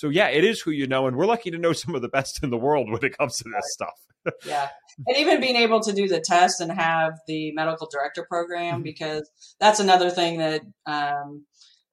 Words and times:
So 0.00 0.08
yeah, 0.08 0.28
it 0.28 0.44
is 0.44 0.62
who 0.62 0.70
you 0.70 0.86
know, 0.86 1.06
and 1.06 1.14
we're 1.14 1.26
lucky 1.26 1.50
to 1.50 1.58
know 1.58 1.74
some 1.74 1.94
of 1.94 2.00
the 2.00 2.08
best 2.08 2.42
in 2.42 2.48
the 2.48 2.56
world 2.56 2.90
when 2.90 3.04
it 3.04 3.18
comes 3.18 3.36
to 3.36 3.44
this 3.44 3.66
stuff. 3.74 3.92
yeah, 4.46 4.68
and 5.06 5.18
even 5.18 5.42
being 5.42 5.56
able 5.56 5.80
to 5.80 5.92
do 5.92 6.08
the 6.08 6.24
test 6.26 6.62
and 6.62 6.72
have 6.72 7.18
the 7.26 7.52
medical 7.52 7.86
director 7.92 8.24
program 8.26 8.76
mm-hmm. 8.76 8.82
because 8.82 9.30
that's 9.60 9.78
another 9.78 10.08
thing 10.08 10.38
that 10.38 10.62
um, 10.86 11.44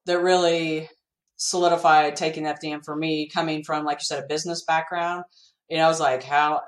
that 0.06 0.22
really 0.22 0.90
solidified 1.36 2.16
taking 2.16 2.46
FDN 2.46 2.80
for 2.86 2.96
me, 2.96 3.28
coming 3.28 3.62
from 3.62 3.84
like 3.84 3.98
you 3.98 4.06
said 4.06 4.24
a 4.24 4.28
business 4.28 4.64
background. 4.64 5.26
You 5.70 5.76
know, 5.76 5.84
I 5.84 5.90
was 5.90 6.00
like, 6.00 6.24
how 6.24 6.62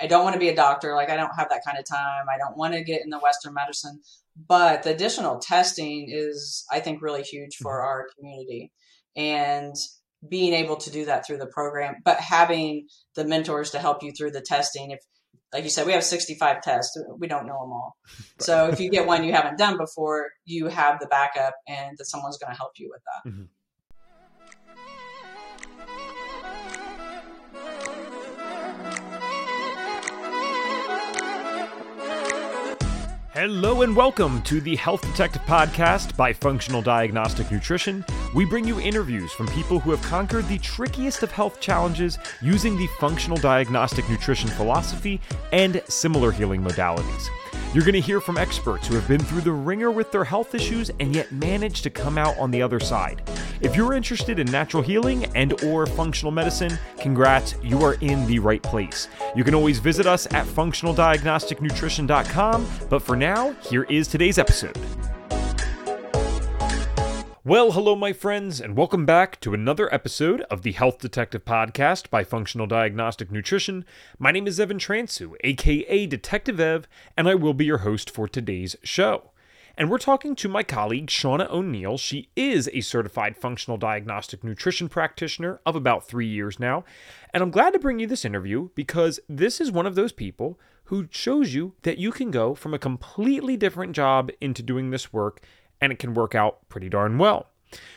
I 0.00 0.06
don't 0.06 0.22
want 0.22 0.34
to 0.34 0.40
be 0.40 0.48
a 0.48 0.54
doctor. 0.54 0.94
Like 0.94 1.10
I 1.10 1.16
don't 1.16 1.34
have 1.36 1.48
that 1.48 1.62
kind 1.66 1.76
of 1.76 1.86
time. 1.86 2.26
I 2.32 2.38
don't 2.38 2.56
want 2.56 2.74
to 2.74 2.84
get 2.84 3.02
in 3.02 3.10
the 3.10 3.18
Western 3.18 3.52
medicine. 3.52 4.00
But 4.46 4.84
the 4.84 4.94
additional 4.94 5.40
testing 5.40 6.06
is, 6.08 6.64
I 6.70 6.78
think, 6.78 7.02
really 7.02 7.22
huge 7.22 7.56
for 7.56 7.78
mm-hmm. 7.78 7.84
our 7.84 8.06
community. 8.16 8.70
And 9.16 9.74
being 10.26 10.52
able 10.52 10.76
to 10.76 10.90
do 10.90 11.04
that 11.04 11.26
through 11.26 11.38
the 11.38 11.46
program, 11.46 11.96
but 12.04 12.18
having 12.18 12.88
the 13.14 13.24
mentors 13.24 13.70
to 13.70 13.78
help 13.78 14.02
you 14.02 14.12
through 14.12 14.32
the 14.32 14.40
testing. 14.40 14.90
If, 14.90 15.00
like 15.52 15.64
you 15.64 15.70
said, 15.70 15.86
we 15.86 15.92
have 15.92 16.04
65 16.04 16.60
tests, 16.62 17.00
we 17.18 17.28
don't 17.28 17.46
know 17.46 17.60
them 17.60 17.72
all. 17.72 17.96
So 18.38 18.68
if 18.68 18.80
you 18.80 18.90
get 18.90 19.06
one 19.06 19.24
you 19.24 19.32
haven't 19.32 19.58
done 19.58 19.78
before, 19.78 20.28
you 20.44 20.66
have 20.68 21.00
the 21.00 21.06
backup 21.06 21.54
and 21.66 21.96
that 21.96 22.06
someone's 22.06 22.38
going 22.38 22.52
to 22.52 22.58
help 22.58 22.72
you 22.76 22.90
with 22.90 23.02
that. 23.04 23.30
Mm-hmm. 23.30 23.44
Hello 33.40 33.82
and 33.82 33.94
welcome 33.94 34.42
to 34.42 34.60
the 34.60 34.74
Health 34.74 35.00
Detective 35.02 35.42
Podcast 35.42 36.16
by 36.16 36.32
Functional 36.32 36.82
Diagnostic 36.82 37.52
Nutrition. 37.52 38.04
We 38.34 38.44
bring 38.44 38.66
you 38.66 38.80
interviews 38.80 39.30
from 39.30 39.46
people 39.46 39.78
who 39.78 39.92
have 39.92 40.02
conquered 40.02 40.48
the 40.48 40.58
trickiest 40.58 41.22
of 41.22 41.30
health 41.30 41.60
challenges 41.60 42.18
using 42.42 42.76
the 42.76 42.88
functional 42.98 43.38
diagnostic 43.38 44.10
nutrition 44.10 44.50
philosophy 44.50 45.20
and 45.52 45.80
similar 45.86 46.32
healing 46.32 46.64
modalities. 46.64 47.28
You're 47.74 47.84
going 47.84 47.92
to 47.92 48.00
hear 48.00 48.20
from 48.20 48.38
experts 48.38 48.88
who 48.88 48.94
have 48.94 49.06
been 49.06 49.20
through 49.20 49.42
the 49.42 49.52
ringer 49.52 49.90
with 49.90 50.10
their 50.10 50.24
health 50.24 50.54
issues 50.54 50.90
and 51.00 51.14
yet 51.14 51.30
managed 51.30 51.82
to 51.82 51.90
come 51.90 52.16
out 52.16 52.34
on 52.38 52.50
the 52.50 52.62
other 52.62 52.80
side. 52.80 53.20
If 53.60 53.76
you're 53.76 53.92
interested 53.92 54.38
in 54.38 54.50
natural 54.50 54.82
healing 54.82 55.26
and 55.36 55.62
or 55.62 55.84
functional 55.84 56.32
medicine, 56.32 56.78
congrats, 56.98 57.56
you 57.62 57.82
are 57.82 57.98
in 58.00 58.26
the 58.26 58.38
right 58.38 58.62
place. 58.62 59.08
You 59.36 59.44
can 59.44 59.54
always 59.54 59.80
visit 59.80 60.06
us 60.06 60.24
at 60.32 60.46
functionaldiagnosticnutrition.com, 60.46 62.66
but 62.88 63.02
for 63.02 63.16
now, 63.16 63.52
here 63.60 63.82
is 63.84 64.08
today's 64.08 64.38
episode. 64.38 64.78
Well, 67.48 67.72
hello, 67.72 67.96
my 67.96 68.12
friends, 68.12 68.60
and 68.60 68.76
welcome 68.76 69.06
back 69.06 69.40
to 69.40 69.54
another 69.54 69.92
episode 69.92 70.42
of 70.50 70.60
the 70.60 70.72
Health 70.72 70.98
Detective 70.98 71.46
Podcast 71.46 72.10
by 72.10 72.22
Functional 72.22 72.66
Diagnostic 72.66 73.32
Nutrition. 73.32 73.86
My 74.18 74.30
name 74.30 74.46
is 74.46 74.60
Evan 74.60 74.76
Transue, 74.76 75.34
aka 75.42 76.04
Detective 76.04 76.60
Ev, 76.60 76.86
and 77.16 77.26
I 77.26 77.34
will 77.34 77.54
be 77.54 77.64
your 77.64 77.78
host 77.78 78.10
for 78.10 78.28
today's 78.28 78.76
show. 78.82 79.30
And 79.78 79.88
we're 79.88 79.96
talking 79.96 80.36
to 80.36 80.48
my 80.48 80.62
colleague, 80.62 81.06
Shawna 81.06 81.48
O'Neill. 81.48 81.96
She 81.96 82.28
is 82.36 82.68
a 82.74 82.82
certified 82.82 83.34
functional 83.34 83.78
diagnostic 83.78 84.44
nutrition 84.44 84.90
practitioner 84.90 85.62
of 85.64 85.74
about 85.74 86.06
three 86.06 86.26
years 86.26 86.60
now. 86.60 86.84
And 87.32 87.42
I'm 87.42 87.50
glad 87.50 87.72
to 87.72 87.78
bring 87.78 87.98
you 87.98 88.06
this 88.06 88.26
interview 88.26 88.68
because 88.74 89.20
this 89.26 89.58
is 89.58 89.72
one 89.72 89.86
of 89.86 89.94
those 89.94 90.12
people 90.12 90.60
who 90.84 91.08
shows 91.10 91.54
you 91.54 91.72
that 91.82 91.96
you 91.96 92.10
can 92.12 92.30
go 92.30 92.54
from 92.54 92.74
a 92.74 92.78
completely 92.78 93.56
different 93.56 93.96
job 93.96 94.30
into 94.38 94.62
doing 94.62 94.90
this 94.90 95.14
work 95.14 95.40
and 95.80 95.92
it 95.92 95.98
can 95.98 96.14
work 96.14 96.34
out 96.34 96.68
pretty 96.68 96.88
darn 96.88 97.18
well. 97.18 97.46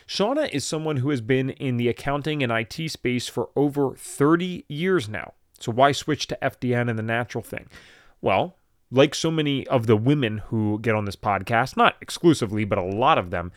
Shawna 0.08 0.50
is 0.50 0.66
someone 0.66 0.98
who 0.98 1.10
has 1.10 1.22
been 1.22 1.52
in 1.52 1.78
the 1.78 1.88
accounting 1.88 2.44
and 2.44 2.52
IT 2.52 2.90
space 2.90 3.28
for 3.28 3.50
over 3.56 3.96
30 3.96 4.66
years 4.68 5.08
now. 5.08 5.34
So 5.60 5.72
why 5.72 5.92
switch 5.92 6.28
to 6.28 6.38
FDN 6.42 6.90
and 6.90 7.00
the 7.00 7.04
natural 7.04 7.44
thing? 7.44 7.68
Well, 8.20 8.58
like 8.92 9.16
so 9.16 9.32
many 9.32 9.66
of 9.68 9.88
the 9.88 9.96
women 9.96 10.40
who 10.40 10.80
get 10.80 10.96
on 10.96 11.06
this 11.06 11.16
podcast, 11.16 11.78
not 11.78 11.96
exclusively, 12.02 12.66
but 12.66 12.78
a 12.78 12.84
lot 12.84 13.18
of 13.18 13.30
them, 13.30 13.52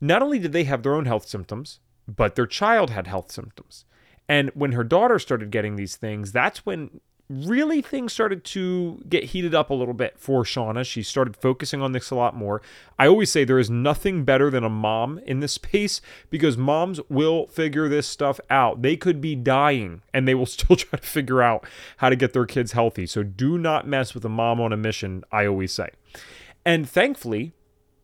not 0.00 0.22
only 0.22 0.38
did 0.38 0.52
they 0.52 0.64
have 0.64 0.82
their 0.82 0.94
own 0.94 1.06
health 1.06 1.26
symptoms, 1.26 1.80
but 2.06 2.34
their 2.34 2.46
child 2.46 2.90
had 2.90 3.06
health 3.06 3.30
symptoms. 3.30 3.84
And 4.28 4.50
when 4.54 4.72
her 4.72 4.84
daughter 4.84 5.18
started 5.18 5.50
getting 5.50 5.76
these 5.76 5.96
things, 5.96 6.30
that's 6.32 6.66
when 6.66 7.00
really 7.30 7.80
things 7.80 8.12
started 8.12 8.44
to 8.44 9.00
get 9.08 9.24
heated 9.24 9.54
up 9.54 9.70
a 9.70 9.74
little 9.74 9.94
bit 9.94 10.18
for 10.18 10.42
Shawna. 10.42 10.84
She 10.84 11.04
started 11.04 11.36
focusing 11.36 11.80
on 11.80 11.92
this 11.92 12.10
a 12.10 12.16
lot 12.16 12.34
more. 12.34 12.60
I 12.98 13.06
always 13.06 13.30
say 13.30 13.44
there 13.44 13.60
is 13.60 13.70
nothing 13.70 14.24
better 14.24 14.50
than 14.50 14.64
a 14.64 14.68
mom 14.68 15.20
in 15.20 15.38
this 15.38 15.52
space 15.52 16.00
because 16.28 16.56
moms 16.56 17.00
will 17.08 17.46
figure 17.46 17.88
this 17.88 18.08
stuff 18.08 18.40
out. 18.50 18.82
They 18.82 18.96
could 18.96 19.20
be 19.20 19.36
dying 19.36 20.02
and 20.12 20.26
they 20.26 20.34
will 20.34 20.46
still 20.46 20.74
try 20.74 20.98
to 20.98 21.06
figure 21.06 21.40
out 21.40 21.64
how 21.98 22.08
to 22.08 22.16
get 22.16 22.32
their 22.32 22.46
kids 22.46 22.72
healthy. 22.72 23.06
So 23.06 23.22
do 23.22 23.56
not 23.56 23.86
mess 23.86 24.12
with 24.12 24.24
a 24.24 24.28
mom 24.28 24.60
on 24.60 24.72
a 24.72 24.76
mission, 24.76 25.22
I 25.30 25.46
always 25.46 25.72
say. 25.72 25.90
And 26.64 26.88
thankfully, 26.88 27.52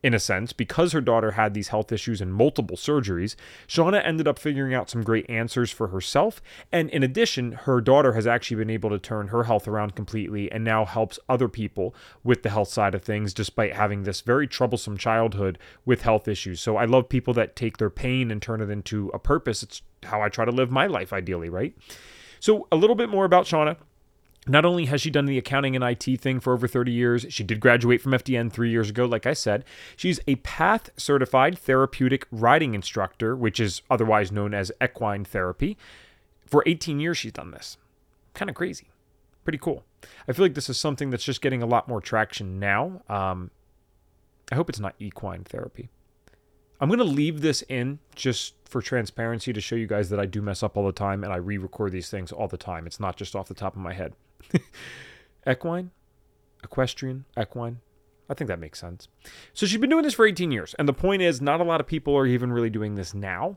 in 0.06 0.14
a 0.14 0.20
sense, 0.20 0.52
because 0.52 0.92
her 0.92 1.00
daughter 1.00 1.32
had 1.32 1.52
these 1.52 1.68
health 1.68 1.90
issues 1.90 2.20
and 2.20 2.32
multiple 2.32 2.76
surgeries, 2.76 3.34
Shawna 3.66 4.00
ended 4.06 4.28
up 4.28 4.38
figuring 4.38 4.72
out 4.72 4.88
some 4.88 5.02
great 5.02 5.28
answers 5.28 5.72
for 5.72 5.88
herself. 5.88 6.40
And 6.70 6.88
in 6.90 7.02
addition, 7.02 7.50
her 7.50 7.80
daughter 7.80 8.12
has 8.12 8.24
actually 8.24 8.58
been 8.58 8.70
able 8.70 8.88
to 8.90 9.00
turn 9.00 9.28
her 9.28 9.42
health 9.42 9.66
around 9.66 9.96
completely 9.96 10.50
and 10.52 10.62
now 10.62 10.84
helps 10.84 11.18
other 11.28 11.48
people 11.48 11.92
with 12.22 12.44
the 12.44 12.50
health 12.50 12.68
side 12.68 12.94
of 12.94 13.02
things, 13.02 13.34
despite 13.34 13.74
having 13.74 14.04
this 14.04 14.20
very 14.20 14.46
troublesome 14.46 14.96
childhood 14.96 15.58
with 15.84 16.02
health 16.02 16.28
issues. 16.28 16.60
So 16.60 16.76
I 16.76 16.84
love 16.84 17.08
people 17.08 17.34
that 17.34 17.56
take 17.56 17.78
their 17.78 17.90
pain 17.90 18.30
and 18.30 18.40
turn 18.40 18.60
it 18.60 18.70
into 18.70 19.08
a 19.12 19.18
purpose. 19.18 19.64
It's 19.64 19.82
how 20.04 20.22
I 20.22 20.28
try 20.28 20.44
to 20.44 20.52
live 20.52 20.70
my 20.70 20.86
life, 20.86 21.12
ideally, 21.12 21.48
right? 21.48 21.76
So, 22.38 22.68
a 22.70 22.76
little 22.76 22.94
bit 22.94 23.08
more 23.08 23.24
about 23.24 23.46
Shawna. 23.46 23.76
Not 24.48 24.64
only 24.64 24.84
has 24.86 25.00
she 25.00 25.10
done 25.10 25.26
the 25.26 25.38
accounting 25.38 25.74
and 25.74 25.84
IT 25.84 26.20
thing 26.20 26.38
for 26.38 26.52
over 26.52 26.68
30 26.68 26.92
years, 26.92 27.26
she 27.30 27.42
did 27.42 27.58
graduate 27.58 28.00
from 28.00 28.12
FDN 28.12 28.52
three 28.52 28.70
years 28.70 28.88
ago, 28.88 29.04
like 29.04 29.26
I 29.26 29.32
said. 29.32 29.64
She's 29.96 30.20
a 30.28 30.36
PATH 30.36 30.90
certified 30.96 31.58
therapeutic 31.58 32.26
riding 32.30 32.74
instructor, 32.74 33.34
which 33.34 33.58
is 33.58 33.82
otherwise 33.90 34.30
known 34.30 34.54
as 34.54 34.70
equine 34.82 35.24
therapy. 35.24 35.76
For 36.46 36.62
18 36.64 37.00
years, 37.00 37.18
she's 37.18 37.32
done 37.32 37.50
this. 37.50 37.76
Kind 38.34 38.48
of 38.48 38.54
crazy. 38.54 38.88
Pretty 39.42 39.58
cool. 39.58 39.84
I 40.28 40.32
feel 40.32 40.44
like 40.44 40.54
this 40.54 40.68
is 40.68 40.78
something 40.78 41.10
that's 41.10 41.24
just 41.24 41.40
getting 41.40 41.62
a 41.62 41.66
lot 41.66 41.88
more 41.88 42.00
traction 42.00 42.60
now. 42.60 43.02
Um, 43.08 43.50
I 44.52 44.54
hope 44.54 44.68
it's 44.68 44.78
not 44.80 44.94
equine 45.00 45.42
therapy. 45.42 45.88
I'm 46.80 46.88
going 46.88 46.98
to 46.98 47.04
leave 47.04 47.40
this 47.40 47.62
in 47.62 47.98
just 48.14 48.54
for 48.64 48.80
transparency 48.80 49.52
to 49.52 49.60
show 49.60 49.76
you 49.76 49.86
guys 49.86 50.10
that 50.10 50.20
I 50.20 50.26
do 50.26 50.42
mess 50.42 50.62
up 50.62 50.76
all 50.76 50.86
the 50.86 50.92
time 50.92 51.24
and 51.24 51.32
I 51.32 51.36
re 51.36 51.58
record 51.58 51.90
these 51.90 52.10
things 52.10 52.30
all 52.30 52.46
the 52.46 52.56
time. 52.56 52.86
It's 52.86 53.00
not 53.00 53.16
just 53.16 53.34
off 53.34 53.48
the 53.48 53.54
top 53.54 53.74
of 53.74 53.80
my 53.80 53.94
head. 53.94 54.12
equine, 55.48 55.90
equestrian, 56.62 57.24
equine. 57.40 57.80
I 58.28 58.34
think 58.34 58.48
that 58.48 58.58
makes 58.58 58.80
sense. 58.80 59.08
So 59.52 59.66
she's 59.66 59.80
been 59.80 59.90
doing 59.90 60.02
this 60.02 60.14
for 60.14 60.26
18 60.26 60.50
years. 60.50 60.74
And 60.78 60.88
the 60.88 60.92
point 60.92 61.22
is, 61.22 61.40
not 61.40 61.60
a 61.60 61.64
lot 61.64 61.80
of 61.80 61.86
people 61.86 62.16
are 62.16 62.26
even 62.26 62.52
really 62.52 62.70
doing 62.70 62.96
this 62.96 63.14
now. 63.14 63.56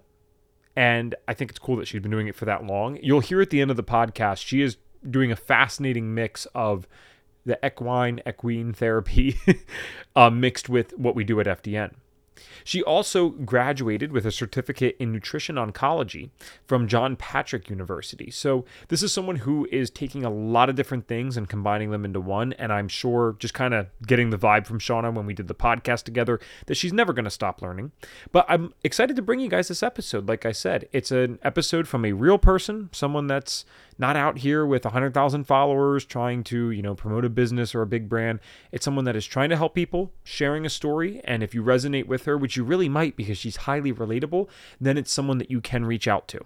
And 0.75 1.15
I 1.27 1.33
think 1.33 1.49
it's 1.49 1.59
cool 1.59 1.75
that 1.77 1.87
she's 1.87 2.01
been 2.01 2.11
doing 2.11 2.27
it 2.27 2.35
for 2.35 2.45
that 2.45 2.65
long. 2.65 2.99
You'll 3.01 3.19
hear 3.19 3.41
at 3.41 3.49
the 3.49 3.61
end 3.61 3.71
of 3.71 3.77
the 3.77 3.83
podcast, 3.83 4.45
she 4.45 4.61
is 4.61 4.77
doing 5.09 5.31
a 5.31 5.35
fascinating 5.35 6.13
mix 6.13 6.45
of 6.53 6.87
the 7.45 7.59
equine, 7.65 8.21
equine 8.27 8.73
therapy 8.73 9.39
uh, 10.15 10.29
mixed 10.29 10.69
with 10.69 10.97
what 10.97 11.15
we 11.15 11.23
do 11.23 11.39
at 11.39 11.47
FDN. 11.47 11.93
She 12.63 12.83
also 12.83 13.29
graduated 13.29 14.11
with 14.11 14.25
a 14.25 14.31
certificate 14.31 14.95
in 14.99 15.11
nutrition 15.11 15.55
oncology 15.55 16.29
from 16.65 16.87
John 16.87 17.15
Patrick 17.15 17.69
University. 17.69 18.31
So, 18.31 18.65
this 18.87 19.03
is 19.03 19.13
someone 19.13 19.37
who 19.37 19.67
is 19.71 19.89
taking 19.89 20.23
a 20.23 20.29
lot 20.29 20.69
of 20.69 20.75
different 20.75 21.07
things 21.07 21.37
and 21.37 21.47
combining 21.49 21.91
them 21.91 22.05
into 22.05 22.19
one. 22.19 22.53
And 22.53 22.71
I'm 22.71 22.87
sure, 22.87 23.35
just 23.39 23.53
kind 23.53 23.73
of 23.73 23.87
getting 24.05 24.29
the 24.29 24.37
vibe 24.37 24.65
from 24.65 24.79
Shawna 24.79 25.13
when 25.13 25.25
we 25.25 25.33
did 25.33 25.47
the 25.47 25.55
podcast 25.55 26.03
together, 26.03 26.39
that 26.67 26.75
she's 26.75 26.93
never 26.93 27.13
going 27.13 27.25
to 27.25 27.31
stop 27.31 27.61
learning. 27.61 27.91
But 28.31 28.45
I'm 28.47 28.73
excited 28.83 29.15
to 29.15 29.21
bring 29.21 29.39
you 29.39 29.49
guys 29.49 29.67
this 29.67 29.83
episode. 29.83 30.27
Like 30.27 30.45
I 30.45 30.51
said, 30.51 30.87
it's 30.91 31.11
an 31.11 31.39
episode 31.43 31.87
from 31.87 32.05
a 32.05 32.13
real 32.13 32.37
person, 32.37 32.89
someone 32.91 33.27
that's 33.27 33.65
not 33.99 34.15
out 34.15 34.39
here 34.39 34.65
with 34.65 34.85
100,000 34.85 35.43
followers 35.43 36.05
trying 36.05 36.43
to, 36.45 36.71
you 36.71 36.81
know, 36.81 36.95
promote 36.95 37.25
a 37.25 37.29
business 37.29 37.75
or 37.75 37.81
a 37.81 37.87
big 37.87 38.07
brand. 38.09 38.39
It's 38.71 38.85
someone 38.85 39.05
that 39.05 39.15
is 39.15 39.25
trying 39.25 39.49
to 39.49 39.57
help 39.57 39.75
people, 39.75 40.13
sharing 40.23 40.65
a 40.65 40.69
story, 40.69 41.21
and 41.25 41.43
if 41.43 41.53
you 41.53 41.61
resonate 41.61 42.07
with 42.07 42.25
her, 42.25 42.37
which 42.37 42.55
you 42.55 42.63
really 42.63 42.89
might 42.89 43.17
because 43.17 43.37
she's 43.37 43.57
highly 43.57 43.93
relatable, 43.93 44.47
then 44.79 44.97
it's 44.97 45.11
someone 45.11 45.37
that 45.37 45.51
you 45.51 45.61
can 45.61 45.85
reach 45.85 46.07
out 46.07 46.27
to. 46.29 46.39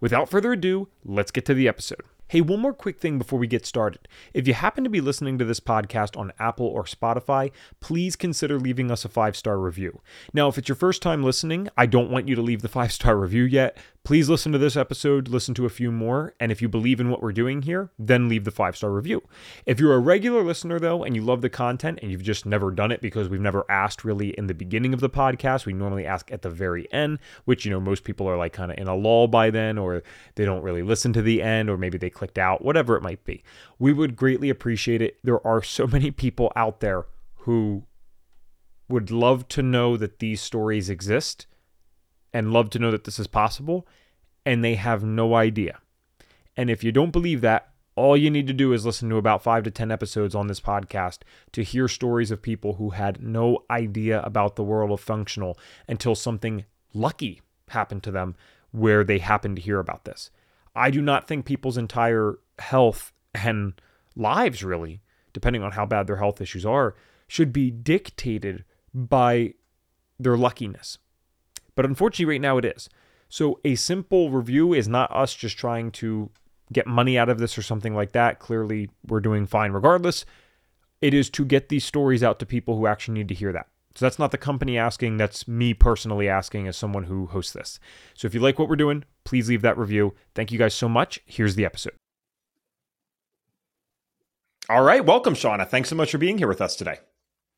Without 0.00 0.28
further 0.28 0.52
ado, 0.52 0.88
let's 1.04 1.30
get 1.30 1.46
to 1.46 1.54
the 1.54 1.66
episode. 1.66 2.02
Hey, 2.30 2.42
one 2.42 2.60
more 2.60 2.74
quick 2.74 3.00
thing 3.00 3.16
before 3.16 3.38
we 3.38 3.46
get 3.46 3.64
started. 3.64 4.06
If 4.34 4.46
you 4.46 4.52
happen 4.52 4.84
to 4.84 4.90
be 4.90 5.00
listening 5.00 5.38
to 5.38 5.46
this 5.46 5.60
podcast 5.60 6.14
on 6.14 6.30
Apple 6.38 6.66
or 6.66 6.84
Spotify, 6.84 7.52
please 7.80 8.16
consider 8.16 8.60
leaving 8.60 8.90
us 8.90 9.06
a 9.06 9.08
five 9.08 9.34
star 9.34 9.58
review. 9.58 10.02
Now, 10.34 10.48
if 10.48 10.58
it's 10.58 10.68
your 10.68 10.76
first 10.76 11.00
time 11.00 11.24
listening, 11.24 11.70
I 11.74 11.86
don't 11.86 12.10
want 12.10 12.28
you 12.28 12.34
to 12.34 12.42
leave 12.42 12.60
the 12.60 12.68
five 12.68 12.92
star 12.92 13.16
review 13.16 13.44
yet 13.44 13.78
please 14.08 14.30
listen 14.30 14.52
to 14.52 14.56
this 14.56 14.74
episode, 14.74 15.28
listen 15.28 15.52
to 15.52 15.66
a 15.66 15.68
few 15.68 15.92
more, 15.92 16.32
and 16.40 16.50
if 16.50 16.62
you 16.62 16.68
believe 16.68 16.98
in 16.98 17.10
what 17.10 17.20
we're 17.20 17.30
doing 17.30 17.60
here, 17.60 17.90
then 17.98 18.26
leave 18.26 18.44
the 18.44 18.50
five 18.50 18.74
star 18.74 18.90
review. 18.90 19.22
If 19.66 19.78
you're 19.78 19.92
a 19.92 19.98
regular 19.98 20.42
listener, 20.42 20.80
though, 20.80 21.04
and 21.04 21.14
you 21.14 21.20
love 21.20 21.42
the 21.42 21.50
content 21.50 21.98
and 22.00 22.10
you've 22.10 22.22
just 22.22 22.46
never 22.46 22.70
done 22.70 22.90
it 22.90 23.02
because 23.02 23.28
we've 23.28 23.38
never 23.38 23.70
asked 23.70 24.06
really 24.06 24.30
in 24.30 24.46
the 24.46 24.54
beginning 24.54 24.94
of 24.94 25.00
the 25.00 25.10
podcast, 25.10 25.66
we 25.66 25.74
normally 25.74 26.06
ask 26.06 26.32
at 26.32 26.40
the 26.40 26.48
very 26.48 26.90
end, 26.90 27.18
which, 27.44 27.66
you 27.66 27.70
know, 27.70 27.80
most 27.80 28.02
people 28.02 28.26
are 28.26 28.38
like 28.38 28.54
kind 28.54 28.72
of 28.72 28.78
in 28.78 28.88
a 28.88 28.96
lull 28.96 29.28
by 29.28 29.50
then, 29.50 29.76
or 29.76 30.02
they 30.36 30.46
don't 30.46 30.62
really 30.62 30.82
listen 30.82 31.12
to 31.12 31.20
the 31.20 31.42
end, 31.42 31.68
or 31.68 31.76
maybe 31.76 31.98
they 31.98 32.08
clicked 32.08 32.38
out, 32.38 32.64
whatever 32.64 32.96
it 32.96 33.02
might 33.02 33.22
be. 33.24 33.44
We 33.78 33.92
would 33.92 34.16
greatly 34.16 34.48
appreciate 34.48 35.02
it. 35.02 35.18
There 35.22 35.46
are 35.46 35.62
so 35.62 35.86
many 35.86 36.10
people 36.12 36.50
out 36.56 36.80
there 36.80 37.04
who 37.40 37.84
would 38.88 39.10
love 39.10 39.48
to 39.48 39.62
know 39.62 39.98
that 39.98 40.18
these 40.18 40.40
stories 40.40 40.88
exist 40.88 41.46
and 42.32 42.52
love 42.52 42.70
to 42.70 42.78
know 42.78 42.90
that 42.90 43.04
this 43.04 43.18
is 43.18 43.26
possible, 43.26 43.86
and 44.48 44.64
they 44.64 44.76
have 44.76 45.04
no 45.04 45.34
idea. 45.34 45.78
And 46.56 46.70
if 46.70 46.82
you 46.82 46.90
don't 46.90 47.10
believe 47.10 47.42
that, 47.42 47.68
all 47.96 48.16
you 48.16 48.30
need 48.30 48.46
to 48.46 48.54
do 48.54 48.72
is 48.72 48.86
listen 48.86 49.10
to 49.10 49.16
about 49.16 49.42
five 49.42 49.62
to 49.64 49.70
10 49.70 49.90
episodes 49.90 50.34
on 50.34 50.46
this 50.46 50.58
podcast 50.58 51.18
to 51.52 51.62
hear 51.62 51.86
stories 51.86 52.30
of 52.30 52.40
people 52.40 52.74
who 52.74 52.90
had 52.90 53.22
no 53.22 53.64
idea 53.70 54.22
about 54.22 54.56
the 54.56 54.64
world 54.64 54.90
of 54.90 55.02
functional 55.02 55.58
until 55.86 56.14
something 56.14 56.64
lucky 56.94 57.42
happened 57.68 58.02
to 58.04 58.10
them 58.10 58.36
where 58.70 59.04
they 59.04 59.18
happened 59.18 59.56
to 59.56 59.62
hear 59.62 59.80
about 59.80 60.06
this. 60.06 60.30
I 60.74 60.90
do 60.90 61.02
not 61.02 61.28
think 61.28 61.44
people's 61.44 61.76
entire 61.76 62.38
health 62.58 63.12
and 63.34 63.78
lives, 64.16 64.64
really, 64.64 65.02
depending 65.34 65.62
on 65.62 65.72
how 65.72 65.84
bad 65.84 66.06
their 66.06 66.16
health 66.16 66.40
issues 66.40 66.64
are, 66.64 66.94
should 67.26 67.52
be 67.52 67.70
dictated 67.70 68.64
by 68.94 69.52
their 70.18 70.38
luckiness. 70.38 70.96
But 71.74 71.84
unfortunately, 71.84 72.36
right 72.36 72.40
now 72.40 72.56
it 72.56 72.64
is. 72.64 72.88
So 73.28 73.60
a 73.64 73.74
simple 73.74 74.30
review 74.30 74.72
is 74.72 74.88
not 74.88 75.14
us 75.14 75.34
just 75.34 75.56
trying 75.58 75.90
to 75.92 76.30
get 76.72 76.86
money 76.86 77.18
out 77.18 77.28
of 77.28 77.38
this 77.38 77.56
or 77.56 77.62
something 77.62 77.94
like 77.94 78.12
that. 78.12 78.38
Clearly, 78.38 78.90
we're 79.06 79.20
doing 79.20 79.46
fine 79.46 79.72
regardless. 79.72 80.24
It 81.00 81.14
is 81.14 81.30
to 81.30 81.44
get 81.44 81.68
these 81.68 81.84
stories 81.84 82.22
out 82.22 82.38
to 82.40 82.46
people 82.46 82.76
who 82.76 82.86
actually 82.86 83.14
need 83.14 83.28
to 83.28 83.34
hear 83.34 83.52
that. 83.52 83.68
So 83.94 84.04
that's 84.04 84.18
not 84.18 84.30
the 84.30 84.38
company 84.38 84.78
asking, 84.78 85.16
that's 85.16 85.48
me 85.48 85.74
personally 85.74 86.28
asking 86.28 86.68
as 86.68 86.76
someone 86.76 87.04
who 87.04 87.26
hosts 87.26 87.52
this. 87.52 87.80
So 88.14 88.26
if 88.26 88.34
you 88.34 88.40
like 88.40 88.58
what 88.58 88.68
we're 88.68 88.76
doing, 88.76 89.04
please 89.24 89.48
leave 89.48 89.62
that 89.62 89.78
review. 89.78 90.14
Thank 90.34 90.52
you 90.52 90.58
guys 90.58 90.74
so 90.74 90.88
much. 90.88 91.20
Here's 91.26 91.56
the 91.56 91.64
episode. 91.64 91.94
All 94.68 94.82
right, 94.82 95.04
welcome, 95.04 95.34
Shawna. 95.34 95.66
Thanks 95.66 95.88
so 95.88 95.96
much 95.96 96.12
for 96.12 96.18
being 96.18 96.38
here 96.38 96.46
with 96.46 96.60
us 96.60 96.76
today. 96.76 96.98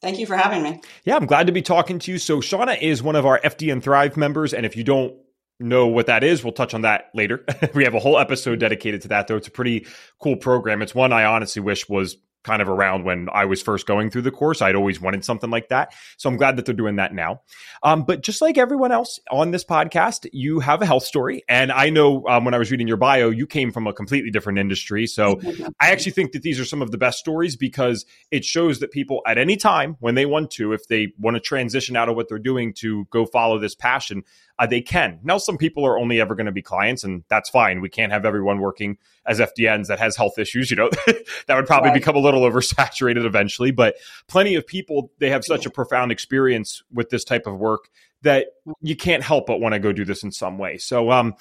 Thank 0.01 0.19
you 0.19 0.27
for 0.27 0.37
having 0.37 0.63
me. 0.63 0.81
Yeah, 1.05 1.17
I'm 1.17 1.27
glad 1.27 1.47
to 1.47 1.53
be 1.53 1.61
talking 1.61 1.99
to 1.99 2.13
you. 2.13 2.19
So, 2.19 2.39
Shawna 2.39 2.81
is 2.81 3.03
one 3.03 3.17
of 3.17 3.27
our 3.27 3.39
FDN 3.41 3.83
Thrive 3.83 4.17
members. 4.17 4.55
And 4.55 4.65
if 4.65 4.77
you 4.77 4.85
don't 4.85 5.15
know 5.61 5.87
what 5.87 6.07
that 6.07 6.25
is, 6.25 6.43
we'll 6.43 6.53
touch 6.53 6.75
on 6.75 6.83
that 6.83 7.11
later. 7.15 7.45
we 7.75 7.85
have 7.85 7.95
a 7.95 8.01
whole 8.01 8.19
episode 8.19 8.59
dedicated 8.59 9.03
to 9.03 9.09
that, 9.09 9.29
though. 9.29 9.37
It's 9.37 9.49
a 9.49 9.53
pretty 9.53 9.87
cool 10.19 10.37
program. 10.37 10.83
It's 10.83 10.95
one 10.95 11.13
I 11.13 11.25
honestly 11.25 11.63
wish 11.63 11.89
was 11.89 12.17
kind 12.43 12.63
of 12.63 12.69
around 12.69 13.05
when 13.05 13.29
I 13.33 13.45
was 13.45 13.61
first 13.61 13.87
going 13.87 14.11
through 14.11 14.23
the 14.23 14.31
course. 14.31 14.63
I'd 14.63 14.75
always 14.75 15.01
wanted 15.01 15.25
something 15.25 15.51
like 15.51 15.69
that. 15.69 15.93
So 16.17 16.29
I'm 16.29 16.37
glad 16.37 16.57
that 16.57 16.65
they're 16.65 16.75
doing 16.75 16.97
that 16.97 17.13
now. 17.13 17.43
Um, 17.83 18.05
but 18.05 18.23
just 18.23 18.41
like 18.41 18.57
everyone 18.57 18.93
else 18.93 19.21
on 19.31 19.51
this 19.51 19.65
podcast, 19.65 20.27
you 20.33 20.61
have 20.61 20.81
a 20.81 20.87
health 20.87 21.05
story. 21.05 21.43
And 21.49 21.71
I 21.71 21.91
know 21.91 22.27
um, 22.29 22.45
when 22.45 22.55
I 22.55 22.59
was 22.59 22.71
reading 22.71 22.89
your 22.89 22.97
bio, 22.97 23.31
you 23.31 23.47
came 23.47 23.73
from 23.73 23.87
a 23.87 23.93
completely 23.93 24.31
different 24.31 24.59
industry. 24.59 25.07
So 25.07 25.41
I 25.81 25.91
actually 25.91 26.13
think 26.13 26.33
that 26.33 26.43
these 26.43 26.59
are 26.59 26.65
some 26.65 26.83
of 26.83 26.91
the 26.91 26.99
best 26.99 27.19
stories 27.19 27.57
because 27.57 28.07
it 28.31 28.45
shows 28.45 28.81
that 28.81 28.91
people 28.91 29.21
at 29.27 29.39
any 29.39 29.57
time 29.57 29.97
when 30.01 30.15
they 30.15 30.27
want 30.27 30.51
to, 30.53 30.73
if 30.73 30.87
they 30.89 31.09
want 31.19 31.35
to 31.37 31.41
transition 31.41 31.97
out 31.97 32.09
of 32.09 32.17
what 32.17 32.29
they're 32.29 32.39
doing 32.39 32.73
to 32.75 33.07
go 33.11 33.27
follow 33.27 33.59
this 33.59 33.75
passion, 33.75 34.23
uh, 34.61 34.67
they 34.67 34.83
can. 34.83 35.19
Now, 35.25 35.39
some 35.39 35.57
people 35.57 35.87
are 35.87 35.99
only 35.99 36.21
ever 36.21 36.35
going 36.35 36.47
to 36.47 36.53
be 36.53 36.61
clients, 36.61 37.03
and 37.03 37.25
that's 37.29 37.49
fine. 37.49 37.81
We 37.81 37.89
can't 37.89 38.13
have 38.13 38.27
everyone 38.27 38.61
working 38.61 38.99
as 39.27 39.41
FDNs 39.41 39.87
that 39.87 39.99
has 39.99 40.17
health 40.17 40.39
issues. 40.39 40.71
You 40.71 40.77
know, 40.77 40.91
that 41.47 41.57
would 41.57 41.67
probably 41.67 41.89
right. 41.89 41.95
become 41.95 42.15
a 42.15 42.19
little 42.19 42.43
oversaturated 42.43 43.25
eventually. 43.25 43.71
But 43.71 43.97
plenty 44.29 44.55
of 44.57 44.67
people, 44.67 45.13
they 45.19 45.31
have 45.31 45.47
such 45.47 45.65
a 45.65 45.71
profound 45.71 46.13
experience 46.13 46.83
with 46.93 47.09
this 47.09 47.25
type 47.25 47.47
of 47.47 47.59
work 47.59 47.89
that 48.21 48.49
you 48.83 48.95
can't 48.95 49.23
help 49.23 49.47
but 49.47 49.61
want 49.61 49.73
to 49.73 49.79
go 49.79 49.93
do 49.93 50.05
this 50.05 50.23
in 50.23 50.31
some 50.31 50.59
way. 50.59 50.77
So, 50.77 51.11
um, 51.11 51.35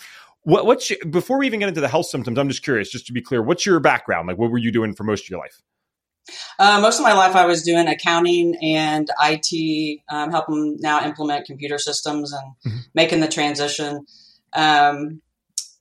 what, 0.43 0.65
what's 0.65 0.89
your, 0.89 0.99
before 1.09 1.37
we 1.37 1.45
even 1.45 1.59
get 1.59 1.67
into 1.67 1.81
the 1.81 1.89
health 1.89 2.05
symptoms? 2.05 2.39
I'm 2.39 2.47
just 2.47 2.63
curious, 2.63 2.89
just 2.89 3.05
to 3.07 3.13
be 3.13 3.21
clear, 3.21 3.41
what's 3.43 3.65
your 3.65 3.81
background? 3.81 4.29
Like, 4.29 4.37
what 4.37 4.49
were 4.49 4.57
you 4.57 4.71
doing 4.71 4.95
for 4.95 5.03
most 5.03 5.25
of 5.25 5.29
your 5.29 5.39
life? 5.39 5.61
Uh, 6.59 6.79
most 6.81 6.99
of 6.99 7.03
my 7.03 7.13
life, 7.13 7.35
I 7.35 7.45
was 7.45 7.63
doing 7.63 7.87
accounting 7.87 8.55
and 8.61 9.09
IT, 9.23 10.01
um, 10.09 10.31
helping 10.31 10.77
now 10.79 11.05
implement 11.05 11.45
computer 11.45 11.77
systems 11.77 12.33
and 12.33 12.53
mm-hmm. 12.65 12.79
making 12.93 13.19
the 13.19 13.27
transition. 13.27 14.05
Um, 14.53 15.21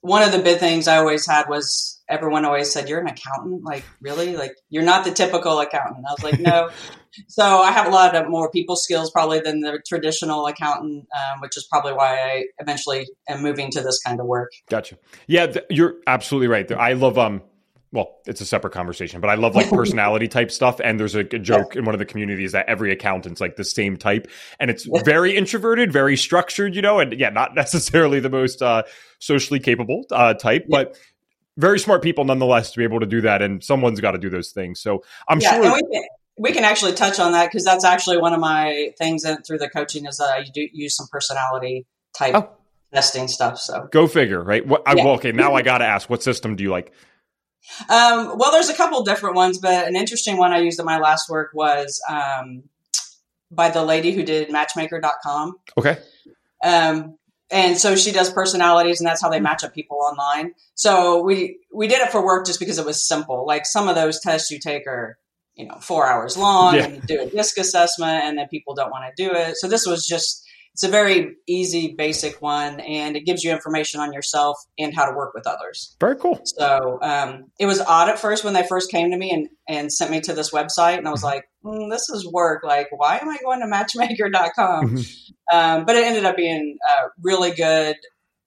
one 0.01 0.23
of 0.23 0.33
the 0.33 0.39
big 0.39 0.59
things 0.59 0.87
I 0.87 0.99
always 0.99 1.27
had 1.27 1.49
was 1.49 2.01
everyone 2.09 2.45
always 2.45 2.73
said, 2.73 2.89
"You're 2.89 3.01
an 3.01 3.09
accountant? 3.09 3.65
Like, 3.65 3.85
really? 4.01 4.37
Like, 4.37 4.55
you're 4.71 4.85
not 4.85 5.05
the 5.05 5.11
typical 5.11 5.59
accountant." 5.59 6.07
I 6.09 6.13
was 6.13 6.23
like, 6.23 6.41
"No." 6.41 6.71
so 7.29 7.43
I 7.43 7.73
have 7.73 7.87
a 7.87 7.91
lot 7.91 8.15
of 8.15 8.29
more 8.29 8.51
people 8.51 8.77
skills 8.77 9.11
probably 9.11 9.41
than 9.41 9.61
the 9.61 9.81
traditional 9.87 10.47
accountant, 10.47 11.07
um, 11.15 11.41
which 11.41 11.57
is 11.57 11.67
probably 11.71 11.93
why 11.93 12.19
I 12.19 12.45
eventually 12.59 13.09
am 13.29 13.43
moving 13.43 13.71
to 13.73 13.81
this 13.81 14.01
kind 14.01 14.21
of 14.21 14.27
work. 14.27 14.53
Gotcha. 14.69 14.99
Yeah, 15.27 15.47
th- 15.47 15.67
you're 15.69 15.97
absolutely 16.07 16.49
right. 16.49 16.67
There, 16.67 16.81
I 16.81 16.93
love 16.93 17.19
um 17.19 17.43
well, 17.91 18.19
it's 18.27 18.41
a 18.41 18.47
separate 18.47 18.73
conversation, 18.73 19.21
but 19.21 19.31
I 19.31 19.35
love 19.35 19.55
like 19.55 19.71
personality 19.71 20.29
type 20.29 20.51
stuff. 20.51 20.81
And 20.81 21.01
there's 21.01 21.15
a, 21.15 21.21
a 21.21 21.39
joke 21.39 21.75
yeah. 21.75 21.81
in 21.81 21.85
one 21.85 21.95
of 21.95 21.99
the 21.99 22.05
communities 22.05 22.53
that 22.53 22.69
every 22.69 22.93
accountant's 22.93 23.41
like 23.41 23.57
the 23.57 23.65
same 23.65 23.97
type, 23.97 24.29
and 24.61 24.71
it's 24.71 24.89
very 25.05 25.37
introverted, 25.37 25.93
very 25.93 26.17
structured, 26.17 26.75
you 26.75 26.83
know, 26.83 26.99
and 26.99 27.19
yeah, 27.19 27.31
not 27.31 27.55
necessarily 27.57 28.21
the 28.21 28.31
most 28.31 28.63
uh, 28.63 28.83
socially 29.19 29.61
capable 29.61 30.05
uh, 30.11 30.35
type, 30.35 30.65
yeah. 30.69 30.85
but 30.85 30.99
very 31.57 31.79
smart 31.79 32.03
people 32.03 32.25
nonetheless 32.25 32.71
to 32.73 32.79
be 32.79 32.85
able 32.85 33.01
to 33.01 33.07
do 33.07 33.21
that. 33.23 33.43
And 33.43 33.63
someone's 33.63 34.01
got 34.01 34.13
to 34.13 34.19
do 34.19 34.31
those 34.31 34.53
things. 34.53 34.81
So 34.81 35.03
I'm 35.29 35.41
yeah, 35.41 35.61
sure. 35.61 35.75
We 35.75 35.83
can, 35.93 36.03
we 36.39 36.53
can 36.53 36.65
actually 36.65 36.93
touch 36.93 37.19
on 37.19 37.33
that 37.33 37.47
because 37.47 37.65
that's 37.65 37.85
actually 37.85 38.19
one 38.19 38.33
of 38.33 38.41
my 38.41 38.93
things 38.97 39.23
that, 39.23 39.47
through 39.47 39.59
the 39.59 39.69
coaching 39.69 40.07
is 40.07 40.19
that 40.19 40.31
I 40.31 40.45
do 40.45 40.67
use 40.73 40.95
some 40.95 41.09
personality 41.11 41.85
type 42.17 42.35
oh. 42.35 42.51
testing 42.95 43.27
stuff. 43.29 43.59
So 43.59 43.89
go 43.91 44.07
figure, 44.07 44.43
right? 44.43 44.65
What, 44.65 44.83
I, 44.87 44.95
well, 44.95 45.15
okay, 45.15 45.33
now 45.33 45.55
I 45.55 45.63
got 45.73 45.79
to 45.79 45.85
ask, 45.85 46.09
what 46.09 46.23
system 46.23 46.55
do 46.55 46.63
you 46.63 46.71
like? 46.71 46.93
Um, 47.89 48.39
well, 48.39 48.53
there's 48.53 48.69
a 48.69 48.75
couple 48.75 49.03
different 49.03 49.37
ones, 49.37 49.59
but 49.59 49.87
an 49.87 49.97
interesting 49.97 50.37
one 50.37 50.53
I 50.53 50.59
used 50.59 50.79
in 50.81 50.87
my 50.87 50.99
last 50.99 51.29
work 51.29 51.51
was 51.55 52.01
um, 52.09 52.65
by 53.51 53.71
the 53.71 53.85
lady 53.85 54.13
who 54.13 54.23
did 54.23 54.51
Matchmaker.com. 54.51 55.59
Okay. 55.77 55.99
Um, 56.63 57.19
and 57.51 57.79
so 57.79 57.97
she 57.97 58.13
does 58.13 58.31
personalities, 58.31 59.01
and 59.01 59.07
that's 59.07 59.23
how 59.23 59.31
they 59.31 59.41
match 59.41 59.65
up 59.65 59.75
people 59.75 59.99
online. 59.99 60.55
So 60.75 61.23
we 61.23 61.59
we 61.73 61.89
did 61.89 62.01
it 62.03 62.11
for 62.11 62.25
work 62.25 62.45
just 62.47 62.61
because 62.61 62.79
it 62.79 62.85
was 62.85 63.07
simple. 63.07 63.47
Like 63.47 63.65
some 63.65 63.89
of 63.89 63.95
those 63.95 64.21
tests 64.21 64.51
you 64.51 64.59
take 64.59 64.87
are 64.87 65.19
you 65.55 65.67
know 65.67 65.77
four 65.81 66.07
hours 66.07 66.37
long, 66.37 66.75
yeah. 66.75 66.85
and 66.85 66.97
you 66.97 67.01
do 67.03 67.23
a 67.23 67.27
disc 67.27 67.57
assessment, 67.57 68.25
and 68.25 68.39
then 68.39 68.49
people 68.49 68.75
don't 68.75 68.91
want 68.91 69.05
to 69.07 69.23
do 69.23 69.35
it. 69.35 69.57
So 69.57 69.67
this 69.67 69.87
was 69.87 70.07
just 70.07 70.45
it's 70.79 70.85
a 70.85 70.89
very 70.89 71.35
easy, 71.49 71.97
basic 71.99 72.41
one, 72.41 72.79
and 72.79 73.17
it 73.17 73.27
gives 73.27 73.43
you 73.43 73.51
information 73.51 73.99
on 73.99 74.13
yourself 74.13 74.57
and 74.79 74.95
how 74.95 75.07
to 75.07 75.17
work 75.17 75.35
with 75.35 75.45
others. 75.45 75.97
Very 75.99 76.15
cool. 76.15 76.41
So 76.45 77.01
um, 77.03 77.47
it 77.59 77.67
was 77.67 77.81
odd 77.81 78.09
at 78.09 78.21
first 78.21 78.45
when 78.45 78.55
they 78.55 78.65
first 78.65 78.89
came 78.89 79.11
to 79.11 79.17
me 79.17 79.33
and, 79.33 79.49
and 79.69 79.93
sent 79.93 80.13
me 80.13 80.21
to 80.21 80.35
this 80.35 80.53
website, 80.53 80.99
and 80.99 81.09
I 81.09 81.11
was 81.11 81.25
mm-hmm. 81.25 81.35
like, 81.35 81.45
mm, 81.65 81.91
"This 81.91 82.09
is 82.11 82.31
work. 82.31 82.63
Like, 82.63 82.87
why 82.93 83.19
am 83.19 83.29
I 83.29 83.39
going 83.43 83.59
to 83.59 83.67
Matchmaker.com?" 83.67 84.97
Mm-hmm. 84.97 85.57
Um, 85.59 85.85
but 85.85 85.97
it 85.97 86.05
ended 86.05 86.25
up 86.25 86.37
being 86.37 86.79
uh, 86.89 87.09
really 87.25 87.51
good 87.51 87.97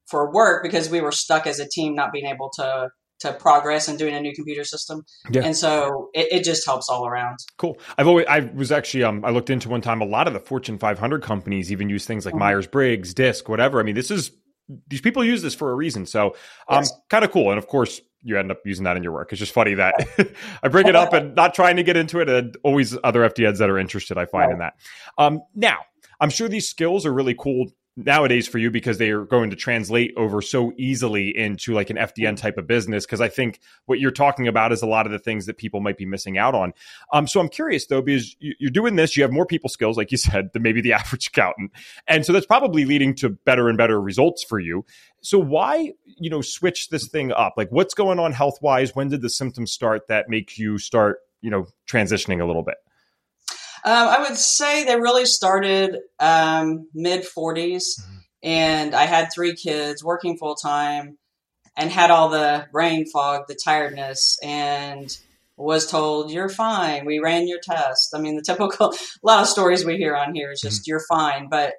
for 0.08 0.32
work 0.32 0.64
because 0.64 0.90
we 0.90 1.02
were 1.02 1.12
stuck 1.12 1.48
as 1.48 1.60
a 1.60 1.68
team, 1.68 1.96
not 1.96 2.14
being 2.14 2.28
able 2.28 2.50
to 2.56 2.92
to 3.22 3.34
progress 3.34 3.88
and 3.88 4.00
doing 4.00 4.16
a 4.16 4.20
new 4.20 4.34
computer 4.34 4.64
system. 4.64 5.06
Yeah. 5.30 5.44
And 5.44 5.56
so 5.56 6.10
it, 6.14 6.28
it, 6.32 6.44
just 6.44 6.66
helps 6.66 6.90
all 6.90 7.06
around. 7.06 7.38
Cool. 7.58 7.78
I've 7.98 8.08
always, 8.08 8.26
I 8.28 8.40
was 8.40 8.72
actually, 8.72 9.04
um, 9.04 9.24
I 9.24 9.30
looked 9.30 9.52
into 9.52 9.70
one 9.70 9.82
time, 9.82 10.02
a 10.02 10.06
lot 10.06 10.28
of 10.28 10.34
the 10.34 10.40
Fortune 10.40 10.80
500 10.80 11.22
companies 11.22 11.72
even 11.72 11.88
use 11.88 12.06
things 12.06 12.26
like 12.26 12.34
mm-hmm. 12.34 12.40
Myers 12.40 12.68
Briggs, 12.68 13.14
DISC, 13.14 13.48
whatever. 13.48 13.80
I 13.80 13.84
mean, 13.84 13.96
this 13.96 14.10
is, 14.10 14.32
these 14.88 15.02
people 15.02 15.24
use 15.24 15.44
this 15.44 15.54
for 15.54 15.72
a 15.72 15.76
reason. 15.76 16.06
So, 16.08 16.36
um, 16.68 16.80
yes. 16.80 16.94
kind 17.10 17.24
of 17.24 17.32
cool. 17.32 17.52
And 17.52 17.60
of 17.60 17.68
course, 17.68 18.02
you 18.24 18.38
end 18.40 18.52
up 18.52 18.60
using 18.66 18.86
that 18.86 18.98
in 18.98 19.04
your 19.04 19.12
work. 19.12 19.32
It's 19.32 19.40
just 19.40 19.54
funny 19.54 19.76
that 19.76 19.96
I 20.64 20.68
bring 20.68 20.88
it 20.88 20.96
up 20.96 21.14
and 21.14 21.36
not 21.36 21.54
trying 21.54 21.76
to 21.76 21.84
get 21.84 21.98
into 21.98 22.20
it. 22.22 22.30
And 22.30 22.58
always 22.64 22.98
other 23.04 23.28
FDNs 23.30 23.60
that 23.60 23.70
are 23.70 23.78
interested, 23.78 24.18
I 24.18 24.26
find 24.26 24.48
right. 24.48 24.54
in 24.54 24.60
that. 24.60 24.74
Um, 25.18 25.42
now, 25.54 25.78
I'm 26.20 26.30
sure 26.30 26.48
these 26.48 26.68
skills 26.68 27.06
are 27.06 27.14
really 27.14 27.36
cool 27.38 27.68
nowadays 27.98 28.48
for 28.48 28.58
you 28.58 28.72
because 28.72 28.98
they 28.98 29.10
are 29.10 29.26
going 29.26 29.50
to 29.50 29.56
translate 29.56 30.14
over 30.16 30.42
so 30.42 30.72
easily 30.78 31.36
into 31.36 31.74
like 31.74 31.90
an 31.90 31.98
FDN 31.98 32.38
type 32.38 32.58
of 32.58 32.66
business. 32.66 33.06
Because 33.06 33.20
I 33.22 33.28
think 33.28 33.60
what 33.86 34.00
you're 34.00 34.12
talking 34.12 34.48
about 34.48 34.72
is 34.72 34.82
a 34.82 34.88
lot 34.88 35.06
of 35.06 35.12
the 35.12 35.20
things 35.20 35.46
that 35.46 35.58
people 35.58 35.82
might 35.82 35.98
be 35.98 36.06
missing 36.06 36.38
out 36.38 36.56
on. 36.56 36.74
Um, 37.12 37.28
so 37.28 37.40
I'm 37.40 37.50
curious 37.50 37.88
though, 37.88 38.02
because 38.02 38.36
you're 38.40 38.72
doing 38.72 38.96
this, 38.96 39.18
you 39.18 39.24
have 39.24 39.32
more 39.32 39.46
people 39.46 39.70
skills, 39.70 39.98
like 39.98 40.12
you 40.12 40.18
said, 40.18 40.54
than 40.54 40.62
maybe 40.62 40.82
the 40.82 40.94
average 40.94 41.28
accountant, 41.28 41.72
and 42.08 42.26
so 42.26 42.34
that's 42.34 42.46
probably 42.46 42.86
leading 42.86 43.14
to 43.16 43.30
better 43.30 43.68
and 43.68 43.78
better 43.78 44.00
results 44.00 44.44
for 44.44 44.60
you. 44.60 44.86
So 45.22 45.38
why, 45.38 45.94
you 46.06 46.30
know, 46.30 46.42
switch 46.42 46.90
this 46.90 47.08
thing 47.08 47.32
up? 47.32 47.54
Like, 47.58 47.70
what's 47.72 47.94
going 47.94 48.20
on 48.20 48.32
health 48.32 48.60
wise? 48.62 48.96
When 48.96 49.10
did 49.10 49.22
the 49.22 49.30
symptoms 49.30 49.72
start 49.72 50.08
that 50.08 50.30
make 50.30 50.58
you 50.58 50.78
start, 50.78 51.20
you 51.42 51.52
know, 51.52 51.68
transitioning 51.88 52.42
a 52.42 52.46
little 52.46 52.64
bit? 52.64 52.76
Um, 53.84 54.08
I 54.08 54.20
would 54.28 54.38
say 54.38 54.84
they 54.84 54.96
really 54.96 55.26
started 55.26 55.98
um, 56.20 56.88
mid 56.94 57.24
40s. 57.24 58.00
Mm-hmm. 58.00 58.18
and 58.44 58.96
I 58.96 59.06
had 59.06 59.30
three 59.34 59.56
kids 59.56 60.04
working 60.04 60.38
full 60.38 60.56
time 60.56 61.18
and 61.78 61.90
had 61.90 62.12
all 62.12 62.30
the 62.30 62.68
brain 62.72 63.06
fog, 63.06 63.48
the 63.48 63.56
tiredness, 63.56 64.38
and 64.44 65.16
was 65.58 65.90
told, 65.90 66.32
You're 66.32 66.50
fine. 66.50 67.06
We 67.06 67.20
ran 67.20 67.48
your 67.48 67.60
test. 67.60 68.14
I 68.16 68.20
mean, 68.20 68.36
the 68.36 68.42
typical, 68.42 68.90
a 68.90 68.98
lot 69.24 69.42
of 69.42 69.48
stories 69.48 69.86
we 69.86 69.98
hear 69.98 70.16
on 70.16 70.34
here 70.34 70.52
is 70.52 70.62
just, 70.62 70.82
mm-hmm. 70.82 70.90
You're 70.90 71.06
fine. 71.08 71.50
But 71.50 71.76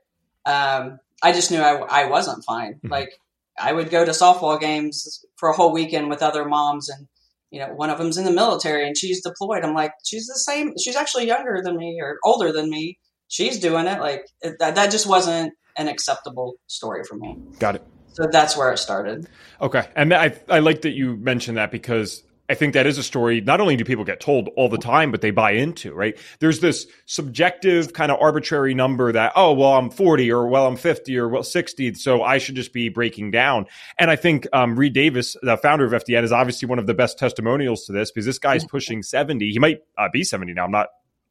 um, 0.47 0.99
I 1.23 1.33
just 1.33 1.51
knew 1.51 1.61
I, 1.61 2.05
I 2.05 2.07
wasn't 2.07 2.45
fine. 2.45 2.75
Mm-hmm. 2.75 2.89
Like, 2.89 3.19
I 3.59 3.73
would 3.73 3.91
go 3.91 4.05
to 4.05 4.13
softball 4.13 4.59
games 4.59 5.25
for 5.37 5.51
a 5.51 5.53
whole 5.53 5.73
weekend 5.73 6.09
with 6.09 6.23
other 6.23 6.45
moms, 6.47 6.89
and 6.89 7.07
you 7.53 7.61
know, 7.61 7.69
one 7.69 7.91
of 7.91 7.99
them's 7.99 8.17
in 8.17 8.25
the 8.25 8.33
military 8.33 8.87
and 8.87 8.97
she's 8.97 9.23
deployed. 9.23 9.63
I'm 9.63 9.75
like, 9.75 9.93
she's 10.05 10.27
the 10.27 10.39
same. 10.39 10.73
She's 10.83 10.97
actually 10.97 11.27
younger 11.27 11.61
than 11.63 11.77
me 11.77 12.01
or 12.01 12.17
older 12.25 12.51
than 12.51 12.71
me. 12.71 12.99
She's 13.29 13.61
doing 13.61 13.87
it. 13.87 14.01
Like 14.01 14.25
it, 14.41 14.57
that, 14.59 14.75
that 14.75 14.91
just 14.91 15.07
wasn't 15.07 15.53
an 15.77 15.87
acceptable 15.87 16.55
story 16.67 17.05
for 17.05 17.17
me. 17.17 17.37
Got 17.59 17.77
it. 17.77 17.87
So 18.15 18.27
that's 18.31 18.57
where 18.57 18.73
it 18.73 18.79
started. 18.79 19.27
Okay, 19.61 19.87
and 19.97 20.13
I 20.13 20.39
I 20.49 20.59
like 20.59 20.83
that 20.83 20.91
you 20.91 21.17
mentioned 21.17 21.57
that 21.57 21.71
because 21.71 22.23
I 22.53 22.55
think 22.55 22.75
that 22.75 22.87
is 22.87 22.99
a 22.99 23.03
story 23.03 23.41
not 23.41 23.63
only 23.63 23.77
do 23.77 23.85
people 23.87 24.05
get 24.05 24.21
told 24.21 24.51
all 24.57 24.69
the 24.69 24.77
time, 24.77 25.11
but 25.11 25.23
they 25.23 25.31
buy 25.31 25.53
into, 25.53 25.95
right? 25.95 26.19
There's 26.39 26.61
this 26.61 26.87
subjective 27.07 27.95
kind 27.95 28.13
of 28.13 28.19
arbitrary 28.21 28.75
number 28.75 29.11
that, 29.11 29.33
oh, 29.37 29.55
well, 29.55 29.73
I'm 29.73 29.89
40 29.89 30.31
or 30.31 30.47
well, 30.47 30.67
I'm 30.67 30.77
50 30.77 31.17
or 31.17 31.31
well, 31.31 31.43
60. 31.43 31.95
So 31.95 32.23
I 32.23 32.37
should 32.37 32.55
just 32.55 32.75
be 32.75 32.91
breaking 32.91 33.31
down. 33.31 33.65
And 33.99 34.11
I 34.11 34.17
think 34.17 34.47
um, 34.53 34.79
Reed 34.79 34.93
Davis, 34.93 35.35
the 35.41 35.57
founder 35.57 35.87
of 35.87 35.93
FDN, 35.93 36.25
is 36.25 36.31
obviously 36.31 36.69
one 36.69 36.79
of 36.79 36.87
the 36.87 36.93
best 36.93 37.19
testimonials 37.19 37.87
to 37.87 37.93
this 37.93 38.11
because 38.11 38.27
this 38.27 38.39
guy's 38.39 38.67
pushing 38.67 39.03
70. 39.03 39.51
He 39.51 39.59
might 39.59 39.79
uh, 39.97 40.11
be 40.13 40.23
70 40.23 40.53
now. 40.53 40.65
I'm 40.67 40.71
not, 40.71 40.89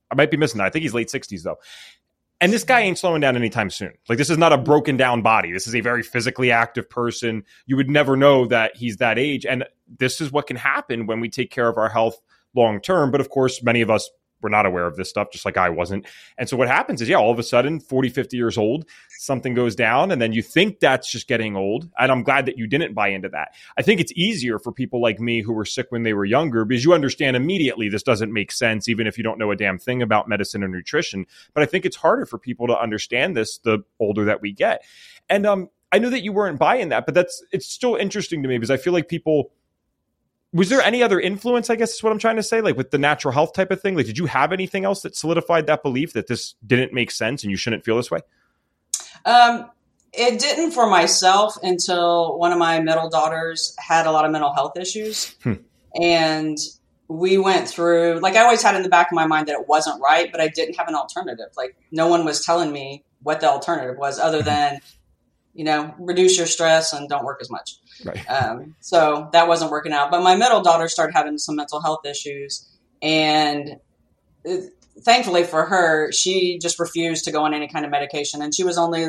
I 0.10 0.16
might 0.16 0.32
be 0.32 0.38
missing 0.38 0.58
that. 0.58 0.66
I 0.66 0.70
think 0.72 0.82
he's 0.82 0.96
late 0.96 1.10
60s 1.10 1.44
though. 1.44 1.58
And 2.42 2.52
this 2.52 2.64
guy 2.64 2.82
ain't 2.82 2.98
slowing 2.98 3.22
down 3.22 3.36
anytime 3.36 3.70
soon. 3.70 3.94
Like 4.10 4.18
this 4.18 4.32
is 4.32 4.38
not 4.38 4.52
a 4.52 4.58
broken 4.58 4.98
down 4.98 5.22
body. 5.22 5.54
This 5.54 5.68
is 5.68 5.76
a 5.76 5.82
very 5.82 6.02
physically 6.02 6.52
active 6.52 6.90
person. 6.90 7.44
You 7.68 7.78
would 7.78 7.90
never 7.90 8.18
know 8.18 8.48
that 8.48 8.76
he's 8.76 8.98
that 8.98 9.20
age. 9.20 9.46
And 9.46 9.64
this 10.00 10.20
is 10.20 10.32
what 10.32 10.48
can 10.48 10.58
happen 10.58 11.06
when 11.06 11.20
we 11.20 11.30
take 11.30 11.52
care 11.52 11.68
of 11.68 11.78
our 11.78 11.88
health 11.88 12.20
long 12.56 12.82
term. 12.82 13.12
But 13.12 13.22
of 13.22 13.30
course, 13.30 13.62
many 13.62 13.82
of 13.82 13.92
us 13.92 14.10
were 14.42 14.50
not 14.50 14.66
aware 14.66 14.86
of 14.86 14.96
this 14.96 15.10
stuff, 15.10 15.32
just 15.32 15.46
like 15.46 15.58
I 15.58 15.70
wasn't. 15.70 16.06
And 16.38 16.48
so 16.48 16.58
what 16.58 16.68
happens 16.68 17.02
is, 17.02 17.10
yeah, 17.10 17.18
all 17.18 17.32
of 17.32 17.40
a 17.40 17.44
sudden, 17.44 17.80
40, 17.80 18.10
50 18.10 18.38
years 18.38 18.58
old, 18.58 18.86
something 19.10 19.54
goes 19.54 19.76
down, 19.76 20.12
and 20.12 20.22
then 20.22 20.34
you 20.34 20.42
think 20.42 20.80
that's 20.80 21.12
just 21.12 21.28
getting 21.28 21.56
old. 21.56 21.90
And 21.98 22.12
I'm 22.12 22.24
glad 22.24 22.46
that 22.46 22.58
you 22.58 22.68
didn't 22.68 22.94
buy 22.94 23.10
into 23.10 23.30
that. 23.30 23.54
I 23.78 23.82
think 23.82 24.00
it's 24.00 24.14
easier 24.16 24.60
for 24.60 24.72
people 24.72 25.02
like 25.02 25.20
me 25.20 25.42
who 25.42 25.54
were 25.54 25.66
sick 25.66 25.88
when 25.90 26.04
they 26.04 26.14
were 26.14 26.26
younger 26.26 26.66
because 26.66 26.84
you 26.84 26.94
understand 26.94 27.36
immediately 27.36 27.90
this 27.90 28.04
doesn't 28.04 28.34
make 28.34 28.52
sense, 28.52 28.88
even 28.90 29.08
if 29.08 29.18
you 29.18 29.24
don't 29.24 29.40
know 29.40 29.52
a 29.52 29.56
damn 29.56 29.78
thing 29.78 30.02
about 30.02 30.28
medicine 30.28 30.64
or 30.64 30.68
nutrition. 30.68 31.26
But 31.54 31.64
I 31.64 31.66
think 31.66 31.86
it's 31.86 31.96
harder 31.96 32.26
for 32.26 32.38
people 32.38 32.68
to 32.68 32.80
understand 32.80 33.36
this 33.36 33.58
the 33.60 33.80
older 34.00 34.26
that 34.26 34.42
we 34.42 34.52
get. 34.52 34.84
And 35.30 35.46
um, 35.46 35.70
I 35.92 36.00
know 36.00 36.10
that 36.10 36.24
you 36.24 36.32
weren't 36.32 36.60
buying 36.60 36.90
that, 36.90 37.06
but 37.06 37.14
that's 37.14 37.44
it's 37.52 37.68
still 37.68 37.96
interesting 37.96 38.42
to 38.44 38.50
me 38.50 38.58
because 38.58 38.72
I 38.72 38.78
feel 38.78 38.94
like 38.94 39.08
people 39.08 39.52
was 40.54 40.70
there 40.70 40.82
any 40.82 41.02
other 41.02 41.20
influence 41.20 41.70
i 41.70 41.76
guess 41.76 41.94
is 41.94 42.04
what 42.04 42.12
i'm 42.12 42.20
trying 42.20 42.36
to 42.36 42.44
say? 42.44 42.62
Like 42.62 42.78
with 42.78 42.92
the 42.92 42.98
natural 42.98 43.34
health 43.34 43.54
type 43.54 43.72
of 43.72 43.82
thing? 43.82 43.96
Like 43.96 44.06
did 44.06 44.18
you 44.18 44.26
have 44.26 44.52
anything 44.52 44.86
else 44.86 45.02
that 45.04 45.16
solidified 45.16 45.68
that 45.68 45.84
belief 45.84 46.14
that 46.14 46.28
this 46.28 46.56
didn't 46.66 46.94
make 46.94 47.12
sense 47.12 47.44
and 47.44 47.52
you 47.52 47.58
shouldn't 47.58 47.84
feel 47.84 47.98
this 47.98 48.12
way? 48.12 48.20
Um 49.26 49.70
it 50.14 50.40
didn't 50.40 50.72
for 50.72 50.90
myself 50.90 51.58
until 51.64 52.38
one 52.38 52.52
of 52.52 52.60
my 52.60 52.82
middle 52.82 53.10
daughters 53.10 53.74
had 53.80 54.06
a 54.08 54.12
lot 54.12 54.26
of 54.26 54.32
mental 54.32 54.54
health 54.54 54.78
issues. 54.78 55.36
Hmm. 55.44 55.54
and 55.96 56.58
we 57.08 57.38
went 57.38 57.68
through 57.68 58.20
like 58.22 58.38
i 58.38 58.42
always 58.42 58.64
had 58.64 58.74
in 58.74 58.84
the 58.84 58.90
back 58.90 59.12
of 59.12 59.16
my 59.16 59.28
mind 59.28 59.48
that 59.50 59.60
it 59.60 59.68
wasn't 59.68 60.02
right 60.02 60.32
but 60.32 60.40
i 60.40 60.48
didn't 60.48 60.76
have 60.76 60.88
an 60.88 60.96
alternative. 60.96 61.48
Like 61.58 61.76
no 61.92 62.08
one 62.08 62.26
was 62.26 62.46
telling 62.46 62.72
me 62.72 63.04
what 63.24 63.40
the 63.40 63.48
alternative 63.48 63.98
was 63.98 64.20
other 64.20 64.40
mm-hmm. 64.40 64.46
than 64.46 64.80
you 65.54 65.64
know 65.64 65.94
reduce 66.00 66.38
your 66.38 66.48
stress 66.48 66.94
and 66.94 67.10
don't 67.10 67.26
work 67.26 67.40
as 67.42 67.50
much 67.50 67.78
Right. 68.04 68.30
Um, 68.30 68.76
so 68.80 69.30
that 69.34 69.48
wasn't 69.48 69.72
working 69.72 69.94
out. 69.94 70.12
But 70.12 70.24
my 70.24 70.36
middle 70.36 70.62
daughter 70.62 70.88
started 70.88 71.14
having 71.14 71.38
some 71.38 71.56
mental 71.56 71.82
health 71.82 72.06
issues. 72.06 72.68
And 73.02 73.78
uh, 74.48 74.58
thankfully 75.00 75.44
for 75.44 75.66
her, 75.66 76.12
she 76.12 76.60
just 76.60 76.80
refused 76.80 77.26
to 77.26 77.32
go 77.32 77.44
on 77.44 77.54
any 77.54 77.68
kind 77.68 77.86
of 77.86 77.92
medication. 77.92 78.42
And 78.42 78.54
she 78.54 78.64
was 78.64 78.78
only 78.78 79.08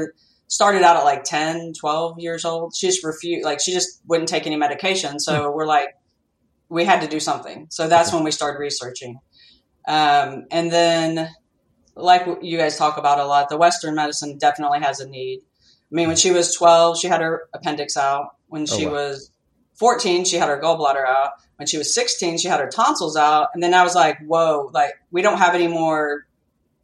started 0.49 0.82
out 0.82 0.96
at 0.96 1.04
like 1.04 1.25
10, 1.25 1.72
12 1.78 2.18
years 2.18 2.44
old. 2.44 2.75
She 2.75 2.87
just 2.87 3.04
refused, 3.04 3.44
like, 3.44 3.61
she 3.61 3.72
just 3.72 4.00
wouldn't 4.06 4.28
take 4.28 4.46
any 4.46 4.56
medication. 4.56 5.18
So 5.18 5.32
mm 5.32 5.54
we're 5.54 5.66
like, 5.66 5.88
we 6.68 6.84
had 6.87 7.02
to 7.02 7.06
do 7.06 7.20
something. 7.20 7.66
So 7.70 7.87
that's 7.87 8.12
when 8.12 8.25
we 8.25 8.30
started 8.30 8.58
researching. 8.58 9.20
Um, 9.87 10.46
and 10.50 10.70
then, 10.70 11.28
like 11.94 12.26
you 12.40 12.56
guys 12.56 12.78
talk 12.78 12.96
about 12.96 13.18
a 13.18 13.26
lot, 13.26 13.50
the 13.50 13.58
Western 13.58 13.94
medicine 13.94 14.38
definitely 14.38 14.80
has 14.80 15.00
a 15.00 15.08
need. 15.08 15.40
I 15.40 15.94
mean, 15.94 16.08
when 16.08 16.16
she 16.16 16.30
was 16.30 16.54
12, 16.54 16.99
she 16.99 17.08
had 17.08 17.20
her 17.20 17.42
appendix 17.52 17.99
out. 17.99 18.37
When 18.52 18.62
oh, 18.62 18.66
she 18.66 18.87
oh, 18.87 18.90
wow. 18.90 18.94
was 18.94 19.30
14, 19.76 20.26
she 20.26 20.37
had 20.37 20.49
her 20.49 20.61
gallbladder 20.61 21.06
out. 21.06 21.30
When 21.56 21.66
she 21.66 21.78
was 21.78 21.94
16, 21.94 22.38
she 22.38 22.49
had 22.49 22.61
her 22.61 22.68
tonsils 22.68 23.16
out. 23.16 23.49
And 23.54 23.62
then 23.62 23.73
I 23.73 23.82
was 23.82 23.94
like, 23.94 24.18
whoa, 24.26 24.71
like 24.75 24.92
we 25.11 25.23
don't 25.23 25.38
have 25.38 25.54
any 25.54 25.68
more, 25.68 26.26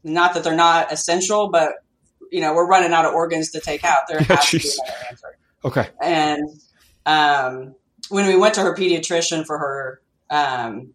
not 0.03 0.35
that 0.35 0.45
they're 0.45 0.57
not 0.57 0.91
essential, 0.93 1.49
but 1.51 1.73
you 2.33 2.41
know, 2.41 2.55
we're 2.55 2.67
running 2.67 2.93
out 2.93 3.05
of 3.05 3.13
organs 3.13 3.51
to 3.51 3.61
take 3.61 3.85
out. 3.85 4.09
There 4.09 4.21
has 4.29 4.51
to 4.51 4.59
be 4.59 4.65
another 4.65 5.07
answer. 5.11 5.39
Okay. 5.65 5.89
And 6.01 6.49
um, 7.05 7.75
when 8.09 8.27
we 8.27 8.37
went 8.37 8.55
to 8.55 8.63
her 8.63 8.75
pediatrician 8.75 9.45
for 9.45 9.59
her, 9.59 10.01
um, 10.31 10.95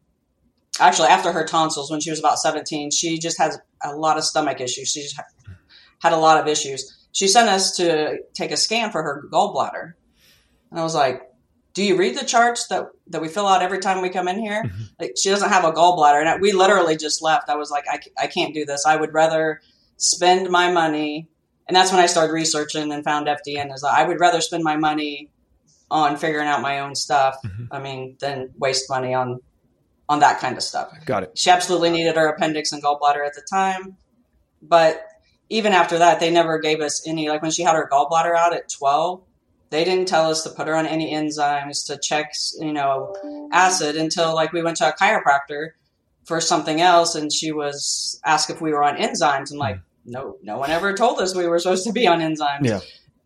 actually 0.80 1.10
after 1.10 1.32
her 1.32 1.46
tonsils, 1.46 1.92
when 1.92 2.00
she 2.00 2.10
was 2.10 2.20
about 2.20 2.40
17, 2.40 2.92
she 2.92 3.20
just 3.20 3.38
has 3.38 3.60
a 3.84 3.96
lot 3.96 4.18
of 4.18 4.24
stomach 4.24 4.60
issues. 4.60 4.90
She 4.90 5.04
just 5.04 5.20
had 6.02 6.14
a 6.14 6.18
lot 6.18 6.40
of 6.40 6.48
issues. 6.48 7.08
She 7.12 7.28
sent 7.28 7.48
us 7.48 7.78
to 7.78 8.20
take 8.34 8.52
a 8.52 8.58
scan 8.58 8.92
for 8.92 9.04
her 9.04 9.24
gallbladder. 9.32 9.94
And 10.74 10.80
I 10.80 10.84
was 10.84 10.96
like, 10.96 11.22
do 11.76 11.84
you 11.84 11.96
read 11.98 12.18
the 12.18 12.26
charts 12.26 12.68
that, 12.68 12.88
that 13.08 13.22
we 13.22 13.28
fill 13.28 13.46
out 13.46 13.62
every 13.62 13.78
time 13.78 14.02
we 14.02 14.10
come 14.10 14.28
in 14.28 14.40
here? 14.40 14.64
Mm-hmm. 14.74 14.84
Like, 15.00 15.14
she 15.22 15.30
doesn't 15.30 15.50
have 15.50 15.66
a 15.66 15.72
gallbladder. 15.72 16.20
And 16.20 16.30
I, 16.30 16.38
we 16.38 16.52
literally 16.52 16.98
just 16.98 17.22
left. 17.22 17.50
I 17.50 17.56
was 17.56 17.70
like, 17.70 17.84
I, 17.88 18.00
I 18.20 18.28
can't 18.28 18.54
do 18.54 18.66
this. 18.66 18.86
I 18.88 18.96
would 18.96 19.14
rather 19.14 19.62
spend 19.98 20.50
my 20.50 20.72
money. 20.72 21.28
And 21.68 21.76
that's 21.76 21.92
when 21.92 22.02
I 22.02 22.08
started 22.08 22.34
researching 22.34 22.92
and 22.92 23.04
found 23.04 23.28
FDN. 23.28 23.72
Is 23.72 23.84
I 23.84 24.04
would 24.04 24.20
rather 24.20 24.42
spend 24.42 24.64
my 24.64 24.78
money 24.78 25.30
on 25.92 26.18
figuring 26.18 26.48
out 26.48 26.62
my 26.62 26.80
own 26.80 26.96
stuff. 26.96 27.38
Mm-hmm. 27.46 27.66
I 27.72 27.80
mean, 27.80 28.18
than 28.20 28.52
waste 28.58 28.90
money 28.90 29.14
on 29.14 29.42
on 30.10 30.22
that 30.22 30.40
kind 30.40 30.58
of 30.58 30.64
stuff. 30.64 30.92
Got 31.06 31.24
it. 31.24 31.38
She 31.38 31.52
absolutely 31.52 31.92
needed 31.92 32.16
her 32.16 32.28
appendix 32.28 32.72
and 32.72 32.82
gallbladder 32.84 33.26
at 33.26 33.34
the 33.36 33.46
time, 33.52 33.98
but 34.62 35.06
even 35.50 35.74
after 35.74 36.00
that, 36.00 36.20
they 36.20 36.32
never 36.32 36.58
gave 36.58 36.82
us 36.82 37.08
any. 37.08 37.30
Like 37.30 37.44
when 37.44 37.52
she 37.52 37.62
had 37.62 37.76
her 37.76 37.88
gallbladder 37.92 38.36
out 38.36 38.56
at 38.56 38.70
twelve, 38.70 39.24
they 39.74 39.84
didn't 39.84 40.08
tell 40.08 40.30
us 40.30 40.44
to 40.44 40.52
put 40.52 40.68
her 40.68 40.76
on 40.76 40.86
any 40.86 41.14
enzymes 41.14 41.88
to 41.88 41.98
check, 41.98 42.32
you 42.60 42.72
know, 42.72 43.16
acid 43.52 43.96
until 43.96 44.36
like 44.36 44.54
we 44.54 44.62
went 44.62 44.78
to 44.78 44.88
a 44.88 44.94
chiropractor 44.94 45.70
for 46.26 46.40
something 46.40 46.80
else, 46.80 47.16
and 47.16 47.34
she 47.34 47.52
was 47.52 48.22
asked 48.24 48.52
if 48.52 48.62
we 48.62 48.72
were 48.72 48.84
on 48.84 48.98
enzymes, 48.98 49.50
and 49.50 49.58
like, 49.58 49.78
hmm. 49.78 50.12
no, 50.12 50.38
no 50.44 50.60
one 50.60 50.70
ever 50.70 50.94
told 50.94 51.20
us 51.20 51.36
we 51.36 51.48
were 51.48 51.58
supposed 51.58 51.86
to 51.86 51.92
be 51.92 52.08
on 52.08 52.20
enzymes. 52.20 52.66
Yeah. 52.66 52.82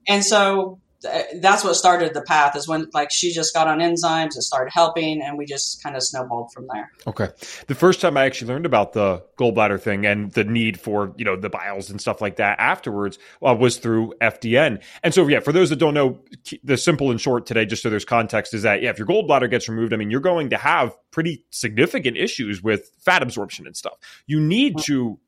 And 0.08 0.24
so 0.24 0.80
that's 1.02 1.64
what 1.64 1.76
started 1.76 2.14
the 2.14 2.22
path 2.22 2.56
is 2.56 2.68
when 2.68 2.88
like 2.94 3.12
she 3.12 3.32
just 3.32 3.54
got 3.54 3.68
on 3.68 3.80
enzymes 3.80 4.38
it 4.38 4.42
started 4.42 4.72
helping 4.74 5.22
and 5.22 5.38
we 5.38 5.46
just 5.46 5.82
kind 5.84 5.96
of 5.96 6.04
snowballed 6.04 6.52
from 6.52 6.68
there. 6.74 6.92
Okay. 7.06 7.30
The 7.68 7.76
first 7.76 8.02
time 8.02 8.18
i 8.18 8.26
actually 8.26 8.48
learned 8.48 8.66
about 8.66 8.94
the 8.94 9.24
gallbladder 9.38 9.80
thing 9.80 10.06
and 10.06 10.32
the 10.32 10.44
need 10.44 10.80
for 10.80 11.14
you 11.18 11.26
know 11.26 11.36
the 11.36 11.50
biles 11.50 11.90
and 11.90 12.02
stuff 12.02 12.22
like 12.22 12.38
that 12.38 12.60
afterwards 12.60 13.20
uh, 13.46 13.54
was 13.54 13.78
through 13.78 14.14
fdn 14.22 14.82
and 15.04 15.14
so 15.14 15.28
yeah 15.28 15.40
for 15.40 15.52
those 15.52 15.70
that 15.70 15.78
don't 15.78 15.94
know 15.94 16.20
the 16.64 16.78
simple 16.78 17.12
and 17.12 17.22
short 17.22 17.46
today 17.46 17.66
just 17.66 17.84
so 17.84 17.90
there's 17.90 18.06
context 18.06 18.54
is 18.54 18.64
that 18.64 18.82
yeah 18.82 18.90
if 18.90 18.98
your 18.98 19.08
gallbladder 19.08 19.50
gets 19.50 19.70
removed 19.70 19.94
i 19.94 19.98
mean 19.98 20.10
you're 20.10 20.20
going 20.20 20.50
to 20.50 20.58
have 20.58 20.96
pretty 21.18 21.44
significant 21.50 22.16
issues 22.16 22.62
with 22.62 22.92
fat 23.00 23.24
absorption 23.24 23.66
and 23.66 23.76
stuff. 23.76 23.96
You 24.28 24.40
need 24.40 24.76
mm-hmm. 24.76 24.94
to 24.94 25.20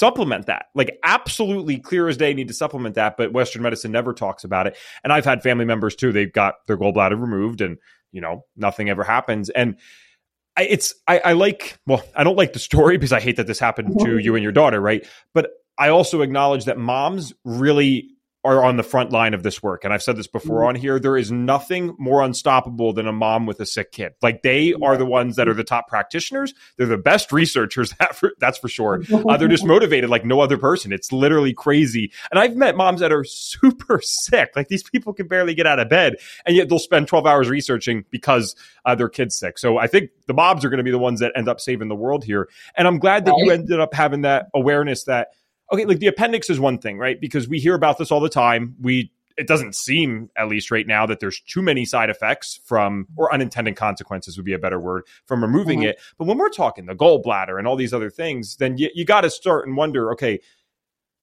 supplement 0.00 0.46
that. 0.46 0.66
Like 0.74 0.98
absolutely 1.04 1.78
clear 1.78 2.08
as 2.08 2.16
day 2.16 2.32
need 2.32 2.48
to 2.48 2.54
supplement 2.54 2.94
that, 2.94 3.18
but 3.18 3.32
Western 3.32 3.62
medicine 3.62 3.92
never 3.92 4.14
talks 4.14 4.42
about 4.42 4.66
it. 4.66 4.76
And 5.04 5.12
I've 5.12 5.26
had 5.26 5.42
family 5.42 5.66
members 5.66 5.94
too, 5.94 6.10
they've 6.10 6.32
got 6.32 6.54
their 6.66 6.78
gallbladder 6.78 7.20
removed 7.20 7.60
and, 7.60 7.76
you 8.10 8.22
know, 8.22 8.46
nothing 8.56 8.88
ever 8.88 9.04
happens. 9.04 9.50
And 9.50 9.76
I, 10.56 10.62
it's, 10.62 10.94
I, 11.06 11.18
I 11.18 11.32
like, 11.34 11.78
well, 11.86 12.02
I 12.16 12.24
don't 12.24 12.36
like 12.36 12.54
the 12.54 12.58
story 12.58 12.96
because 12.96 13.12
I 13.12 13.20
hate 13.20 13.36
that 13.36 13.46
this 13.46 13.58
happened 13.58 13.98
to 13.98 14.04
mm-hmm. 14.06 14.20
you 14.20 14.34
and 14.34 14.42
your 14.42 14.52
daughter, 14.52 14.80
right? 14.80 15.06
But 15.34 15.50
I 15.78 15.90
also 15.90 16.22
acknowledge 16.22 16.64
that 16.64 16.78
moms 16.78 17.34
really 17.44 18.08
are 18.42 18.64
on 18.64 18.76
the 18.76 18.82
front 18.82 19.12
line 19.12 19.34
of 19.34 19.42
this 19.42 19.62
work. 19.62 19.84
And 19.84 19.92
I've 19.92 20.02
said 20.02 20.16
this 20.16 20.26
before 20.26 20.60
mm-hmm. 20.60 20.68
on 20.68 20.74
here. 20.74 20.98
There 20.98 21.16
is 21.16 21.30
nothing 21.30 21.94
more 21.98 22.22
unstoppable 22.22 22.94
than 22.94 23.06
a 23.06 23.12
mom 23.12 23.44
with 23.44 23.60
a 23.60 23.66
sick 23.66 23.92
kid. 23.92 24.14
Like 24.22 24.42
they 24.42 24.72
are 24.82 24.96
the 24.96 25.04
ones 25.04 25.36
that 25.36 25.46
are 25.46 25.54
the 25.54 25.64
top 25.64 25.88
practitioners. 25.88 26.54
They're 26.76 26.86
the 26.86 26.96
best 26.96 27.32
researchers. 27.32 27.90
That 27.98 28.16
for, 28.16 28.32
that's 28.38 28.58
for 28.58 28.68
sure. 28.68 29.02
Uh, 29.12 29.36
they're 29.36 29.48
just 29.48 29.64
motivated 29.66 30.08
like 30.08 30.24
no 30.24 30.40
other 30.40 30.56
person. 30.56 30.92
It's 30.92 31.12
literally 31.12 31.52
crazy. 31.52 32.12
And 32.30 32.40
I've 32.40 32.56
met 32.56 32.76
moms 32.76 33.00
that 33.00 33.12
are 33.12 33.24
super 33.24 34.00
sick. 34.02 34.52
Like 34.56 34.68
these 34.68 34.82
people 34.82 35.12
can 35.12 35.26
barely 35.28 35.54
get 35.54 35.66
out 35.66 35.78
of 35.78 35.90
bed, 35.90 36.16
and 36.46 36.56
yet 36.56 36.68
they'll 36.68 36.78
spend 36.78 37.08
12 37.08 37.26
hours 37.26 37.50
researching 37.50 38.04
because 38.10 38.56
uh, 38.86 38.94
their 38.94 39.10
kid's 39.10 39.38
sick. 39.38 39.58
So 39.58 39.76
I 39.76 39.86
think 39.86 40.10
the 40.26 40.34
mobs 40.34 40.64
are 40.64 40.70
going 40.70 40.78
to 40.78 40.84
be 40.84 40.90
the 40.90 40.98
ones 40.98 41.20
that 41.20 41.32
end 41.36 41.48
up 41.48 41.60
saving 41.60 41.88
the 41.88 41.94
world 41.94 42.24
here. 42.24 42.48
And 42.74 42.88
I'm 42.88 42.98
glad 42.98 43.26
that 43.26 43.34
you 43.36 43.50
ended 43.50 43.80
up 43.80 43.92
having 43.92 44.22
that 44.22 44.46
awareness 44.54 45.04
that 45.04 45.28
okay, 45.72 45.84
like 45.84 45.98
the 45.98 46.06
appendix 46.06 46.50
is 46.50 46.60
one 46.60 46.78
thing, 46.78 46.98
right? 46.98 47.20
Because 47.20 47.48
we 47.48 47.58
hear 47.58 47.74
about 47.74 47.98
this 47.98 48.10
all 48.10 48.20
the 48.20 48.28
time. 48.28 48.76
We 48.80 49.12
it 49.36 49.46
doesn't 49.46 49.74
seem, 49.74 50.28
at 50.36 50.48
least 50.48 50.70
right 50.70 50.86
now, 50.86 51.06
that 51.06 51.20
there's 51.20 51.40
too 51.40 51.62
many 51.62 51.86
side 51.86 52.10
effects 52.10 52.60
from, 52.64 53.06
or 53.16 53.32
unintended 53.32 53.74
consequences 53.74 54.36
would 54.36 54.44
be 54.44 54.52
a 54.52 54.58
better 54.58 54.78
word, 54.78 55.04
from 55.24 55.42
removing 55.42 55.80
mm-hmm. 55.80 55.90
it. 55.90 56.00
But 56.18 56.26
when 56.26 56.36
we're 56.36 56.50
talking 56.50 56.84
the 56.84 56.94
gallbladder 56.94 57.58
and 57.58 57.66
all 57.66 57.76
these 57.76 57.94
other 57.94 58.10
things, 58.10 58.56
then 58.56 58.76
you, 58.76 58.90
you 58.94 59.06
got 59.06 59.22
to 59.22 59.30
start 59.30 59.66
and 59.66 59.78
wonder, 59.78 60.12
okay, 60.12 60.40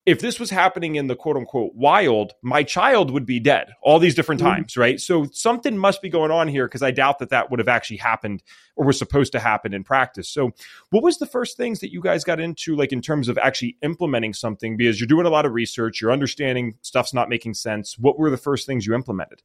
if 0.08 0.20
this 0.20 0.40
was 0.40 0.48
happening 0.48 0.96
in 0.96 1.06
the 1.06 1.14
quote 1.14 1.36
unquote 1.36 1.74
wild, 1.74 2.32
my 2.40 2.62
child 2.62 3.10
would 3.10 3.26
be 3.26 3.38
dead 3.38 3.72
all 3.82 3.98
these 3.98 4.14
different 4.14 4.40
mm-hmm. 4.40 4.54
times, 4.54 4.74
right? 4.74 4.98
So 4.98 5.26
something 5.32 5.76
must 5.76 6.00
be 6.00 6.08
going 6.08 6.30
on 6.30 6.48
here 6.48 6.66
because 6.66 6.82
I 6.82 6.92
doubt 6.92 7.18
that 7.18 7.28
that 7.28 7.50
would 7.50 7.58
have 7.58 7.68
actually 7.68 7.98
happened 7.98 8.42
or 8.74 8.86
was 8.86 8.98
supposed 8.98 9.32
to 9.32 9.38
happen 9.38 9.74
in 9.74 9.84
practice. 9.84 10.26
So, 10.30 10.52
what 10.88 11.02
was 11.02 11.18
the 11.18 11.26
first 11.26 11.58
things 11.58 11.80
that 11.80 11.92
you 11.92 12.00
guys 12.00 12.24
got 12.24 12.40
into, 12.40 12.74
like 12.74 12.90
in 12.90 13.02
terms 13.02 13.28
of 13.28 13.36
actually 13.36 13.76
implementing 13.82 14.32
something? 14.32 14.78
Because 14.78 14.98
you're 14.98 15.06
doing 15.06 15.26
a 15.26 15.30
lot 15.30 15.44
of 15.44 15.52
research, 15.52 16.00
you're 16.00 16.10
understanding 16.10 16.76
stuff's 16.80 17.12
not 17.12 17.28
making 17.28 17.52
sense. 17.52 17.98
What 17.98 18.18
were 18.18 18.30
the 18.30 18.38
first 18.38 18.66
things 18.66 18.86
you 18.86 18.94
implemented? 18.94 19.42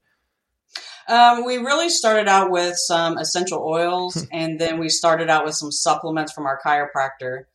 Um, 1.09 1.43
we 1.43 1.57
really 1.57 1.89
started 1.89 2.29
out 2.29 2.51
with 2.51 2.77
some 2.77 3.17
essential 3.17 3.61
oils, 3.61 4.15
hmm. 4.15 4.23
and 4.31 4.61
then 4.61 4.79
we 4.79 4.87
started 4.87 5.29
out 5.29 5.43
with 5.43 5.55
some 5.55 5.73
supplements 5.73 6.31
from 6.31 6.45
our 6.45 6.57
chiropractor 6.65 7.47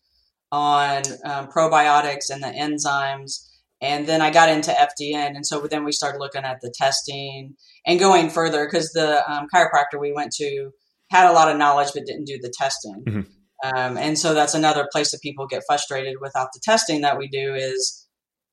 on 0.51 1.03
um, 1.25 1.49
probiotics 1.49 2.31
and 2.31 2.43
the 2.43 2.49
enzymes. 2.49 3.45
And 3.81 4.07
then 4.07 4.21
I 4.21 4.31
got 4.31 4.49
into 4.49 4.73
FDN. 4.73 5.37
And 5.37 5.47
so 5.47 5.61
then 5.61 5.85
we 5.85 5.93
started 5.93 6.19
looking 6.19 6.45
at 6.45 6.61
the 6.61 6.73
testing 6.77 7.55
and 7.87 8.01
going 8.01 8.29
further 8.31 8.65
because 8.65 8.91
the 8.93 9.23
um, 9.31 9.47
chiropractor 9.55 10.01
we 10.01 10.13
went 10.13 10.33
to 10.33 10.71
had 11.11 11.31
a 11.31 11.33
lot 11.33 11.51
of 11.51 11.57
knowledge 11.57 11.91
but 11.95 12.07
didn't 12.07 12.27
do 12.27 12.39
the 12.41 12.53
testing. 12.57 13.05
Mm-hmm. 13.07 13.21
Um, 13.65 13.97
and 13.97 14.19
so 14.19 14.35
that's 14.35 14.55
another 14.55 14.89
place 14.91 15.11
that 15.11 15.21
people 15.21 15.47
get 15.47 15.65
frustrated 15.67 16.17
without 16.21 16.49
the 16.53 16.61
testing 16.63 17.01
that 17.01 17.19
we 17.19 17.29
do 17.29 17.55
is 17.55 18.07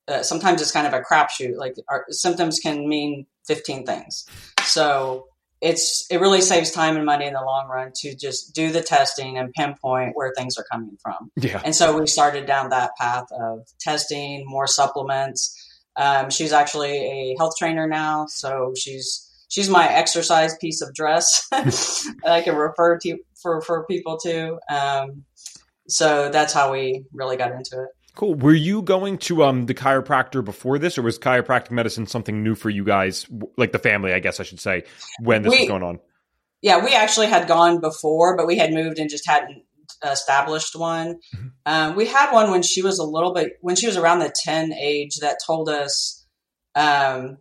uh, 0.08 0.24
sometimes 0.24 0.62
it's 0.62 0.72
kind 0.72 0.88
of 0.88 0.94
a 0.94 1.02
crapshoot. 1.02 1.58
Like 1.58 1.76
our 1.90 2.06
symptoms 2.10 2.60
can 2.60 2.88
mean 2.88 3.26
15 3.48 3.86
things. 3.86 4.26
So 4.64 5.28
it's 5.66 6.06
it 6.12 6.22
really 6.22 6.42
saves 6.42 6.70
time 6.70 6.96
and 6.96 7.08
money 7.08 7.26
in 7.26 7.34
the 7.34 7.42
long 7.42 7.68
run 7.68 7.92
to 7.96 8.16
just 8.16 8.54
do 8.54 8.72
the 8.72 8.82
testing 8.82 9.40
and 9.40 9.52
pinpoint 9.52 10.12
where 10.14 10.32
things 10.38 10.60
are 10.60 10.66
coming 10.72 10.96
from. 11.02 11.32
Yeah. 11.36 11.60
And 11.66 11.74
so 11.76 12.00
we 12.00 12.06
started 12.06 12.46
down 12.46 12.70
that 12.70 12.92
path 13.00 13.26
of 13.32 13.66
testing 13.80 14.44
more 14.46 14.68
supplements. 14.68 15.60
Um, 15.96 16.30
she's 16.30 16.54
actually 16.54 16.92
a 16.94 17.36
health 17.40 17.54
trainer 17.58 17.88
now, 17.88 18.28
so 18.28 18.74
she's 18.78 19.28
she's 19.50 19.68
my 19.68 19.92
exercise 19.92 20.56
piece 20.60 20.82
of 20.82 20.94
dress 20.94 21.48
that 21.52 22.14
I 22.28 22.44
can 22.44 22.56
refer 22.56 23.00
to 23.00 23.18
for 23.42 23.60
for 23.62 23.88
people 23.88 24.20
to. 24.20 24.60
Um, 24.70 25.24
so 25.88 26.30
that's 26.30 26.54
how 26.54 26.72
we 26.72 27.06
really 27.12 27.38
got 27.38 27.52
into 27.52 27.82
it. 27.82 27.90
Cool. 28.16 28.36
Were 28.36 28.54
you 28.54 28.82
going 28.82 29.18
to 29.20 29.44
um 29.44 29.66
the 29.66 29.74
chiropractor 29.74 30.44
before 30.44 30.80
this, 30.80 30.98
or 30.98 31.02
was 31.02 31.20
chiropractic 31.20 31.72
medicine 31.72 32.08
something 32.08 32.44
new 32.44 32.56
for 32.56 32.70
you 32.70 32.84
guys, 32.84 33.28
like 33.58 33.72
the 33.74 33.80
family, 33.80 34.14
I 34.14 34.20
guess 34.20 34.40
I 34.40 34.44
should 34.44 34.62
say, 34.62 34.84
when 35.20 35.42
this 35.42 35.52
we, 35.52 35.60
was 35.60 35.68
going 35.68 35.84
on? 35.84 36.00
Yeah, 36.62 36.84
we 36.84 36.96
actually 36.96 37.28
had 37.28 37.48
gone 37.48 37.82
before, 37.82 38.38
but 38.38 38.48
we 38.48 38.58
had 38.58 38.74
moved 38.74 39.00
and 39.00 39.10
just 39.10 39.28
hadn't 39.28 39.64
established 40.04 40.76
one. 40.76 41.20
Mm-hmm. 41.36 41.48
Um, 41.66 41.96
we 41.96 42.06
had 42.06 42.32
one 42.32 42.52
when 42.52 42.62
she 42.62 42.82
was 42.82 43.00
a 43.00 43.04
little 43.04 43.34
bit 43.34 43.58
when 43.62 43.76
she 43.76 43.88
was 43.88 43.98
around 43.98 44.20
the 44.20 44.34
ten 44.34 44.72
age 44.74 45.18
that 45.18 45.40
told 45.46 45.68
us 45.70 46.26
um, 46.74 47.38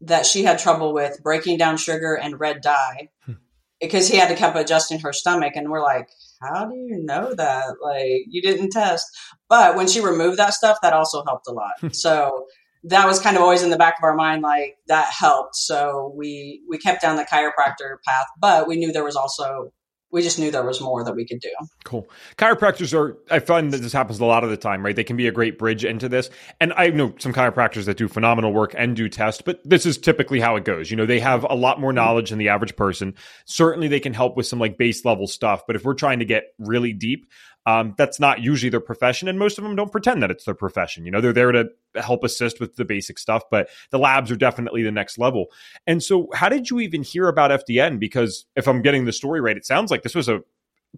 that 0.00 0.26
she 0.26 0.42
had 0.42 0.58
trouble 0.58 0.94
with 0.94 1.22
breaking 1.22 1.58
down 1.58 1.76
sugar 1.76 2.14
and 2.14 2.40
red 2.40 2.60
dye 2.62 3.10
hmm. 3.24 3.34
because 3.80 4.08
he 4.08 4.16
had 4.16 4.28
to 4.28 4.34
keep 4.34 4.54
adjusting 4.54 5.00
her 5.00 5.12
stomach, 5.12 5.52
and 5.54 5.70
we're 5.70 5.82
like 5.82 6.08
how 6.40 6.66
do 6.66 6.74
you 6.76 7.02
know 7.02 7.34
that? 7.34 7.74
Like, 7.82 8.24
you 8.28 8.42
didn't 8.42 8.70
test. 8.70 9.06
But 9.48 9.76
when 9.76 9.88
she 9.88 10.00
removed 10.00 10.38
that 10.38 10.54
stuff, 10.54 10.78
that 10.82 10.92
also 10.92 11.24
helped 11.24 11.48
a 11.48 11.52
lot. 11.52 11.72
Hmm. 11.80 11.88
so 11.92 12.46
that 12.84 13.06
was 13.06 13.20
kind 13.20 13.36
of 13.36 13.42
always 13.42 13.62
in 13.62 13.70
the 13.70 13.76
back 13.76 13.96
of 13.98 14.04
our 14.04 14.14
mind, 14.14 14.42
like 14.42 14.76
that 14.86 15.06
helped. 15.06 15.56
So 15.56 16.12
we 16.16 16.62
we 16.68 16.78
kept 16.78 17.02
down 17.02 17.16
the 17.16 17.24
chiropractor 17.24 17.96
path, 18.06 18.26
but 18.40 18.68
we 18.68 18.76
knew 18.76 18.92
there 18.92 19.04
was 19.04 19.16
also 19.16 19.72
we 20.10 20.22
just 20.22 20.38
knew 20.38 20.50
there 20.50 20.64
was 20.64 20.80
more 20.80 21.04
that 21.04 21.14
we 21.14 21.26
could 21.26 21.40
do. 21.40 21.50
Cool. 21.84 22.08
Chiropractors 22.36 22.98
are, 22.98 23.18
I 23.30 23.40
find 23.40 23.72
that 23.72 23.78
this 23.78 23.92
happens 23.92 24.20
a 24.20 24.24
lot 24.24 24.44
of 24.44 24.50
the 24.50 24.56
time, 24.56 24.84
right? 24.84 24.96
They 24.96 25.04
can 25.04 25.16
be 25.16 25.28
a 25.28 25.32
great 25.32 25.58
bridge 25.58 25.84
into 25.84 26.08
this. 26.08 26.30
And 26.60 26.72
I 26.74 26.88
know 26.88 27.14
some 27.18 27.32
chiropractors 27.32 27.84
that 27.84 27.98
do 27.98 28.08
phenomenal 28.08 28.52
work 28.52 28.74
and 28.76 28.96
do 28.96 29.08
test, 29.08 29.44
but 29.44 29.60
this 29.64 29.84
is 29.84 29.98
typically 29.98 30.40
how 30.40 30.56
it 30.56 30.64
goes. 30.64 30.90
You 30.90 30.96
know, 30.96 31.06
they 31.06 31.20
have 31.20 31.44
a 31.44 31.54
lot 31.54 31.80
more 31.80 31.92
knowledge 31.92 32.30
than 32.30 32.38
the 32.38 32.48
average 32.48 32.76
person. 32.76 33.14
Certainly 33.44 33.88
they 33.88 34.00
can 34.00 34.14
help 34.14 34.36
with 34.36 34.46
some 34.46 34.58
like 34.58 34.78
base 34.78 35.04
level 35.04 35.26
stuff, 35.26 35.66
but 35.66 35.76
if 35.76 35.84
we're 35.84 35.94
trying 35.94 36.20
to 36.20 36.24
get 36.24 36.54
really 36.58 36.92
deep, 36.92 37.26
um, 37.68 37.94
that's 37.98 38.18
not 38.18 38.40
usually 38.40 38.70
their 38.70 38.80
profession, 38.80 39.28
and 39.28 39.38
most 39.38 39.58
of 39.58 39.64
them 39.64 39.76
don't 39.76 39.92
pretend 39.92 40.22
that 40.22 40.30
it's 40.30 40.44
their 40.44 40.54
profession. 40.54 41.04
You 41.04 41.10
know, 41.10 41.20
they're 41.20 41.34
there 41.34 41.52
to 41.52 41.66
help 41.96 42.24
assist 42.24 42.60
with 42.60 42.76
the 42.76 42.84
basic 42.86 43.18
stuff, 43.18 43.42
but 43.50 43.68
the 43.90 43.98
labs 43.98 44.30
are 44.30 44.36
definitely 44.36 44.82
the 44.82 44.90
next 44.90 45.18
level. 45.18 45.48
And 45.86 46.02
so, 46.02 46.30
how 46.32 46.48
did 46.48 46.70
you 46.70 46.80
even 46.80 47.02
hear 47.02 47.28
about 47.28 47.50
FDN? 47.66 48.00
Because 48.00 48.46
if 48.56 48.66
I'm 48.66 48.80
getting 48.80 49.04
the 49.04 49.12
story 49.12 49.42
right, 49.42 49.54
it 49.54 49.66
sounds 49.66 49.90
like 49.90 50.02
this 50.02 50.14
was 50.14 50.30
a 50.30 50.40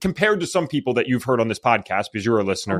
compared 0.00 0.38
to 0.40 0.46
some 0.46 0.68
people 0.68 0.94
that 0.94 1.08
you've 1.08 1.24
heard 1.24 1.40
on 1.40 1.48
this 1.48 1.58
podcast 1.58 2.06
because 2.12 2.24
you're 2.24 2.38
a 2.38 2.44
listener. 2.44 2.78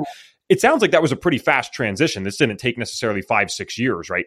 It 0.48 0.60
sounds 0.60 0.82
like 0.82 0.92
that 0.92 1.02
was 1.02 1.10
a 1.10 1.16
pretty 1.16 1.38
fast 1.38 1.72
transition. 1.72 2.22
This 2.22 2.36
didn't 2.36 2.58
take 2.58 2.78
necessarily 2.78 3.22
five, 3.22 3.50
six 3.50 3.76
years, 3.76 4.08
right? 4.08 4.26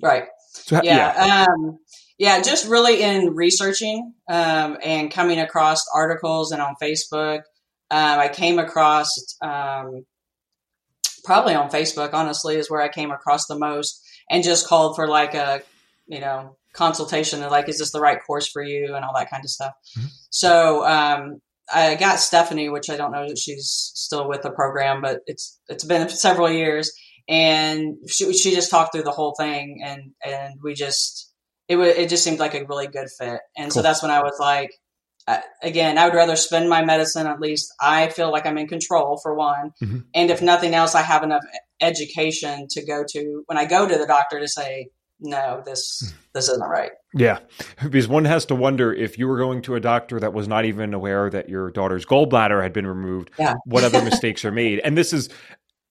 Right. 0.00 0.24
So, 0.52 0.80
yeah. 0.84 1.26
Yeah. 1.26 1.46
Um, 1.48 1.78
yeah, 2.16 2.40
just 2.42 2.68
really 2.68 3.02
in 3.02 3.34
researching 3.34 4.14
um, 4.28 4.78
and 4.84 5.10
coming 5.10 5.40
across 5.40 5.84
articles 5.92 6.52
and 6.52 6.62
on 6.62 6.76
Facebook 6.80 7.40
um, 7.94 8.18
I 8.18 8.26
came 8.26 8.58
across 8.58 9.36
um, 9.40 10.04
probably 11.22 11.54
on 11.54 11.70
Facebook, 11.70 12.12
honestly, 12.12 12.56
is 12.56 12.68
where 12.68 12.82
I 12.82 12.88
came 12.88 13.12
across 13.12 13.46
the 13.46 13.56
most 13.56 14.04
and 14.28 14.42
just 14.42 14.66
called 14.66 14.96
for 14.96 15.06
like 15.06 15.34
a, 15.34 15.62
you 16.08 16.18
know, 16.18 16.56
consultation 16.72 17.44
of 17.44 17.52
like, 17.52 17.68
is 17.68 17.78
this 17.78 17.92
the 17.92 18.00
right 18.00 18.18
course 18.26 18.48
for 18.48 18.64
you 18.64 18.96
and 18.96 19.04
all 19.04 19.14
that 19.14 19.30
kind 19.30 19.44
of 19.44 19.50
stuff. 19.50 19.74
Mm-hmm. 19.96 20.08
So, 20.30 20.84
um, 20.84 21.40
I 21.72 21.94
got 21.94 22.18
Stephanie, 22.18 22.68
which 22.68 22.90
I 22.90 22.96
don't 22.96 23.12
know 23.12 23.28
that 23.28 23.38
she's 23.38 23.92
still 23.94 24.28
with 24.28 24.42
the 24.42 24.50
program, 24.50 25.00
but 25.00 25.20
it's, 25.28 25.60
it's 25.68 25.84
been 25.84 26.08
several 26.08 26.50
years 26.50 26.92
and 27.28 27.94
she, 28.08 28.32
she 28.32 28.56
just 28.56 28.72
talked 28.72 28.92
through 28.92 29.04
the 29.04 29.12
whole 29.12 29.36
thing 29.38 29.82
and, 29.84 30.10
and 30.26 30.54
we 30.60 30.74
just, 30.74 31.32
it 31.68 31.76
was, 31.76 31.94
it 31.94 32.08
just 32.08 32.24
seemed 32.24 32.40
like 32.40 32.54
a 32.54 32.64
really 32.64 32.88
good 32.88 33.08
fit. 33.16 33.38
And 33.56 33.66
cool. 33.66 33.70
so 33.70 33.82
that's 33.82 34.02
when 34.02 34.10
I 34.10 34.20
was 34.20 34.36
like, 34.40 34.72
again, 35.62 35.98
I 35.98 36.06
would 36.06 36.14
rather 36.14 36.36
spend 36.36 36.68
my 36.68 36.84
medicine. 36.84 37.26
At 37.26 37.40
least 37.40 37.72
I 37.80 38.08
feel 38.08 38.30
like 38.30 38.46
I'm 38.46 38.58
in 38.58 38.68
control 38.68 39.18
for 39.22 39.34
one, 39.34 39.72
mm-hmm. 39.82 39.98
and 40.14 40.30
if 40.30 40.42
nothing 40.42 40.74
else, 40.74 40.94
I 40.94 41.02
have 41.02 41.22
enough 41.22 41.42
education 41.80 42.66
to 42.70 42.84
go 42.84 43.04
to 43.10 43.42
when 43.46 43.58
I 43.58 43.64
go 43.64 43.88
to 43.88 43.98
the 43.98 44.06
doctor 44.06 44.38
to 44.38 44.48
say, 44.48 44.88
no, 45.20 45.62
this 45.64 46.12
this 46.34 46.48
isn't 46.48 46.68
right. 46.68 46.90
Yeah, 47.14 47.38
because 47.82 48.08
one 48.08 48.24
has 48.24 48.46
to 48.46 48.54
wonder 48.54 48.92
if 48.92 49.18
you 49.18 49.28
were 49.28 49.38
going 49.38 49.62
to 49.62 49.76
a 49.76 49.80
doctor 49.80 50.20
that 50.20 50.32
was 50.32 50.48
not 50.48 50.64
even 50.64 50.92
aware 50.92 51.30
that 51.30 51.48
your 51.48 51.70
daughter's 51.70 52.04
gallbladder 52.04 52.62
had 52.62 52.72
been 52.72 52.86
removed. 52.86 53.30
Yeah. 53.38 53.54
what 53.64 53.84
other 53.84 54.02
mistakes 54.04 54.44
are 54.44 54.52
made? 54.52 54.80
And 54.80 54.98
this 54.98 55.12
is 55.12 55.30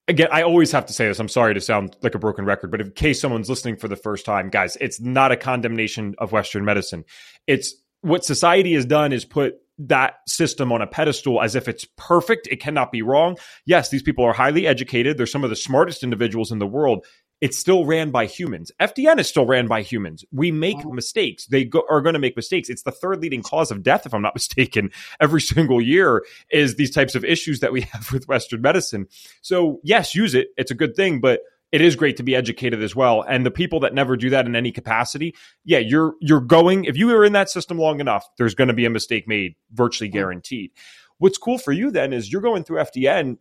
again, 0.08 0.28
I 0.30 0.42
always 0.42 0.72
have 0.72 0.86
to 0.86 0.92
say 0.92 1.08
this. 1.08 1.18
I'm 1.18 1.28
sorry 1.28 1.54
to 1.54 1.60
sound 1.60 1.96
like 2.02 2.14
a 2.14 2.18
broken 2.18 2.44
record, 2.44 2.70
but 2.70 2.80
in 2.80 2.90
case 2.92 3.20
someone's 3.20 3.48
listening 3.48 3.76
for 3.76 3.88
the 3.88 3.96
first 3.96 4.26
time, 4.26 4.50
guys, 4.50 4.76
it's 4.80 5.00
not 5.00 5.32
a 5.32 5.36
condemnation 5.36 6.14
of 6.18 6.32
Western 6.32 6.64
medicine. 6.64 7.04
It's 7.46 7.74
what 8.04 8.22
society 8.22 8.74
has 8.74 8.84
done 8.84 9.12
is 9.14 9.24
put 9.24 9.54
that 9.78 10.16
system 10.28 10.70
on 10.72 10.82
a 10.82 10.86
pedestal 10.86 11.40
as 11.40 11.54
if 11.54 11.68
it's 11.68 11.86
perfect. 11.96 12.46
It 12.48 12.60
cannot 12.60 12.92
be 12.92 13.00
wrong. 13.00 13.38
Yes, 13.64 13.88
these 13.88 14.02
people 14.02 14.24
are 14.24 14.34
highly 14.34 14.66
educated. 14.66 15.16
They're 15.16 15.26
some 15.26 15.42
of 15.42 15.50
the 15.50 15.56
smartest 15.56 16.02
individuals 16.02 16.52
in 16.52 16.58
the 16.58 16.66
world. 16.66 17.06
It's 17.40 17.58
still 17.58 17.86
ran 17.86 18.10
by 18.10 18.26
humans. 18.26 18.70
FDN 18.78 19.18
is 19.18 19.28
still 19.28 19.46
ran 19.46 19.66
by 19.66 19.80
humans. 19.80 20.22
We 20.30 20.52
make 20.52 20.84
wow. 20.84 20.92
mistakes. 20.92 21.46
They 21.46 21.64
go, 21.64 21.82
are 21.90 22.02
going 22.02 22.12
to 22.12 22.20
make 22.20 22.36
mistakes. 22.36 22.68
It's 22.68 22.82
the 22.82 22.92
third 22.92 23.22
leading 23.22 23.42
cause 23.42 23.70
of 23.70 23.82
death, 23.82 24.04
if 24.04 24.12
I'm 24.12 24.22
not 24.22 24.34
mistaken, 24.36 24.90
every 25.18 25.40
single 25.40 25.80
year 25.80 26.24
is 26.50 26.76
these 26.76 26.90
types 26.90 27.14
of 27.14 27.24
issues 27.24 27.60
that 27.60 27.72
we 27.72 27.80
have 27.92 28.12
with 28.12 28.28
Western 28.28 28.60
medicine. 28.60 29.06
So 29.40 29.80
yes, 29.82 30.14
use 30.14 30.34
it. 30.34 30.48
It's 30.58 30.70
a 30.70 30.76
good 30.76 30.94
thing, 30.94 31.20
but 31.20 31.40
it 31.74 31.80
is 31.80 31.96
great 31.96 32.16
to 32.18 32.22
be 32.22 32.36
educated 32.36 32.84
as 32.84 32.94
well. 32.94 33.22
And 33.22 33.44
the 33.44 33.50
people 33.50 33.80
that 33.80 33.92
never 33.92 34.16
do 34.16 34.30
that 34.30 34.46
in 34.46 34.54
any 34.54 34.70
capacity, 34.70 35.34
yeah, 35.64 35.80
you're 35.80 36.14
you're 36.20 36.40
going 36.40 36.84
if 36.84 36.96
you 36.96 37.10
are 37.10 37.24
in 37.24 37.32
that 37.32 37.50
system 37.50 37.78
long 37.78 37.98
enough, 37.98 38.28
there's 38.38 38.54
going 38.54 38.68
to 38.68 38.74
be 38.74 38.84
a 38.84 38.90
mistake 38.90 39.26
made, 39.26 39.56
virtually 39.72 40.08
mm-hmm. 40.08 40.18
guaranteed. 40.18 40.70
What's 41.18 41.36
cool 41.36 41.58
for 41.58 41.72
you 41.72 41.90
then 41.90 42.12
is 42.12 42.30
you're 42.30 42.42
going 42.42 42.62
through 42.62 42.78
FDN 42.78 43.38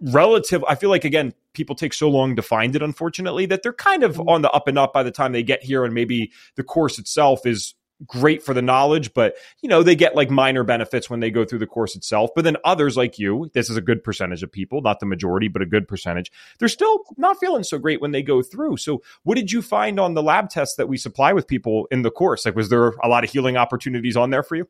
relative 0.00 0.64
I 0.66 0.76
feel 0.76 0.88
like 0.88 1.04
again 1.04 1.34
people 1.52 1.76
take 1.76 1.92
so 1.92 2.08
long 2.08 2.36
to 2.36 2.42
find 2.42 2.74
it 2.74 2.82
unfortunately 2.82 3.44
that 3.46 3.62
they're 3.62 3.74
kind 3.74 4.02
of 4.02 4.16
mm-hmm. 4.16 4.30
on 4.30 4.40
the 4.40 4.50
up 4.52 4.66
and 4.66 4.78
up 4.78 4.94
by 4.94 5.02
the 5.02 5.10
time 5.10 5.32
they 5.32 5.42
get 5.42 5.62
here 5.62 5.84
and 5.84 5.92
maybe 5.92 6.32
the 6.54 6.64
course 6.64 6.98
itself 6.98 7.44
is 7.44 7.74
great 8.04 8.42
for 8.42 8.52
the 8.52 8.62
knowledge, 8.62 9.14
but 9.14 9.36
you 9.62 9.68
know, 9.68 9.82
they 9.82 9.94
get 9.94 10.14
like 10.14 10.30
minor 10.30 10.64
benefits 10.64 11.08
when 11.08 11.20
they 11.20 11.30
go 11.30 11.44
through 11.44 11.60
the 11.60 11.66
course 11.66 11.96
itself. 11.96 12.30
But 12.34 12.44
then 12.44 12.56
others 12.64 12.96
like 12.96 13.18
you, 13.18 13.50
this 13.54 13.70
is 13.70 13.76
a 13.76 13.80
good 13.80 14.04
percentage 14.04 14.42
of 14.42 14.52
people, 14.52 14.82
not 14.82 15.00
the 15.00 15.06
majority, 15.06 15.48
but 15.48 15.62
a 15.62 15.66
good 15.66 15.88
percentage, 15.88 16.30
they're 16.58 16.68
still 16.68 17.04
not 17.16 17.38
feeling 17.38 17.62
so 17.62 17.78
great 17.78 18.00
when 18.00 18.10
they 18.10 18.22
go 18.22 18.42
through. 18.42 18.76
So 18.76 19.02
what 19.22 19.36
did 19.36 19.52
you 19.52 19.62
find 19.62 19.98
on 19.98 20.14
the 20.14 20.22
lab 20.22 20.50
tests 20.50 20.76
that 20.76 20.88
we 20.88 20.98
supply 20.98 21.32
with 21.32 21.46
people 21.46 21.86
in 21.90 22.02
the 22.02 22.10
course? 22.10 22.44
Like 22.44 22.56
was 22.56 22.68
there 22.68 22.88
a 23.02 23.08
lot 23.08 23.24
of 23.24 23.30
healing 23.30 23.56
opportunities 23.56 24.16
on 24.16 24.30
there 24.30 24.42
for 24.42 24.56
you? 24.56 24.68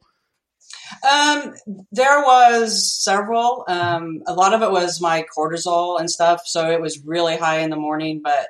Um, 1.09 1.55
there 1.93 2.21
was 2.21 2.93
several. 2.93 3.65
Um, 3.69 4.23
a 4.27 4.35
lot 4.35 4.55
of 4.55 4.63
it 4.63 4.71
was 4.71 5.01
my 5.01 5.25
cortisol 5.37 5.99
and 5.99 6.11
stuff, 6.11 6.43
so 6.45 6.71
it 6.71 6.81
was 6.81 7.05
really 7.05 7.37
high 7.37 7.59
in 7.59 7.71
the 7.71 7.77
morning, 7.77 8.21
but 8.23 8.49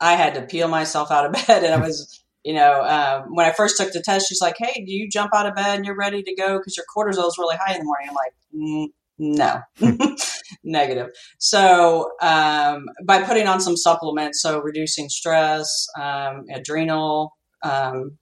I 0.00 0.14
had 0.14 0.34
to 0.34 0.42
peel 0.42 0.68
myself 0.68 1.10
out 1.10 1.26
of 1.26 1.32
bed, 1.46 1.64
and 1.64 1.74
I 1.74 1.78
was, 1.78 2.22
you 2.44 2.54
know, 2.54 2.82
um, 2.82 3.34
when 3.34 3.46
I 3.46 3.52
first 3.52 3.76
took 3.76 3.92
the 3.92 4.00
test, 4.00 4.28
she's 4.28 4.40
like, 4.40 4.56
"Hey, 4.58 4.84
do 4.84 4.92
you 4.92 5.08
jump 5.08 5.34
out 5.34 5.46
of 5.46 5.54
bed 5.54 5.76
and 5.76 5.84
you're 5.84 5.96
ready 5.96 6.22
to 6.22 6.34
go 6.34 6.58
because 6.58 6.76
your 6.76 6.86
cortisol 6.94 7.28
is 7.28 7.36
really 7.38 7.56
high 7.56 7.74
in 7.74 7.80
the 7.80 7.84
morning?" 7.84 8.08
I'm 8.08 8.14
like, 8.14 8.34
mm, 8.54 8.86
"No, 9.18 10.16
negative." 10.64 11.08
So 11.38 12.12
um, 12.22 12.86
by 13.04 13.22
putting 13.22 13.46
on 13.46 13.60
some 13.60 13.76
supplements, 13.76 14.40
so 14.40 14.60
reducing 14.60 15.08
stress, 15.08 15.86
um, 15.98 16.46
adrenal 16.52 17.36
um, 17.62 18.18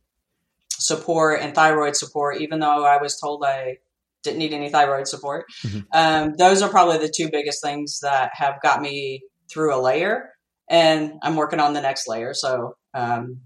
support, 0.70 1.40
and 1.40 1.54
thyroid 1.54 1.96
support, 1.96 2.40
even 2.40 2.58
though 2.60 2.84
I 2.84 3.00
was 3.00 3.18
told 3.20 3.44
I 3.44 3.78
didn't 4.24 4.38
need 4.38 4.52
any 4.52 4.68
thyroid 4.68 5.06
support, 5.06 5.46
mm-hmm. 5.64 5.80
Um, 5.92 6.34
those 6.38 6.60
are 6.60 6.68
probably 6.68 6.98
the 6.98 7.12
two 7.14 7.30
biggest 7.30 7.62
things 7.62 8.00
that 8.00 8.30
have 8.34 8.60
got 8.62 8.82
me 8.82 9.22
through 9.48 9.74
a 9.74 9.80
layer 9.80 10.30
and 10.68 11.14
I'm 11.22 11.36
working 11.36 11.60
on 11.60 11.72
the 11.72 11.80
next 11.80 12.06
layer. 12.08 12.34
So 12.34 12.76
um, 12.94 13.40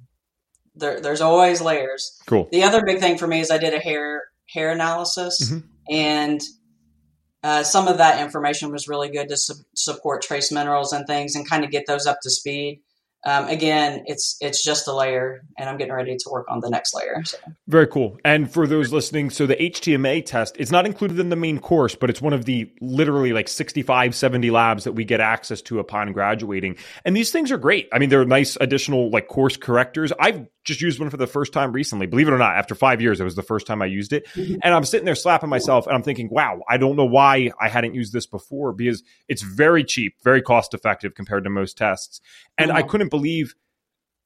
there, 0.75 1.01
there's 1.01 1.21
always 1.21 1.61
layers. 1.61 2.21
Cool. 2.27 2.49
The 2.51 2.65
other 2.65 2.85
big 2.85 3.01
thing 3.01 3.19
for 3.19 3.27
me 3.27 3.41
is 3.41 3.51
I 3.51 3.59
did 3.59 3.75
a 3.75 3.79
hair 3.79 4.25
hair 4.49 4.71
analysis, 4.71 5.51
mm-hmm. 5.51 5.67
and 5.91 6.41
uh, 7.43 7.63
some 7.63 7.89
of 7.89 7.99
that 7.99 8.21
information 8.21 8.71
was 8.71 8.89
really 8.89 9.09
good 9.09 9.29
to 9.29 9.37
su- 9.37 9.65
support 9.75 10.23
trace 10.23 10.53
minerals 10.53 10.93
and 10.93 11.07
things, 11.07 11.35
and 11.35 11.49
kind 11.49 11.65
of 11.65 11.71
get 11.71 11.87
those 11.87 12.07
up 12.07 12.19
to 12.23 12.31
speed 12.31 12.81
um, 13.25 13.47
again, 13.49 14.03
it's 14.07 14.37
it's 14.41 14.65
just 14.65 14.89
a 14.89 14.93
layer, 14.93 15.45
and 15.57 15.69
I'm 15.69 15.77
getting 15.77 15.93
ready 15.93 16.17
to 16.17 16.31
work 16.31 16.47
on 16.49 16.61
the 16.61 16.69
next 16.69 16.93
layer. 16.93 17.23
So. 17.25 17.39
Very 17.69 17.87
cool. 17.87 18.19
And 18.25 18.53
for 18.53 18.67
those 18.67 18.93
listening, 18.93 19.31
so 19.31 19.47
the 19.47 19.55
HTMA 19.55 20.27
test, 20.27 20.57
it's 20.59 20.73
not 20.73 20.87
included 20.87 21.21
in 21.21 21.29
the 21.29 21.37
main 21.37 21.61
course, 21.61 21.95
but 21.95 22.11
it's 22.11 22.21
one 22.21 22.33
of 22.33 22.47
the 22.47 22.71
literally 22.81 23.33
like 23.33 23.47
65, 23.49 24.15
70 24.15 24.51
labs 24.51 24.85
that 24.85 24.93
we 24.93 25.05
get 25.05 25.21
access 25.21 25.63
to 25.63 25.79
upon 25.79 26.13
graduating. 26.13 26.77
And 27.05 27.17
these 27.17 27.31
things 27.31 27.53
are 27.53 27.59
great. 27.59 27.89
I 27.93 28.01
mean, 28.01 28.09
they're 28.09 28.25
nice 28.25 28.57
additional 28.61 29.11
like 29.11 29.29
course 29.29 29.57
correctors. 29.57 30.13
I've 30.19 30.47
just 30.65 30.81
used 30.81 31.01
one 31.01 31.11
for 31.11 31.17
the 31.17 31.27
first 31.27 31.53
time 31.53 31.73
recently. 31.73 32.07
Believe 32.07 32.29
it 32.29 32.33
or 32.33 32.39
not, 32.39 32.57
after 32.57 32.75
five 32.75 33.01
years, 33.01 33.21
it 33.21 33.25
was 33.25 33.37
the 33.37 33.43
first 33.43 33.67
time 33.67 33.83
I 33.83 33.87
used 33.87 34.13
it. 34.13 34.27
Mm-hmm. 34.35 34.57
And 34.63 34.75
I'm 34.75 34.85
sitting 34.85 35.05
there 35.05 35.15
slapping 35.15 35.49
myself 35.49 35.87
and 35.87 35.95
I'm 35.95 36.03
thinking, 36.03 36.29
wow, 36.31 36.61
I 36.69 36.77
don't 36.77 36.97
know 36.97 37.05
why 37.05 37.51
I 37.61 37.69
hadn't 37.69 37.95
used 37.95 38.13
this 38.13 38.27
before 38.27 38.73
because 38.73 39.03
it's 39.29 39.43
very 39.43 39.85
cheap, 39.85 40.15
very 40.23 40.43
cost 40.43 40.75
effective 40.75 41.15
compared 41.15 41.45
to 41.45 41.51
most 41.51 41.77
tests. 41.77 42.21
And 42.59 42.71
I 42.71 42.83
couldn't 42.83 43.09
believe 43.13 43.55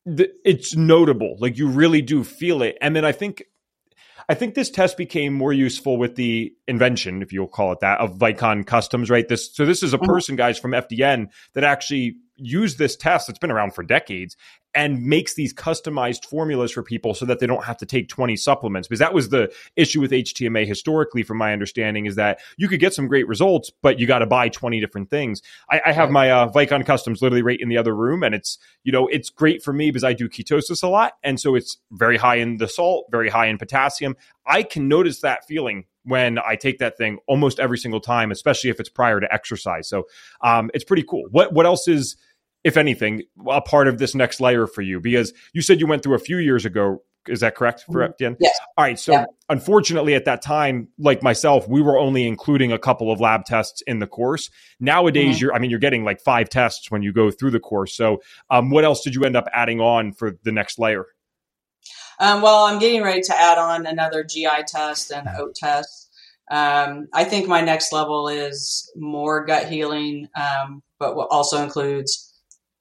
that 0.07 0.31
it's 0.44 0.75
notable. 0.75 1.37
Like 1.38 1.59
you 1.59 1.68
really 1.68 2.01
do 2.01 2.25
feel 2.25 2.62
it. 2.62 2.79
And 2.81 2.96
then 2.96 3.05
I 3.05 3.12
think 3.12 3.44
I 4.29 4.35
think 4.35 4.55
this 4.55 4.70
test 4.70 4.96
became 4.96 5.35
more 5.35 5.53
useful 5.53 5.99
with 5.99 6.16
the 6.16 6.53
invention, 6.66 7.22
if 7.22 7.33
you'll 7.33 7.46
call 7.46 7.72
it 7.72 7.81
that, 7.81 8.01
of 8.01 8.18
Vicon 8.18 8.66
Customs, 8.66 9.11
right? 9.11 9.29
This 9.29 9.55
so 9.55 9.66
this 9.66 9.83
is 9.83 9.92
a 9.92 9.99
mm-hmm. 9.99 10.07
person, 10.07 10.37
guys, 10.37 10.59
from 10.59 10.72
FDN 10.72 11.29
that 11.55 11.64
actually 11.64 12.16
used 12.37 12.79
this 12.79 12.96
test 12.96 13.27
that's 13.27 13.38
been 13.38 13.51
around 13.51 13.75
for 13.75 13.83
decades 13.83 14.37
and 14.75 15.03
makes 15.03 15.35
these 15.35 15.55
customized 15.55 16.27
formulas 16.27 16.70
for 16.70 16.83
people 16.83 17.14
so 17.14 17.25
that 17.25 17.38
they 17.38 17.46
don't 17.46 17.64
have 17.64 17.79
to 17.79 17.87
take 17.87 18.09
20 18.09 18.37
supplements 18.37 18.87
because 18.87 18.99
that 18.99 19.14
was 19.14 19.31
the 19.31 19.51
issue 19.75 20.01
with 20.01 20.11
HTMA 20.11 20.66
historically 20.66 21.22
from 21.22 21.38
my 21.38 21.53
understanding 21.53 22.05
is 22.05 22.16
that 22.16 22.40
you 22.59 22.68
could 22.68 22.79
get 22.79 22.92
some 22.92 23.09
great 23.09 23.27
results 23.27 23.70
but 23.83 23.99
you 23.99 24.07
got 24.07 24.18
to 24.18 24.27
buy 24.27 24.49
20 24.49 24.79
different 24.81 25.09
things 25.09 25.40
I, 25.70 25.81
I 25.87 25.92
have 25.92 26.11
my 26.11 26.31
uh, 26.31 26.51
Vicon 26.51 26.85
customs 26.85 27.22
literally 27.22 27.42
right 27.42 27.61
in 27.61 27.70
the 27.70 27.79
other 27.79 27.96
room 27.96 28.22
and 28.22 28.35
it's 28.35 28.59
you 28.85 28.92
know 28.92 29.09
it's 29.09 29.31
great 29.31 29.62
for 29.62 29.72
me 29.72 29.90
because 29.90 30.05
I 30.05 30.12
do 30.12 30.29
ketosis 30.29 30.83
a 30.83 30.88
lot 30.88 31.14
and 31.25 31.40
so 31.40 31.55
it's 31.55 31.79
very 31.90 32.18
high 32.18 32.37
in 32.37 32.59
the 32.59 32.68
salt 32.68 33.07
very 33.11 33.31
high 33.31 33.46
in 33.46 33.57
potassium 33.57 34.14
I 34.46 34.62
can 34.62 34.88
notice 34.88 35.20
that 35.20 35.46
feeling 35.46 35.87
when 36.05 36.38
I 36.38 36.55
take 36.55 36.79
that 36.79 36.96
thing 36.96 37.18
almost 37.27 37.59
every 37.59 37.79
single 37.79 38.01
time, 38.01 38.31
especially 38.31 38.70
if 38.70 38.79
it's 38.79 38.88
prior 38.88 39.18
to 39.18 39.33
exercise. 39.35 39.88
So 39.88 40.05
um, 40.40 40.70
it's 40.72 40.85
pretty 40.85 41.03
cool. 41.03 41.25
What 41.31 41.53
what 41.53 41.66
else 41.66 41.88
is 41.88 42.16
if 42.66 42.76
anything, 42.76 43.22
a 43.48 43.61
part 43.61 43.87
of 43.87 43.98
this 43.98 44.12
next 44.12 44.40
layer 44.40 44.66
for 44.66 44.83
you? 44.83 44.98
Because 44.98 45.33
you 45.52 45.62
said 45.62 45.79
you 45.79 45.87
went 45.87 46.02
through 46.02 46.16
a 46.16 46.18
few 46.18 46.38
years 46.38 46.66
ago. 46.66 47.00
Is 47.29 47.40
that 47.40 47.55
correct 47.57 47.85
for 47.85 48.09
mm-hmm. 48.09 48.35
Yes. 48.38 48.57
All 48.76 48.85
right. 48.85 48.98
So, 48.98 49.12
yeah. 49.12 49.24
unfortunately, 49.48 50.14
at 50.14 50.26
that 50.26 50.42
time, 50.42 50.88
like 50.96 51.24
myself, 51.24 51.66
we 51.68 51.83
were 51.83 51.98
only 51.98 52.26
including 52.26 52.70
a 52.70 52.79
couple 52.79 53.11
of 53.11 53.20
lab 53.20 53.44
tests 53.44 53.83
in 53.83 53.98
the 53.98 54.07
course. 54.07 54.48
Nowadays, 54.79 55.37
mm-hmm. 55.37 55.44
you're, 55.46 55.55
I 55.55 55.59
mean, 55.59 55.70
you're 55.70 55.81
getting 55.81 56.05
like 56.05 56.20
five 56.20 56.48
tests 56.48 56.88
when 56.90 57.02
you 57.02 57.12
go 57.12 57.33
through 57.33 57.50
the 57.50 57.61
course. 57.61 57.96
So, 57.96 58.20
um, 58.50 58.70
what 58.70 58.85
else 58.85 59.02
did 59.02 59.14
you 59.14 59.24
end 59.24 59.37
up 59.37 59.48
adding 59.52 59.81
on 59.81 60.12
for 60.12 60.37
the 60.44 60.52
next 60.52 60.79
layer? 60.79 61.07
Um, 62.20 62.42
well, 62.42 62.64
I'm 62.64 62.79
getting 62.79 63.02
ready 63.02 63.22
to 63.22 63.37
add 63.37 63.59
on 63.59 63.87
another 63.87 64.24
GI 64.24 64.64
test 64.66 65.11
and 65.11 65.29
OAT 65.38 65.55
test. 65.55 66.11
Um, 66.48 67.09
I 67.12 67.24
think 67.24 67.48
my 67.48 67.61
next 67.61 67.92
level 67.92 68.29
is 68.29 68.90
more 68.96 69.44
gut 69.44 69.68
healing, 69.68 70.29
um, 70.37 70.83
but 70.98 71.14
also 71.14 71.62
includes 71.62 72.25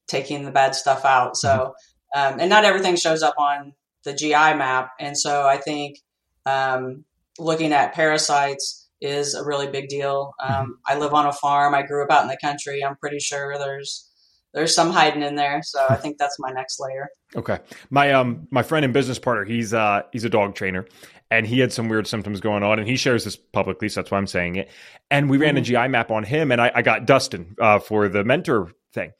taking 0.07 0.45
the 0.45 0.51
bad 0.51 0.75
stuff 0.75 1.05
out. 1.05 1.37
So, 1.37 1.73
mm-hmm. 2.15 2.33
um, 2.33 2.39
and 2.39 2.49
not 2.49 2.65
everything 2.65 2.95
shows 2.95 3.23
up 3.23 3.35
on 3.37 3.73
the 4.03 4.13
GI 4.13 4.31
map. 4.31 4.91
And 4.99 5.17
so 5.17 5.45
I 5.45 5.57
think 5.57 5.99
um, 6.45 7.05
looking 7.39 7.73
at 7.73 7.93
parasites 7.93 8.87
is 9.01 9.35
a 9.35 9.43
really 9.43 9.67
big 9.67 9.89
deal. 9.89 10.33
Um, 10.41 10.51
mm-hmm. 10.51 10.71
I 10.87 10.97
live 10.97 11.13
on 11.13 11.25
a 11.25 11.33
farm. 11.33 11.73
I 11.73 11.83
grew 11.83 12.03
up 12.03 12.11
out 12.11 12.23
in 12.23 12.29
the 12.29 12.37
country. 12.41 12.83
I'm 12.83 12.95
pretty 12.95 13.19
sure 13.19 13.57
there's 13.57 14.09
there's 14.53 14.73
some 14.73 14.89
hiding 14.89 15.21
in 15.21 15.35
there. 15.35 15.61
So 15.63 15.85
I 15.89 15.95
think 15.95 16.17
that's 16.17 16.37
my 16.39 16.49
next 16.49 16.79
layer. 16.79 17.09
Okay. 17.35 17.59
My 17.89 18.13
um 18.13 18.47
my 18.51 18.63
friend 18.63 18.85
and 18.85 18.93
business 18.93 19.19
partner, 19.19 19.43
he's 19.43 19.73
uh 19.73 20.03
he's 20.11 20.23
a 20.23 20.29
dog 20.29 20.55
trainer 20.55 20.87
and 21.29 21.45
he 21.45 21.59
had 21.59 21.73
some 21.73 21.89
weird 21.89 22.07
symptoms 22.07 22.39
going 22.39 22.63
on 22.63 22.79
and 22.79 22.87
he 22.87 22.95
shares 22.95 23.25
this 23.25 23.35
publicly, 23.35 23.89
so 23.89 23.99
that's 23.99 24.11
why 24.11 24.17
I'm 24.17 24.27
saying 24.27 24.55
it. 24.55 24.71
And 25.11 25.29
we 25.29 25.37
ran 25.37 25.55
mm-hmm. 25.55 25.57
a 25.57 25.85
GI 25.85 25.87
map 25.89 26.09
on 26.09 26.23
him 26.23 26.51
and 26.51 26.61
I, 26.61 26.71
I 26.73 26.81
got 26.81 27.05
Dustin 27.05 27.55
uh, 27.59 27.79
for 27.79 28.07
the 28.07 28.23
mentor 28.23 28.71
thing. 28.93 29.11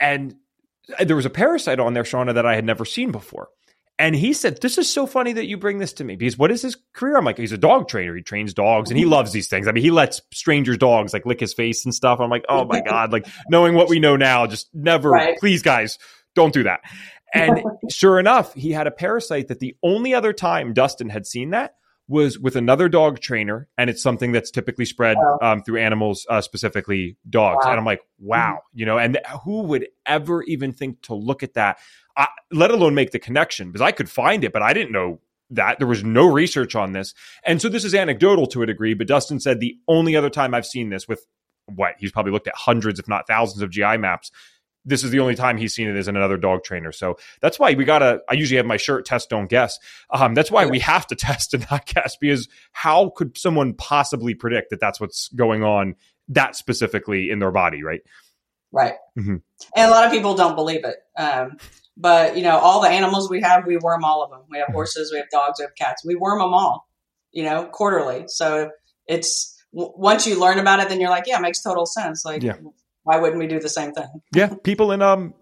And 0.00 0.36
uh, 0.98 1.04
there 1.04 1.16
was 1.16 1.26
a 1.26 1.30
parasite 1.30 1.80
on 1.80 1.94
there, 1.94 2.02
Shawna, 2.02 2.34
that 2.34 2.46
I 2.46 2.54
had 2.54 2.64
never 2.64 2.84
seen 2.84 3.10
before. 3.10 3.48
And 3.98 4.14
he 4.14 4.32
said, 4.32 4.60
This 4.60 4.78
is 4.78 4.90
so 4.92 5.06
funny 5.06 5.32
that 5.32 5.46
you 5.46 5.56
bring 5.56 5.78
this 5.78 5.92
to 5.94 6.04
me 6.04 6.14
because 6.14 6.38
what 6.38 6.52
is 6.52 6.62
his 6.62 6.76
career? 6.92 7.16
I'm 7.16 7.24
like, 7.24 7.36
He's 7.36 7.52
a 7.52 7.58
dog 7.58 7.88
trainer. 7.88 8.14
He 8.14 8.22
trains 8.22 8.54
dogs 8.54 8.90
and 8.90 8.98
he 8.98 9.04
mm-hmm. 9.04 9.12
loves 9.12 9.32
these 9.32 9.48
things. 9.48 9.66
I 9.66 9.72
mean, 9.72 9.82
he 9.82 9.90
lets 9.90 10.22
strangers' 10.32 10.78
dogs 10.78 11.12
like 11.12 11.26
lick 11.26 11.40
his 11.40 11.52
face 11.52 11.84
and 11.84 11.92
stuff. 11.92 12.20
I'm 12.20 12.30
like, 12.30 12.44
Oh 12.48 12.64
my 12.64 12.80
God. 12.86 13.12
Like, 13.12 13.26
knowing 13.50 13.74
what 13.74 13.88
we 13.88 13.98
know 13.98 14.16
now, 14.16 14.46
just 14.46 14.68
never, 14.72 15.10
right. 15.10 15.36
please, 15.38 15.62
guys, 15.62 15.98
don't 16.34 16.54
do 16.54 16.62
that. 16.62 16.80
And 17.34 17.62
sure 17.90 18.20
enough, 18.20 18.54
he 18.54 18.70
had 18.70 18.86
a 18.86 18.92
parasite 18.92 19.48
that 19.48 19.58
the 19.58 19.76
only 19.82 20.14
other 20.14 20.32
time 20.32 20.74
Dustin 20.74 21.08
had 21.08 21.26
seen 21.26 21.50
that 21.50 21.74
was 22.08 22.38
with 22.38 22.56
another 22.56 22.88
dog 22.88 23.20
trainer, 23.20 23.68
and 23.76 23.90
it's 23.90 24.02
something 24.02 24.32
that's 24.32 24.50
typically 24.50 24.86
spread 24.86 25.16
oh. 25.18 25.38
um, 25.42 25.62
through 25.62 25.78
animals, 25.78 26.26
uh, 26.30 26.40
specifically 26.40 27.16
dogs. 27.28 27.64
Wow. 27.64 27.70
And 27.70 27.78
I'm 27.78 27.84
like, 27.84 28.00
wow, 28.18 28.54
mm-hmm. 28.54 28.78
you 28.78 28.86
know, 28.86 28.98
and 28.98 29.20
who 29.44 29.62
would 29.62 29.88
ever 30.06 30.42
even 30.44 30.72
think 30.72 31.02
to 31.02 31.14
look 31.14 31.42
at 31.42 31.54
that, 31.54 31.78
I, 32.16 32.28
let 32.50 32.70
alone 32.70 32.94
make 32.94 33.10
the 33.10 33.18
connection? 33.18 33.68
Because 33.68 33.82
I 33.82 33.92
could 33.92 34.08
find 34.08 34.42
it, 34.42 34.52
but 34.52 34.62
I 34.62 34.72
didn't 34.72 34.92
know 34.92 35.20
that 35.50 35.78
there 35.78 35.86
was 35.86 36.02
no 36.02 36.26
research 36.26 36.74
on 36.74 36.92
this. 36.92 37.14
And 37.44 37.60
so 37.60 37.68
this 37.68 37.84
is 37.84 37.94
anecdotal 37.94 38.46
to 38.48 38.62
a 38.62 38.66
degree, 38.66 38.94
but 38.94 39.06
Dustin 39.06 39.40
said 39.40 39.60
the 39.60 39.78
only 39.86 40.16
other 40.16 40.30
time 40.30 40.54
I've 40.54 40.66
seen 40.66 40.90
this 40.90 41.06
with 41.06 41.26
what 41.66 41.94
he's 41.98 42.12
probably 42.12 42.32
looked 42.32 42.48
at 42.48 42.54
hundreds, 42.54 42.98
if 42.98 43.08
not 43.08 43.26
thousands, 43.26 43.62
of 43.62 43.70
GI 43.70 43.98
maps 43.98 44.30
this 44.88 45.04
is 45.04 45.10
the 45.10 45.20
only 45.20 45.34
time 45.34 45.56
he's 45.58 45.74
seen 45.74 45.88
it 45.88 45.96
as 45.96 46.08
another 46.08 46.36
dog 46.36 46.64
trainer. 46.64 46.92
So 46.92 47.18
that's 47.40 47.58
why 47.58 47.74
we 47.74 47.84
gotta. 47.84 48.20
I 48.28 48.34
usually 48.34 48.56
have 48.56 48.66
my 48.66 48.78
shirt 48.78 49.04
test, 49.04 49.28
don't 49.28 49.48
guess. 49.48 49.78
Um, 50.10 50.34
that's 50.34 50.50
why 50.50 50.66
we 50.66 50.78
have 50.80 51.06
to 51.08 51.14
test 51.16 51.54
and 51.54 51.66
not 51.70 51.86
guess 51.86 52.16
because 52.16 52.48
how 52.72 53.10
could 53.10 53.36
someone 53.36 53.74
possibly 53.74 54.34
predict 54.34 54.70
that 54.70 54.80
that's 54.80 55.00
what's 55.00 55.28
going 55.28 55.62
on 55.62 55.94
that 56.28 56.56
specifically 56.56 57.30
in 57.30 57.38
their 57.38 57.50
body, 57.50 57.82
right? 57.82 58.00
Right. 58.72 58.94
Mm-hmm. 59.18 59.36
And 59.76 59.88
a 59.88 59.90
lot 59.90 60.04
of 60.04 60.12
people 60.12 60.34
don't 60.34 60.56
believe 60.56 60.84
it. 60.84 60.96
Um, 61.16 61.56
but 61.96 62.36
you 62.36 62.42
know, 62.42 62.58
all 62.58 62.80
the 62.80 62.88
animals 62.88 63.28
we 63.30 63.42
have, 63.42 63.66
we 63.66 63.76
worm 63.76 64.04
all 64.04 64.22
of 64.22 64.30
them. 64.30 64.40
We 64.50 64.58
have 64.58 64.68
mm-hmm. 64.68 64.74
horses, 64.74 65.12
we 65.12 65.18
have 65.18 65.30
dogs, 65.30 65.58
we 65.58 65.64
have 65.64 65.74
cats. 65.74 66.04
We 66.04 66.14
worm 66.14 66.38
them 66.38 66.54
all. 66.54 66.88
You 67.32 67.44
know, 67.44 67.66
quarterly. 67.66 68.24
So 68.28 68.70
it's 69.06 69.54
once 69.70 70.26
you 70.26 70.40
learn 70.40 70.58
about 70.58 70.80
it, 70.80 70.88
then 70.88 70.98
you're 70.98 71.10
like, 71.10 71.24
yeah, 71.26 71.38
it 71.38 71.42
makes 71.42 71.62
total 71.62 71.84
sense. 71.84 72.24
Like, 72.24 72.42
yeah 72.42 72.56
why 73.08 73.18
wouldn't 73.18 73.38
we 73.38 73.46
do 73.46 73.58
the 73.58 73.70
same 73.70 73.92
thing? 73.92 74.06
yeah, 74.34 74.52
people 74.62 74.92
in 74.92 75.00
um 75.00 75.34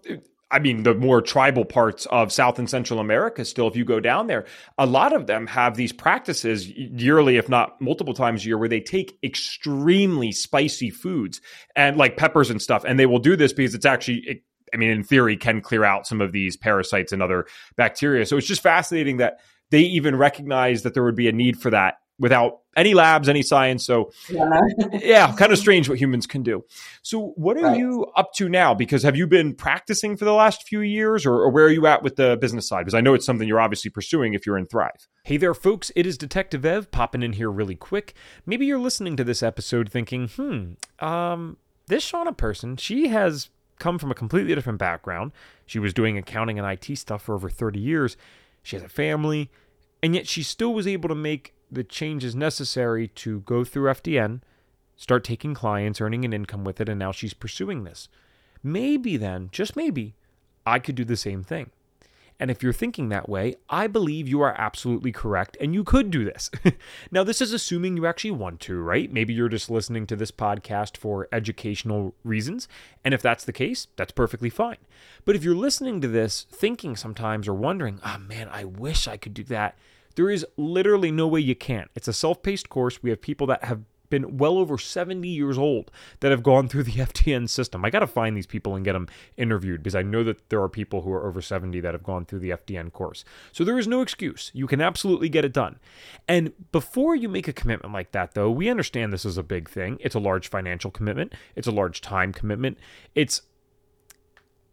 I 0.49 0.59
mean, 0.59 0.83
the 0.83 0.95
more 0.95 1.21
tribal 1.21 1.65
parts 1.65 2.05
of 2.05 2.31
South 2.31 2.57
and 2.57 2.69
Central 2.69 3.01
America, 3.01 3.43
still, 3.43 3.67
if 3.67 3.75
you 3.75 3.83
go 3.83 3.99
down 3.99 4.27
there, 4.27 4.45
a 4.77 4.85
lot 4.85 5.11
of 5.11 5.27
them 5.27 5.45
have 5.47 5.75
these 5.75 5.91
practices 5.91 6.69
yearly, 6.69 7.35
if 7.35 7.49
not 7.49 7.81
multiple 7.81 8.13
times 8.13 8.43
a 8.43 8.47
year, 8.47 8.57
where 8.57 8.69
they 8.69 8.79
take 8.79 9.17
extremely 9.21 10.31
spicy 10.31 10.89
foods 10.89 11.41
and 11.75 11.97
like 11.97 12.15
peppers 12.15 12.49
and 12.49 12.61
stuff. 12.61 12.85
And 12.87 12.97
they 12.97 13.05
will 13.05 13.19
do 13.19 13.35
this 13.35 13.51
because 13.51 13.75
it's 13.75 13.85
actually, 13.85 14.19
it, 14.19 14.43
I 14.73 14.77
mean, 14.77 14.89
in 14.89 15.03
theory, 15.03 15.35
can 15.35 15.59
clear 15.59 15.83
out 15.83 16.07
some 16.07 16.21
of 16.21 16.31
these 16.31 16.55
parasites 16.55 17.11
and 17.11 17.21
other 17.21 17.45
bacteria. 17.75 18.25
So 18.25 18.37
it's 18.37 18.47
just 18.47 18.63
fascinating 18.63 19.17
that 19.17 19.39
they 19.69 19.81
even 19.81 20.15
recognize 20.15 20.83
that 20.83 20.93
there 20.93 21.03
would 21.03 21.17
be 21.17 21.27
a 21.27 21.33
need 21.33 21.59
for 21.59 21.71
that 21.71 21.95
without 22.19 22.59
any 22.77 22.93
labs, 22.93 23.27
any 23.27 23.41
science. 23.41 23.83
So, 23.83 24.11
yeah, 24.29 24.61
yeah 24.93 25.35
kind 25.35 25.51
of 25.51 25.57
strange 25.57 25.89
what 25.89 25.99
humans 25.99 26.27
can 26.27 26.43
do. 26.43 26.63
So, 27.01 27.33
what 27.35 27.57
are 27.57 27.63
right. 27.63 27.77
you 27.77 28.05
up 28.15 28.33
to 28.35 28.47
now? 28.47 28.73
Because 28.73 29.03
have 29.03 29.17
you 29.17 29.27
been 29.27 29.53
practicing 29.55 30.15
for 30.15 30.23
the 30.23 30.33
last 30.33 30.65
few 30.67 30.81
years, 30.81 31.25
or, 31.25 31.33
or, 31.33 31.49
where 31.49 31.65
are 31.65 31.71
you 31.71 31.87
at 31.87 32.03
with 32.03 32.15
the 32.15 32.37
business 32.37 32.67
side? 32.67 32.81
Because 32.81 32.93
I 32.93 33.01
know 33.01 33.15
it's 33.15 33.25
something 33.25 33.47
you're 33.47 33.59
obviously 33.59 33.89
pursuing 33.89 34.33
if 34.33 34.45
you're 34.45 34.57
in 34.57 34.67
Thrive. 34.67 35.07
Hey 35.23 35.37
there, 35.37 35.55
folks. 35.55 35.91
It 35.95 36.05
is 36.05 36.17
Detective 36.17 36.63
Ev 36.63 36.91
popping 36.91 37.23
in 37.23 37.33
here 37.33 37.51
really 37.51 37.75
quick. 37.75 38.13
Maybe 38.45 38.65
you're 38.65 38.79
listening 38.79 39.17
to 39.17 39.23
this 39.23 39.41
episode 39.43 39.91
thinking, 39.91 40.29
hmm, 40.29 41.05
um, 41.05 41.57
this 41.87 42.09
Shawna 42.09 42.37
person, 42.37 42.77
she 42.77 43.07
has 43.07 43.49
come 43.79 43.99
from 43.99 44.11
a 44.11 44.15
completely 44.15 44.53
different 44.55 44.79
background. 44.79 45.31
She 45.65 45.79
was 45.79 45.93
doing 45.93 46.17
accounting 46.17 46.59
and 46.59 46.67
IT 46.67 46.97
stuff 46.97 47.23
for 47.23 47.35
over 47.35 47.49
30 47.49 47.79
years. 47.79 48.17
She 48.63 48.75
has 48.75 48.83
a 48.83 48.89
family, 48.89 49.49
and 50.03 50.13
yet 50.13 50.27
she 50.27 50.43
still 50.43 50.73
was 50.73 50.87
able 50.87 51.09
to 51.09 51.15
make 51.15 51.53
the 51.71 51.83
changes 51.83 52.35
necessary 52.35 53.07
to 53.09 53.41
go 53.41 53.63
through 53.63 53.91
FDN, 53.91 54.41
start 54.95 55.23
taking 55.23 55.53
clients, 55.53 56.01
earning 56.01 56.25
an 56.25 56.33
income 56.33 56.63
with 56.63 56.81
it, 56.81 56.89
and 56.89 56.99
now 56.99 57.11
she's 57.11 57.33
pursuing 57.33 57.83
this. 57.83 58.09
Maybe 58.63 59.17
then, 59.17 59.49
just 59.51 59.75
maybe, 59.75 60.15
I 60.65 60.79
could 60.79 60.95
do 60.95 61.05
the 61.05 61.15
same 61.15 61.43
thing. 61.43 61.71
And 62.39 62.51
if 62.51 62.61
you're 62.61 62.73
thinking 62.73 63.09
that 63.09 63.27
way, 63.27 63.55
I 63.69 63.87
believe 63.87 64.27
you 64.27 64.41
are 64.41 64.53
absolutely 64.57 65.11
correct 65.11 65.57
and 65.59 65.73
you 65.73 65.83
could 65.83 66.11
do 66.11 66.23
this. 66.23 66.51
now, 67.11 67.23
this 67.23 67.41
is 67.41 67.51
assuming 67.51 67.97
you 67.97 68.05
actually 68.05 68.31
want 68.31 68.59
to, 68.61 68.79
right? 68.79 69.11
Maybe 69.11 69.33
you're 69.33 69.49
just 69.49 69.71
listening 69.71 70.05
to 70.07 70.15
this 70.15 70.31
podcast 70.31 70.97
for 70.97 71.27
educational 71.31 72.13
reasons. 72.23 72.67
And 73.03 73.13
if 73.13 73.21
that's 73.21 73.43
the 73.43 73.53
case, 73.53 73.87
that's 73.95 74.11
perfectly 74.11 74.49
fine. 74.49 74.77
But 75.25 75.35
if 75.35 75.43
you're 75.43 75.55
listening 75.55 75.99
to 76.01 76.07
this 76.07 76.45
thinking 76.51 76.95
sometimes 76.95 77.47
or 77.47 77.53
wondering, 77.53 77.99
oh 78.05 78.19
man, 78.19 78.49
I 78.51 78.65
wish 78.65 79.07
I 79.07 79.17
could 79.17 79.33
do 79.33 79.43
that, 79.45 79.77
there 80.17 80.31
is 80.31 80.45
literally 80.57 81.11
no 81.11 81.27
way 81.27 81.39
you 81.39 81.55
can't. 81.55 81.89
It's 81.95 82.07
a 82.07 82.13
self 82.13 82.41
paced 82.41 82.69
course. 82.69 83.01
We 83.01 83.11
have 83.11 83.21
people 83.21 83.47
that 83.47 83.63
have 83.63 83.83
been 84.09 84.37
well 84.37 84.57
over 84.57 84.77
70 84.77 85.27
years 85.27 85.57
old 85.57 85.91
that 86.21 86.31
have 86.31 86.41
gone 86.41 86.67
through 86.67 86.83
the 86.83 86.91
FDN 86.93 87.47
system. 87.47 87.85
I 87.85 87.91
got 87.91 87.99
to 87.99 88.07
find 88.07 88.35
these 88.35 88.47
people 88.47 88.73
and 88.73 88.83
get 88.83 88.93
them 88.93 89.07
interviewed 89.37 89.83
because 89.83 89.95
I 89.95 90.01
know 90.01 90.23
that 90.23 90.49
there 90.49 90.61
are 90.61 90.69
people 90.69 91.01
who 91.01 91.11
are 91.11 91.27
over 91.27 91.39
70 91.39 91.79
that 91.81 91.93
have 91.93 92.03
gone 92.03 92.25
through 92.25 92.39
the 92.39 92.49
FDN 92.49 92.93
course. 92.93 93.23
So 93.51 93.63
there 93.63 93.77
is 93.77 93.87
no 93.87 94.01
excuse. 94.01 94.49
You 94.55 94.65
can 94.65 94.81
absolutely 94.81 95.29
get 95.29 95.45
it 95.45 95.53
done. 95.53 95.77
And 96.27 96.51
before 96.71 97.15
you 97.15 97.29
make 97.29 97.47
a 97.47 97.53
commitment 97.53 97.93
like 97.93 98.11
that, 98.11 98.33
though, 98.33 98.49
we 98.49 98.69
understand 98.69 99.13
this 99.13 99.25
is 99.25 99.37
a 99.37 99.43
big 99.43 99.69
thing. 99.69 99.97
It's 100.01 100.15
a 100.15 100.19
large 100.19 100.49
financial 100.49 100.89
commitment, 100.89 101.33
it's 101.55 101.67
a 101.67 101.71
large 101.71 102.01
time 102.01 102.33
commitment. 102.33 102.79
It's 103.13 103.43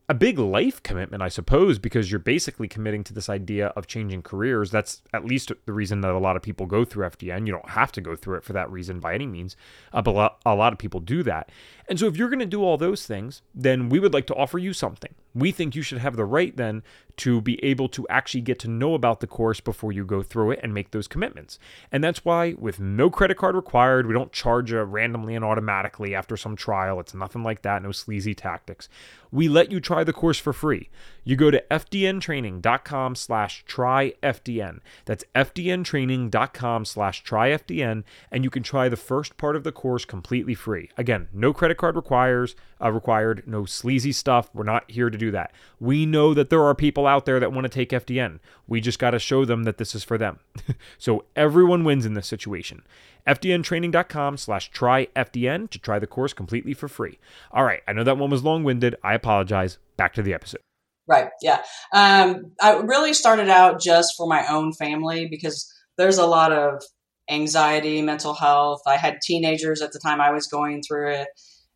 a 0.06 0.14
big 0.14 0.38
life 0.38 0.82
commitment, 0.82 1.22
I 1.22 1.28
suppose, 1.28 1.78
because 1.78 2.10
you're 2.10 2.18
basically 2.18 2.68
committing 2.68 3.04
to 3.04 3.14
this 3.14 3.30
idea 3.30 3.68
of 3.68 3.86
changing 3.86 4.22
careers. 4.22 4.70
That's 4.70 5.00
at 5.14 5.24
least 5.24 5.50
the 5.64 5.72
reason 5.72 6.02
that 6.02 6.10
a 6.10 6.18
lot 6.18 6.36
of 6.36 6.42
people 6.42 6.66
go 6.66 6.84
through 6.84 7.08
FDN. 7.08 7.46
You 7.46 7.52
don't 7.54 7.70
have 7.70 7.90
to 7.92 8.02
go 8.02 8.14
through 8.14 8.36
it 8.36 8.44
for 8.44 8.52
that 8.52 8.70
reason 8.70 9.00
by 9.00 9.14
any 9.14 9.26
means, 9.26 9.56
uh, 9.94 10.02
but 10.02 10.38
a 10.44 10.54
lot 10.54 10.72
of 10.74 10.78
people 10.78 11.00
do 11.00 11.22
that. 11.22 11.50
And 11.88 11.98
so, 11.98 12.06
if 12.06 12.16
you're 12.16 12.28
going 12.28 12.38
to 12.38 12.46
do 12.46 12.62
all 12.62 12.76
those 12.76 13.06
things, 13.06 13.42
then 13.54 13.88
we 13.88 13.98
would 13.98 14.14
like 14.14 14.26
to 14.28 14.34
offer 14.34 14.58
you 14.58 14.72
something. 14.72 15.14
We 15.34 15.50
think 15.50 15.74
you 15.74 15.82
should 15.82 15.98
have 15.98 16.16
the 16.16 16.24
right 16.24 16.56
then 16.56 16.82
to 17.16 17.40
be 17.40 17.62
able 17.64 17.88
to 17.88 18.06
actually 18.08 18.40
get 18.40 18.58
to 18.60 18.68
know 18.68 18.94
about 18.94 19.20
the 19.20 19.26
course 19.26 19.60
before 19.60 19.92
you 19.92 20.04
go 20.04 20.22
through 20.22 20.52
it 20.52 20.60
and 20.62 20.72
make 20.72 20.90
those 20.90 21.08
commitments. 21.08 21.58
And 21.92 22.02
that's 22.02 22.24
why, 22.24 22.54
with 22.54 22.80
no 22.80 23.10
credit 23.10 23.36
card 23.36 23.54
required, 23.54 24.06
we 24.06 24.14
don't 24.14 24.32
charge 24.32 24.72
you 24.72 24.82
randomly 24.82 25.34
and 25.34 25.44
automatically 25.44 26.14
after 26.14 26.36
some 26.36 26.56
trial. 26.56 27.00
It's 27.00 27.14
nothing 27.14 27.42
like 27.42 27.62
that, 27.62 27.82
no 27.82 27.92
sleazy 27.92 28.34
tactics. 28.34 28.88
We 29.30 29.48
let 29.48 29.72
you 29.72 29.80
try 29.80 30.04
the 30.04 30.12
course 30.12 30.38
for 30.38 30.52
free. 30.52 30.90
You 31.24 31.34
go 31.34 31.50
to 31.50 31.62
fdntraining.com 31.70 33.16
slash 33.16 33.64
tryfdn. 33.66 34.78
That's 35.04 35.24
fdntraining.com 35.34 36.84
slash 36.84 37.24
tryfdn, 37.24 38.04
and 38.30 38.44
you 38.44 38.50
can 38.50 38.62
try 38.62 38.88
the 38.88 38.96
first 38.96 39.36
part 39.36 39.56
of 39.56 39.64
the 39.64 39.72
course 39.72 40.04
completely 40.04 40.54
free. 40.54 40.90
Again, 40.96 41.28
no 41.32 41.52
credit 41.52 41.73
card 41.78 41.96
requires 41.96 42.54
uh, 42.82 42.90
required, 42.90 43.44
no 43.46 43.64
sleazy 43.64 44.12
stuff. 44.12 44.50
We're 44.52 44.64
not 44.64 44.90
here 44.90 45.10
to 45.10 45.18
do 45.18 45.30
that. 45.30 45.52
We 45.80 46.06
know 46.06 46.34
that 46.34 46.50
there 46.50 46.62
are 46.62 46.74
people 46.74 47.06
out 47.06 47.24
there 47.24 47.40
that 47.40 47.52
want 47.52 47.64
to 47.64 47.68
take 47.68 47.90
FDN. 47.90 48.40
We 48.66 48.80
just 48.80 48.98
got 48.98 49.10
to 49.10 49.18
show 49.18 49.44
them 49.44 49.64
that 49.64 49.78
this 49.78 49.94
is 49.94 50.04
for 50.04 50.18
them. 50.18 50.40
so 50.98 51.24
everyone 51.34 51.84
wins 51.84 52.04
in 52.04 52.14
this 52.14 52.26
situation. 52.26 52.82
FDNtraining.com 53.26 54.36
slash 54.36 54.70
tryfdn 54.70 55.70
to 55.70 55.78
try 55.78 55.98
the 55.98 56.06
course 56.06 56.32
completely 56.34 56.74
for 56.74 56.88
free. 56.88 57.18
All 57.52 57.64
right, 57.64 57.80
I 57.88 57.92
know 57.92 58.04
that 58.04 58.18
one 58.18 58.30
was 58.30 58.44
long 58.44 58.64
winded. 58.64 58.96
I 59.02 59.14
apologize. 59.14 59.78
Back 59.96 60.12
to 60.14 60.22
the 60.22 60.34
episode. 60.34 60.60
Right. 61.06 61.28
Yeah. 61.42 61.62
Um, 61.92 62.52
I 62.62 62.76
really 62.78 63.12
started 63.12 63.48
out 63.48 63.80
just 63.80 64.14
for 64.16 64.26
my 64.26 64.46
own 64.46 64.72
family 64.72 65.26
because 65.26 65.70
there's 65.98 66.18
a 66.18 66.26
lot 66.26 66.50
of 66.50 66.82
anxiety, 67.30 68.02
mental 68.02 68.34
health. 68.34 68.80
I 68.86 68.96
had 68.96 69.18
teenagers 69.22 69.82
at 69.82 69.92
the 69.92 69.98
time 69.98 70.20
I 70.20 70.30
was 70.30 70.46
going 70.46 70.82
through 70.82 71.12
it. 71.12 71.28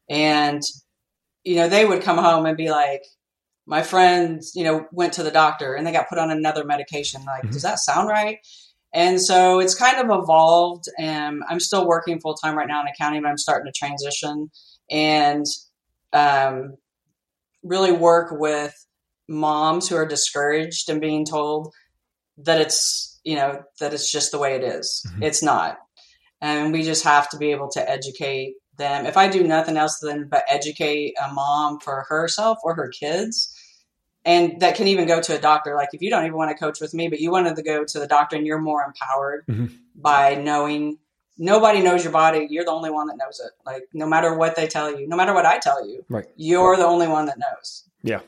And, 0.08 0.62
you 1.44 1.56
know, 1.56 1.68
they 1.68 1.84
would 1.84 2.02
come 2.02 2.18
home 2.18 2.46
and 2.46 2.56
be 2.56 2.70
like, 2.70 3.02
my 3.66 3.82
friends, 3.82 4.52
you 4.54 4.64
know, 4.64 4.86
went 4.92 5.12
to 5.14 5.22
the 5.22 5.30
doctor 5.30 5.74
and 5.74 5.86
they 5.86 5.92
got 5.92 6.08
put 6.08 6.18
on 6.18 6.30
another 6.30 6.64
medication. 6.64 7.22
Like, 7.24 7.42
mm-hmm. 7.42 7.52
does 7.52 7.62
that 7.62 7.78
sound 7.78 8.08
right? 8.08 8.38
And 8.94 9.20
so 9.20 9.60
it's 9.60 9.74
kind 9.74 9.98
of 9.98 10.22
evolved. 10.22 10.84
And 10.98 11.42
I'm 11.48 11.60
still 11.60 11.86
working 11.86 12.20
full 12.20 12.34
time 12.34 12.56
right 12.56 12.66
now 12.66 12.80
in 12.80 12.88
accounting, 12.88 13.22
but 13.22 13.28
I'm 13.28 13.38
starting 13.38 13.70
to 13.70 13.78
transition 13.78 14.50
and 14.90 15.44
um, 16.12 16.76
really 17.62 17.92
work 17.92 18.28
with 18.32 18.74
moms 19.28 19.88
who 19.88 19.96
are 19.96 20.06
discouraged 20.06 20.88
and 20.88 21.00
being 21.00 21.24
told 21.24 21.72
that 22.38 22.60
it's 22.60 23.20
you 23.24 23.36
know 23.36 23.62
that 23.80 23.92
it's 23.92 24.10
just 24.10 24.30
the 24.30 24.38
way 24.38 24.54
it 24.54 24.62
is. 24.62 25.04
Mm-hmm. 25.06 25.24
It's 25.24 25.42
not, 25.42 25.78
and 26.40 26.72
we 26.72 26.82
just 26.82 27.04
have 27.04 27.28
to 27.30 27.36
be 27.36 27.50
able 27.50 27.68
to 27.72 27.90
educate 27.90 28.54
them. 28.78 29.06
If 29.06 29.16
I 29.16 29.28
do 29.28 29.44
nothing 29.44 29.76
else 29.76 29.98
than 29.98 30.28
but 30.28 30.44
educate 30.48 31.14
a 31.22 31.32
mom 31.32 31.80
for 31.80 32.06
herself 32.08 32.58
or 32.62 32.74
her 32.74 32.88
kids, 32.88 33.54
and 34.24 34.60
that 34.60 34.74
can 34.74 34.88
even 34.88 35.06
go 35.06 35.20
to 35.20 35.36
a 35.36 35.40
doctor. 35.40 35.74
Like 35.74 35.90
if 35.92 36.02
you 36.02 36.10
don't 36.10 36.24
even 36.24 36.36
want 36.36 36.50
to 36.50 36.56
coach 36.56 36.80
with 36.80 36.94
me, 36.94 37.08
but 37.08 37.20
you 37.20 37.30
wanted 37.30 37.56
to 37.56 37.62
go 37.62 37.84
to 37.84 37.98
the 37.98 38.06
doctor 38.06 38.36
and 38.36 38.46
you're 38.46 38.58
more 38.58 38.82
empowered 38.82 39.46
mm-hmm. 39.46 39.66
by 39.94 40.34
knowing 40.34 40.98
nobody 41.38 41.80
knows 41.80 42.04
your 42.04 42.12
body. 42.12 42.46
You're 42.50 42.64
the 42.64 42.70
only 42.70 42.90
one 42.90 43.06
that 43.06 43.16
knows 43.16 43.40
it. 43.40 43.52
Like 43.64 43.84
no 43.92 44.06
matter 44.06 44.34
what 44.34 44.56
they 44.56 44.66
tell 44.66 44.98
you, 44.98 45.08
no 45.08 45.16
matter 45.16 45.32
what 45.32 45.46
I 45.46 45.58
tell 45.58 45.88
you, 45.88 46.04
right. 46.08 46.26
you're 46.36 46.76
the 46.76 46.84
only 46.84 47.08
one 47.08 47.26
that 47.26 47.38
knows. 47.38 47.84
Yeah. 48.02 48.20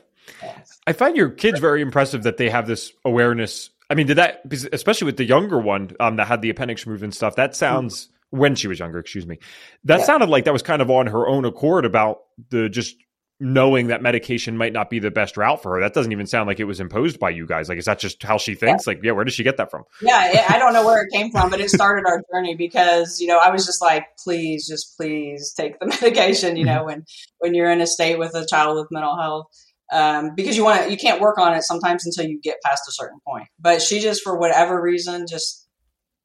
I 0.87 0.93
find 0.93 1.15
your 1.15 1.29
kids 1.29 1.59
very 1.59 1.81
impressive 1.81 2.23
that 2.23 2.37
they 2.37 2.49
have 2.49 2.65
this 2.65 2.91
awareness. 3.05 3.69
I 3.89 3.95
mean, 3.95 4.07
did 4.07 4.17
that, 4.17 4.41
especially 4.71 5.05
with 5.05 5.17
the 5.17 5.25
younger 5.25 5.59
one 5.59 5.95
um, 5.99 6.15
that 6.15 6.27
had 6.27 6.41
the 6.41 6.49
appendix 6.49 6.85
removed 6.85 7.03
and 7.03 7.13
stuff, 7.13 7.35
that 7.35 7.55
sounds. 7.55 8.07
When 8.31 8.55
she 8.55 8.67
was 8.67 8.79
younger, 8.79 8.99
excuse 8.99 9.27
me, 9.27 9.37
that 9.85 9.99
yeah. 9.99 10.05
sounded 10.05 10.29
like 10.29 10.45
that 10.45 10.53
was 10.53 10.63
kind 10.63 10.81
of 10.81 10.89
on 10.89 11.07
her 11.07 11.27
own 11.27 11.45
accord 11.45 11.85
about 11.85 12.21
the 12.49 12.67
just 12.69 12.95
knowing 13.43 13.87
that 13.87 14.03
medication 14.03 14.55
might 14.55 14.71
not 14.71 14.87
be 14.89 14.99
the 14.99 15.09
best 15.09 15.35
route 15.35 15.63
for 15.63 15.73
her. 15.73 15.81
That 15.81 15.95
doesn't 15.95 16.11
even 16.11 16.27
sound 16.27 16.45
like 16.45 16.59
it 16.59 16.65
was 16.65 16.79
imposed 16.79 17.19
by 17.19 17.31
you 17.31 17.47
guys. 17.47 17.69
Like, 17.69 17.79
is 17.79 17.85
that 17.85 17.97
just 17.97 18.21
how 18.21 18.37
she 18.37 18.53
thinks? 18.53 18.85
Yeah. 18.85 18.91
Like, 18.91 19.03
yeah, 19.03 19.11
where 19.13 19.25
did 19.25 19.33
she 19.33 19.43
get 19.43 19.57
that 19.57 19.71
from? 19.71 19.83
Yeah, 19.99 20.45
I 20.47 20.59
don't 20.59 20.73
know 20.73 20.85
where 20.85 21.01
it 21.01 21.11
came 21.11 21.31
from, 21.31 21.49
but 21.49 21.59
it 21.59 21.69
started 21.71 22.07
our 22.07 22.21
journey 22.31 22.55
because, 22.55 23.19
you 23.19 23.25
know, 23.25 23.39
I 23.39 23.49
was 23.49 23.65
just 23.65 23.81
like, 23.81 24.05
please, 24.23 24.67
just 24.67 24.95
please 24.95 25.53
take 25.57 25.79
the 25.79 25.87
medication, 26.01 26.55
you 26.55 26.65
know, 26.65 26.77
mm-hmm. 26.77 26.85
when, 26.85 27.05
when 27.39 27.55
you're 27.55 27.71
in 27.71 27.81
a 27.81 27.87
state 27.87 28.19
with 28.19 28.35
a 28.35 28.45
child 28.45 28.77
with 28.77 28.87
mental 28.91 29.17
health 29.19 29.47
um, 29.91 30.35
because 30.35 30.55
you 30.55 30.63
want 30.63 30.83
to, 30.83 30.91
you 30.91 30.97
can't 30.97 31.19
work 31.19 31.37
on 31.37 31.53
it 31.53 31.63
sometimes 31.63 32.05
until 32.05 32.25
you 32.25 32.39
get 32.39 32.57
past 32.63 32.87
a 32.87 32.91
certain 32.91 33.19
point. 33.27 33.47
But 33.59 33.81
she 33.81 33.99
just, 33.99 34.21
for 34.23 34.37
whatever 34.37 34.81
reason, 34.81 35.25
just 35.27 35.60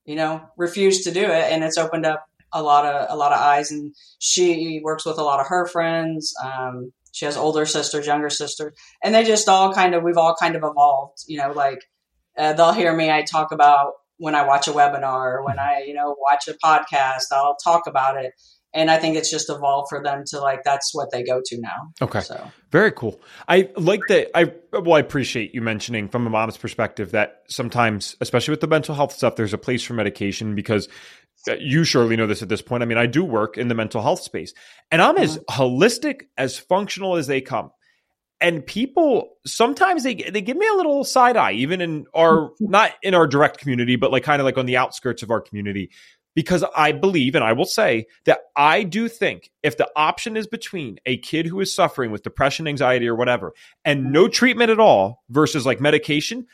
you 0.07 0.17
know 0.17 0.43
refused 0.57 1.05
to 1.05 1.13
do 1.13 1.25
it, 1.25 1.53
and 1.53 1.65
it's 1.65 1.79
opened 1.79 2.07
up 2.07 2.27
a 2.53 2.63
lot 2.63 2.87
of 2.87 3.07
a 3.11 3.17
lot 3.17 3.33
of 3.33 3.39
eyes. 3.39 3.71
And 3.71 3.95
she 4.19 4.81
works 4.83 5.05
with 5.05 5.19
a 5.19 5.25
lot 5.25 5.41
of 5.41 5.49
her 5.49 5.67
friends. 5.67 6.35
Um, 6.43 6.93
she 7.13 7.25
has 7.25 7.37
older 7.37 7.67
sisters, 7.67 8.07
younger 8.07 8.31
sisters, 8.31 8.75
and 9.03 9.15
they 9.15 9.25
just 9.25 9.49
all 9.49 9.73
kind 9.73 9.95
of 9.95 10.03
we've 10.03 10.19
all 10.19 10.37
kind 10.39 10.57
of 10.57 10.63
evolved. 10.65 11.25
You 11.27 11.39
know, 11.39 11.53
like 11.53 11.81
uh, 12.37 12.53
they'll 12.53 12.73
hear 12.73 12.95
me. 12.95 13.11
I 13.11 13.23
talk 13.23 13.53
about 13.53 13.93
when 14.19 14.35
I 14.35 14.47
watch 14.47 14.69
a 14.69 14.73
webinar, 14.73 15.45
when 15.45 15.59
I 15.59 15.85
you 15.87 15.95
know 15.95 16.17
watch 16.19 16.49
a 16.49 16.55
podcast. 16.65 17.25
I'll 17.33 17.57
talk 17.57 17.87
about 17.87 18.17
it 18.17 18.33
and 18.77 18.91
I 18.91 18.99
think 18.99 19.17
it's 19.17 19.31
just 19.31 19.49
evolved 19.49 19.89
for 19.89 20.03
them 20.03 20.23
to 20.27 20.39
like 20.39 20.63
that's 20.63 20.95
what 20.95 21.11
they 21.11 21.25
go 21.25 21.41
to 21.45 21.61
now. 21.61 21.93
Okay, 22.03 22.21
so 22.21 22.51
very 22.71 22.93
cool. 22.93 23.19
I 23.49 23.71
like 23.77 24.03
that. 24.09 24.37
I 24.37 24.53
well, 24.73 24.95
I 24.95 25.01
appreciate 25.01 25.55
you 25.55 25.63
mentioning 25.63 26.09
from 26.09 26.27
a 26.27 26.31
mom's 26.31 26.59
perspective 26.59 27.13
that 27.13 27.43
sometimes, 27.49 28.17
especially 28.21 28.53
with 28.53 28.61
the 28.61 28.69
mental 28.69 28.95
health 28.95 29.13
stuff, 29.13 29.37
there's 29.37 29.55
a 29.55 29.59
place 29.59 29.83
for 29.83 29.95
medication 29.95 30.55
because 30.55 30.89
uh, 31.49 31.55
you 31.59 31.85
surely 31.85 32.17
know 32.17 32.27
this 32.27 32.43
at 32.43 32.51
this 32.51 32.63
point. 32.63 32.83
I 32.83 32.87
mean, 32.87 32.99
I 32.99 33.07
do 33.07 33.25
work 33.25 33.57
in 33.57 33.69
the 33.69 33.75
mental 33.75 34.03
health 34.03 34.21
space, 34.21 34.53
and 34.91 35.01
I'm 35.01 35.15
mm-hmm. 35.15 35.25
as 35.25 35.39
holistic, 35.51 36.25
as 36.37 36.59
functional 36.59 37.17
as 37.17 37.27
they 37.27 37.41
come. 37.41 37.71
And 38.39 38.67
people 38.67 39.31
sometimes 39.47 40.03
they 40.03 40.15
they 40.17 40.43
give 40.43 40.59
me 40.59 40.67
a 40.67 40.77
little 40.77 41.03
side 41.03 41.39
eye, 41.39 41.53
even 41.53 41.81
in 41.81 42.05
our 42.15 42.51
not 42.61 42.93
in 43.03 43.15
our 43.15 43.27
direct 43.27 43.57
community, 43.57 43.97
but 43.97 44.13
like 44.13 44.23
kind 44.23 44.43
of 44.43 44.45
like 44.45 44.59
on 44.59 44.67
the 44.67 44.77
outskirts 44.77 45.23
of 45.23 45.31
our 45.31 45.41
community 45.41 45.91
because 46.37 46.63
I 46.77 46.93
believe, 46.93 47.35
and 47.35 47.43
I 47.43 47.55
will 47.55 47.65
say 47.65 48.07
that 48.27 48.41
I 48.55 48.85
do 48.85 49.09
think 49.09 49.51
if 49.63 49.79
the 49.79 49.91
option 49.97 50.37
is 50.37 50.47
between 50.47 50.99
a 51.07 51.17
kid 51.17 51.47
who 51.47 51.59
is 51.61 51.75
suffering 51.75 52.13
with 52.13 52.23
depression, 52.23 52.69
anxiety, 52.69 53.09
or 53.09 53.17
whatever, 53.17 53.55
and 53.87 54.13
no 54.13 54.29
treatment 54.29 54.71
at 54.71 54.79
all 54.79 55.25
versus 55.31 55.65
like 55.65 55.81
medication, 55.81 56.47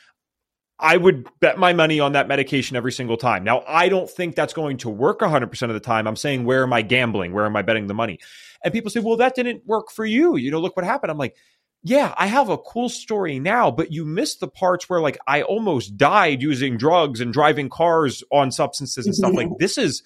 I 0.78 0.96
would 0.96 1.28
bet 1.40 1.58
my 1.58 1.72
money 1.72 1.98
on 1.98 2.12
that 2.12 2.28
medication 2.28 2.76
every 2.76 2.92
single 2.92 3.16
time. 3.16 3.42
Now, 3.42 3.64
I 3.66 3.88
don't 3.88 4.08
think 4.08 4.36
that's 4.36 4.52
going 4.52 4.78
to 4.78 4.88
work 4.88 5.18
100% 5.18 5.62
of 5.62 5.74
the 5.74 5.80
time. 5.80 6.06
I'm 6.06 6.16
saying, 6.16 6.44
where 6.44 6.62
am 6.62 6.72
I 6.72 6.82
gambling? 6.82 7.32
Where 7.32 7.44
am 7.44 7.56
I 7.56 7.62
betting 7.62 7.88
the 7.88 7.94
money? 7.94 8.20
And 8.64 8.72
people 8.72 8.90
say, 8.90 9.00
well, 9.00 9.16
that 9.16 9.34
didn't 9.34 9.66
work 9.66 9.90
for 9.90 10.04
you. 10.04 10.36
You 10.36 10.52
know, 10.52 10.60
look 10.60 10.76
what 10.76 10.84
happened. 10.84 11.10
I'm 11.10 11.18
like, 11.18 11.36
yeah, 11.84 12.14
I 12.16 12.26
have 12.26 12.48
a 12.48 12.58
cool 12.58 12.88
story 12.88 13.38
now, 13.40 13.70
but 13.70 13.92
you 13.92 14.04
missed 14.04 14.40
the 14.40 14.48
parts 14.48 14.88
where 14.88 15.00
like 15.00 15.18
I 15.26 15.42
almost 15.42 15.96
died 15.96 16.40
using 16.40 16.76
drugs 16.76 17.20
and 17.20 17.32
driving 17.32 17.68
cars 17.68 18.22
on 18.30 18.52
substances 18.52 19.06
and 19.06 19.14
stuff. 19.14 19.34
like 19.34 19.48
this 19.58 19.78
is 19.78 20.02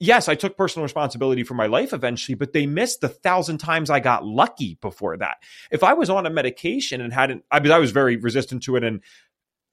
yes, 0.00 0.28
I 0.28 0.34
took 0.34 0.56
personal 0.56 0.84
responsibility 0.84 1.44
for 1.44 1.54
my 1.54 1.66
life 1.66 1.92
eventually, 1.92 2.34
but 2.34 2.52
they 2.52 2.66
missed 2.66 3.00
the 3.00 3.08
thousand 3.08 3.58
times 3.58 3.90
I 3.90 4.00
got 4.00 4.24
lucky 4.24 4.78
before 4.80 5.16
that. 5.18 5.38
If 5.70 5.84
I 5.84 5.94
was 5.94 6.10
on 6.10 6.26
a 6.26 6.30
medication 6.30 7.00
and 7.00 7.12
hadn't, 7.12 7.44
I 7.50 7.60
mean, 7.60 7.72
I 7.72 7.78
was 7.78 7.90
very 7.90 8.16
resistant 8.16 8.62
to 8.64 8.76
it. 8.76 8.84
And 8.84 9.00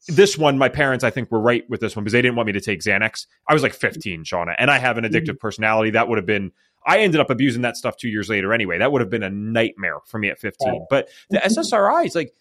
this 0.07 0.38
one, 0.38 0.57
my 0.57 0.69
parents, 0.69 1.03
I 1.03 1.09
think, 1.09 1.31
were 1.31 1.39
right 1.39 1.63
with 1.69 1.79
this 1.79 1.95
one 1.95 2.03
because 2.03 2.13
they 2.13 2.21
didn't 2.21 2.35
want 2.35 2.47
me 2.47 2.53
to 2.53 2.61
take 2.61 2.81
Xanax. 2.81 3.25
I 3.47 3.53
was 3.53 3.63
like 3.63 3.73
15, 3.73 4.23
Shawna, 4.23 4.55
and 4.57 4.69
I 4.69 4.77
have 4.77 4.97
an 4.97 5.05
addictive 5.05 5.23
mm-hmm. 5.23 5.38
personality. 5.38 5.91
That 5.91 6.07
would 6.07 6.17
have 6.17 6.27
been, 6.27 6.51
I 6.86 7.00
ended 7.00 7.19
up 7.19 7.30
abusing 7.30 7.63
that 7.63 7.78
stuff 7.78 7.98
two 7.98 8.10
years 8.10 8.30
later 8.30 8.54
anyway. 8.54 8.78
That 8.78 8.91
would 8.91 9.02
have 9.02 9.10
been 9.10 9.24
a 9.24 9.30
nightmare 9.30 10.00
for 10.06 10.19
me 10.19 10.30
at 10.30 10.39
15. 10.39 10.86
But 10.89 11.10
the 11.30 11.38
SSRIs, 11.43 12.15
like, 12.15 12.34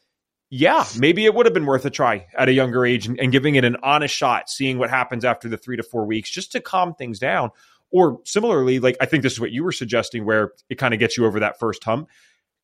yeah, 0.50 0.84
maybe 0.98 1.24
it 1.24 1.34
would 1.34 1.46
have 1.46 1.54
been 1.54 1.66
worth 1.66 1.84
a 1.84 1.90
try 1.90 2.26
at 2.36 2.48
a 2.48 2.52
younger 2.52 2.84
age 2.84 3.06
and, 3.06 3.18
and 3.18 3.32
giving 3.32 3.54
it 3.56 3.64
an 3.64 3.76
honest 3.82 4.14
shot, 4.14 4.50
seeing 4.50 4.78
what 4.78 4.90
happens 4.90 5.24
after 5.24 5.48
the 5.48 5.56
three 5.56 5.76
to 5.76 5.82
four 5.82 6.06
weeks 6.06 6.30
just 6.30 6.52
to 6.52 6.60
calm 6.60 6.94
things 6.94 7.18
down. 7.18 7.50
Or 7.90 8.20
similarly, 8.24 8.80
like 8.80 8.96
I 9.00 9.06
think 9.06 9.22
this 9.22 9.32
is 9.32 9.40
what 9.40 9.52
you 9.52 9.64
were 9.64 9.72
suggesting, 9.72 10.24
where 10.24 10.52
it 10.68 10.76
kind 10.76 10.94
of 10.94 11.00
gets 11.00 11.16
you 11.16 11.26
over 11.26 11.40
that 11.40 11.58
first 11.58 11.82
hump. 11.84 12.08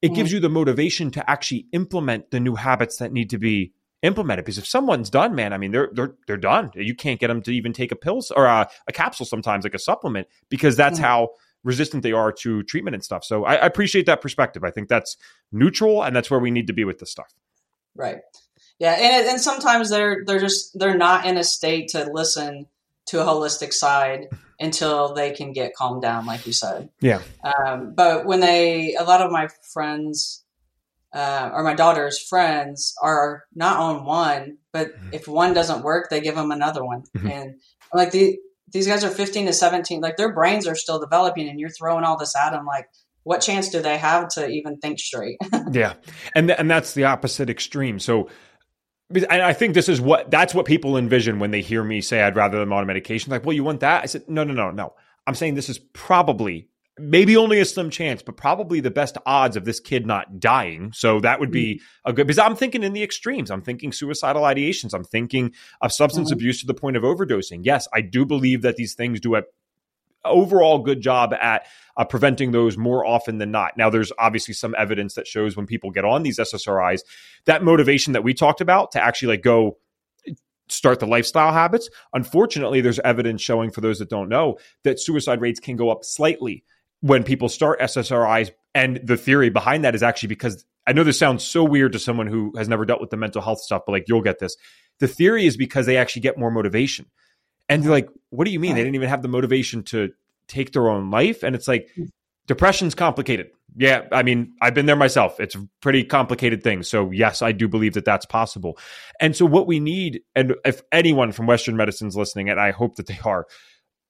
It 0.03 0.15
gives 0.15 0.33
you 0.33 0.41
the 0.41 0.49
motivation 0.49 1.11
to 1.11 1.31
actually 1.31 1.67
implement 1.73 2.31
the 2.31 2.41
new 2.41 2.55
habits 2.55 2.97
that 2.99 3.13
need 3.13 3.31
to 3.31 3.39
be 3.39 3.75
implemented. 4.03 4.45
Because 4.45 4.59
if 4.59 4.67
someone's 4.67 5.11
done, 5.11 5.35
man, 5.35 5.53
I 5.53 5.59
mean, 5.59 5.73
they're 5.73 5.91
they're 5.93 6.15
they're 6.27 6.37
done. 6.37 6.71
You 6.75 6.95
can't 6.95 7.21
get 7.21 7.29
them 7.29 7.43
to 7.43 7.53
even 7.53 7.73
take 7.73 7.93
a 7.93 7.97
pill 7.97 8.23
or 8.35 8.47
a, 8.47 8.69
a 8.89 8.93
capsule 8.93 9.27
sometimes, 9.27 9.65
like 9.65 9.75
a 9.75 9.79
supplement, 9.79 10.27
because 10.49 10.77
that's 10.77 10.99
mm-hmm. 10.99 11.07
how 11.07 11.29
resistant 11.63 12.03
they 12.03 12.13
are 12.13 12.33
to 12.33 12.63
treatment 12.63 12.95
and 12.95 13.05
stuff. 13.05 13.25
So 13.25 13.45
I, 13.45 13.55
I 13.55 13.67
appreciate 13.67 14.07
that 14.07 14.21
perspective. 14.21 14.65
I 14.65 14.71
think 14.71 14.89
that's 14.89 15.17
neutral, 15.53 16.03
and 16.03 16.15
that's 16.15 16.31
where 16.31 16.41
we 16.41 16.51
need 16.51 16.67
to 16.67 16.73
be 16.73 16.85
with 16.85 16.99
this 16.99 17.11
stuff. 17.11 17.33
Right. 17.95 18.19
Yeah, 18.79 18.93
and 18.93 19.29
and 19.29 19.41
sometimes 19.41 19.91
they're 19.91 20.25
they're 20.25 20.41
just 20.41 20.79
they're 20.79 20.97
not 20.97 21.27
in 21.27 21.37
a 21.37 21.45
state 21.45 21.89
to 21.89 22.11
listen 22.11 22.67
to 23.07 23.21
a 23.21 23.25
holistic 23.25 23.73
side 23.73 24.29
until 24.61 25.15
they 25.15 25.33
can 25.33 25.53
get 25.53 25.75
calmed 25.75 26.03
down, 26.03 26.27
like 26.27 26.47
you 26.47 26.53
said. 26.53 26.89
Yeah. 27.01 27.23
Um, 27.43 27.95
but 27.95 28.27
when 28.27 28.41
they, 28.41 28.95
a 28.95 29.03
lot 29.03 29.23
of 29.23 29.33
my 29.33 29.49
friends 29.73 30.45
uh, 31.13 31.51
or 31.53 31.65
my 31.65 31.75
daughter's 31.75 32.21
friends 32.21 32.95
are 33.03 33.45
not 33.55 33.79
on 33.79 34.05
one, 34.05 34.59
but 34.71 34.95
mm-hmm. 34.95 35.09
if 35.13 35.27
one 35.27 35.55
doesn't 35.55 35.83
work, 35.83 36.09
they 36.09 36.21
give 36.21 36.37
them 36.37 36.53
another 36.53 36.85
one. 36.85 37.03
Mm-hmm. 37.17 37.29
And 37.29 37.55
like 37.93 38.13
the, 38.13 38.39
these 38.73 38.87
guys 38.87 39.05
are 39.05 39.11
15 39.11 39.47
to 39.47 39.53
17, 39.53 40.01
like 40.01 40.17
their 40.17 40.33
brains 40.33 40.67
are 40.67 40.75
still 40.75 40.99
developing 40.99 41.49
and 41.49 41.59
you're 41.59 41.71
throwing 41.71 42.05
all 42.05 42.17
this 42.17 42.35
at 42.37 42.51
them. 42.51 42.67
Like, 42.67 42.89
what 43.23 43.41
chance 43.41 43.69
do 43.69 43.81
they 43.83 43.99
have 43.99 44.29
to 44.31 44.49
even 44.49 44.79
think 44.79 44.99
straight? 44.99 45.37
yeah. 45.73 45.95
And, 46.35 46.49
th- 46.49 46.59
and 46.59 46.71
that's 46.71 46.95
the 46.95 47.05
opposite 47.05 47.51
extreme. 47.51 47.99
So, 47.99 48.29
I 49.29 49.55
think 49.55 49.75
this 49.75 49.89
is 49.89 50.01
what 50.01 50.31
that's 50.31 50.55
what 50.55 50.67
people 50.67 50.97
envision 50.97 51.41
when 51.41 51.51
they 51.51 51.63
hear 51.63 51.83
me 51.83 52.01
say 52.01 52.23
I'd 52.23 52.37
rather 52.37 52.61
them 52.61 52.73
on 52.73 52.87
medication. 52.87 53.33
Like, 53.33 53.45
well, 53.45 53.53
you 53.53 53.65
want 53.65 53.81
that? 53.81 54.05
I 54.05 54.07
said, 54.07 54.29
no, 54.29 54.45
no, 54.45 54.55
no, 54.55 54.71
no. 54.71 54.95
I'm 55.27 55.35
saying 55.35 55.57
this 55.57 55.69
is 55.69 55.79
probably 55.79 56.70
maybe 57.01 57.37
only 57.37 57.61
a 57.61 57.65
slim 57.65 57.91
chance, 57.91 58.23
but 58.23 58.37
probably 58.37 58.81
the 58.81 58.91
best 58.91 59.17
odds 59.27 59.57
of 59.57 59.65
this 59.65 59.81
kid 59.81 60.07
not 60.07 60.41
dying. 60.41 60.93
So 60.93 61.21
that 61.21 61.41
would 61.41 61.51
be 61.51 61.77
mm-hmm. 61.77 62.11
a 62.11 62.13
good 62.13 62.27
because 62.27 62.39
I'm 62.39 62.57
thinking 62.57 62.83
in 62.83 62.93
the 62.93 63.03
extremes. 63.03 63.51
I'm 63.51 63.63
thinking 63.63 63.93
suicidal 63.93 64.43
ideations. 64.43 64.95
I'm 64.95 65.05
thinking 65.05 65.55
of 65.81 65.93
substance 65.93 66.29
mm-hmm. 66.29 66.35
abuse 66.39 66.61
to 66.61 66.67
the 66.67 66.75
point 66.75 66.97
of 66.97 67.03
overdosing. 67.03 67.61
Yes, 67.63 67.89
I 67.93 68.01
do 68.01 68.25
believe 68.25 68.63
that 68.63 68.77
these 68.77 68.95
things 68.95 69.21
do 69.21 69.37
a 69.37 69.43
overall 70.25 70.81
good 70.81 71.01
job 71.01 71.33
at 71.33 71.67
uh, 71.97 72.05
preventing 72.05 72.53
those 72.53 72.77
more 72.77 73.07
often 73.07 73.39
than 73.39 73.51
not. 73.51 73.77
Now, 73.77 73.91
there's 73.91 74.13
obviously 74.19 74.55
some 74.55 74.75
evidence 74.77 75.15
that 75.15 75.27
shows 75.27 75.57
when 75.57 75.67
people 75.67 75.91
get 75.91 76.05
on 76.05 76.23
these 76.23 76.39
SSRIs, 76.39 77.01
that 77.47 77.65
motivation 77.65 78.13
that 78.13 78.23
we 78.23 78.35
talked 78.35 78.61
about 78.61 78.93
to 78.93 79.03
actually 79.03 79.29
like 79.29 79.43
go 79.43 79.79
start 80.69 81.01
the 81.01 81.07
lifestyle 81.07 81.53
habits. 81.53 81.89
Unfortunately, 82.13 82.81
there's 82.81 83.01
evidence 83.01 83.43
showing 83.43 83.71
for 83.71 83.81
those 83.81 83.99
that 83.99 84.09
don't 84.09 84.29
know 84.29 84.59
that 84.85 85.01
suicide 85.01 85.41
rates 85.41 85.61
can 85.61 85.77
go 85.77 85.91
up 85.91 86.05
slightly 86.05 86.65
when 87.01 87.23
people 87.25 87.49
start 87.49 87.81
SSRIs. 87.81 88.51
And 88.75 89.01
the 89.03 89.17
theory 89.17 89.51
behind 89.51 89.85
that 89.85 89.95
is 89.95 90.03
actually 90.03 90.29
because 90.29 90.65
I 90.87 90.93
know 90.93 91.05
this 91.05 91.19
sounds 91.19 91.45
so 91.45 91.65
weird 91.65 91.93
to 91.93 91.99
someone 91.99 92.27
who 92.27 92.53
has 92.57 92.69
never 92.69 92.85
dealt 92.85 93.01
with 93.01 93.11
the 93.11 93.17
mental 93.17 93.43
health 93.43 93.61
stuff, 93.61 93.83
but 93.87 93.93
like 93.93 94.05
you'll 94.09 94.23
get 94.23 94.39
this. 94.39 94.57
The 94.99 95.09
theory 95.09 95.47
is 95.47 95.57
because 95.57 95.87
they 95.87 95.97
actually 95.97 96.23
get 96.23 96.39
more 96.39 96.51
motivation. 96.51 97.07
And 97.69 97.83
they're 97.83 97.91
like, 97.91 98.09
what 98.31 98.45
do 98.45 98.51
you 98.51 98.61
mean? 98.61 98.75
They 98.75 98.83
didn't 98.83 98.97
even 98.97 99.09
have 99.09 99.23
the 99.23 99.29
motivation 99.29 99.83
to 99.85 100.11
take 100.49 100.73
their 100.73 100.89
own 100.89 101.11
life. 101.11 101.43
And 101.43 101.55
it's 101.55 101.69
like, 101.69 101.89
mm. 101.97 102.09
depression's 102.47 102.95
complicated. 102.95 103.51
Yeah. 103.77 104.07
I 104.11 104.25
mean, 104.25 104.55
I've 104.61 104.75
been 104.75 104.87
there 104.87 104.97
myself. 104.97 105.39
It's 105.39 105.55
a 105.55 105.69
pretty 105.81 106.03
complicated 106.03 106.65
thing. 106.65 106.83
So, 106.83 107.13
yes, 107.13 107.43
I 107.43 107.53
do 107.53 107.69
believe 107.69 107.95
that 107.95 108.05
that's 108.05 108.27
possible. 108.27 108.77
And 109.21 109.37
so, 109.37 109.47
what 109.47 109.69
we 109.69 109.79
need, 109.79 110.23
and 110.35 110.57
if 110.65 110.83
anyone 110.91 111.31
from 111.31 111.47
Western 111.47 111.77
medicine's 111.77 112.17
listening, 112.17 112.51
and 112.51 112.59
I 112.59 112.73
hope 112.73 112.97
that 112.97 113.07
they 113.07 113.21
are, 113.25 113.47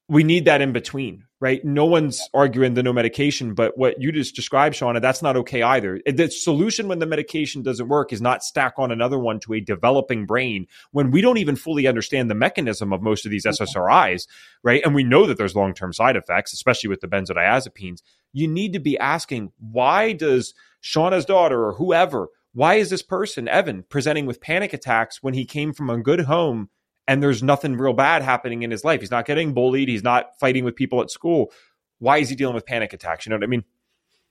we 0.09 0.23
need 0.23 0.45
that 0.45 0.61
in 0.61 0.73
between, 0.73 1.25
right? 1.41 1.65
No 1.65 1.85
one's 1.85 2.21
arguing 2.35 2.75
the 2.75 2.83
no 2.83 2.93
medication, 2.93 3.55
but 3.55 3.75
what 3.75 3.99
you 3.99 4.11
just 4.11 4.35
described, 4.35 4.75
Shawna, 4.75 5.01
that's 5.01 5.23
not 5.23 5.35
okay 5.37 5.63
either. 5.63 5.99
The 6.05 6.29
solution 6.29 6.87
when 6.87 6.99
the 6.99 7.07
medication 7.07 7.63
doesn't 7.63 7.87
work 7.87 8.13
is 8.13 8.21
not 8.21 8.43
stack 8.43 8.75
on 8.77 8.91
another 8.91 9.17
one 9.17 9.39
to 9.41 9.53
a 9.53 9.59
developing 9.59 10.27
brain 10.27 10.67
when 10.91 11.09
we 11.09 11.19
don't 11.19 11.39
even 11.39 11.55
fully 11.55 11.87
understand 11.87 12.29
the 12.29 12.35
mechanism 12.35 12.93
of 12.93 13.01
most 13.01 13.25
of 13.25 13.31
these 13.31 13.45
mm-hmm. 13.45 13.63
SSRIs, 13.63 14.27
right? 14.61 14.83
And 14.85 14.93
we 14.93 15.03
know 15.03 15.25
that 15.25 15.37
there's 15.37 15.55
long 15.55 15.73
term 15.73 15.91
side 15.91 16.15
effects, 16.15 16.53
especially 16.53 16.89
with 16.89 17.01
the 17.01 17.07
benzodiazepines. 17.07 18.03
You 18.31 18.47
need 18.47 18.73
to 18.73 18.79
be 18.79 18.97
asking, 18.99 19.51
why 19.59 20.13
does 20.13 20.53
Shawna's 20.83 21.25
daughter 21.25 21.65
or 21.65 21.73
whoever, 21.73 22.29
why 22.53 22.75
is 22.75 22.91
this 22.91 23.01
person, 23.01 23.47
Evan, 23.47 23.83
presenting 23.89 24.27
with 24.27 24.41
panic 24.41 24.73
attacks 24.73 25.23
when 25.23 25.33
he 25.33 25.45
came 25.45 25.73
from 25.73 25.89
a 25.89 25.97
good 25.97 26.21
home? 26.21 26.69
And 27.11 27.21
there's 27.21 27.43
nothing 27.43 27.75
real 27.75 27.91
bad 27.91 28.21
happening 28.21 28.63
in 28.63 28.71
his 28.71 28.85
life. 28.85 29.01
He's 29.01 29.11
not 29.11 29.25
getting 29.25 29.53
bullied. 29.53 29.89
He's 29.89 30.01
not 30.01 30.39
fighting 30.39 30.63
with 30.63 30.77
people 30.77 31.01
at 31.01 31.11
school. 31.11 31.51
Why 31.99 32.19
is 32.19 32.29
he 32.29 32.37
dealing 32.37 32.55
with 32.55 32.65
panic 32.65 32.93
attacks? 32.93 33.25
You 33.25 33.31
know 33.31 33.35
what 33.35 33.43
I 33.43 33.47
mean? 33.47 33.65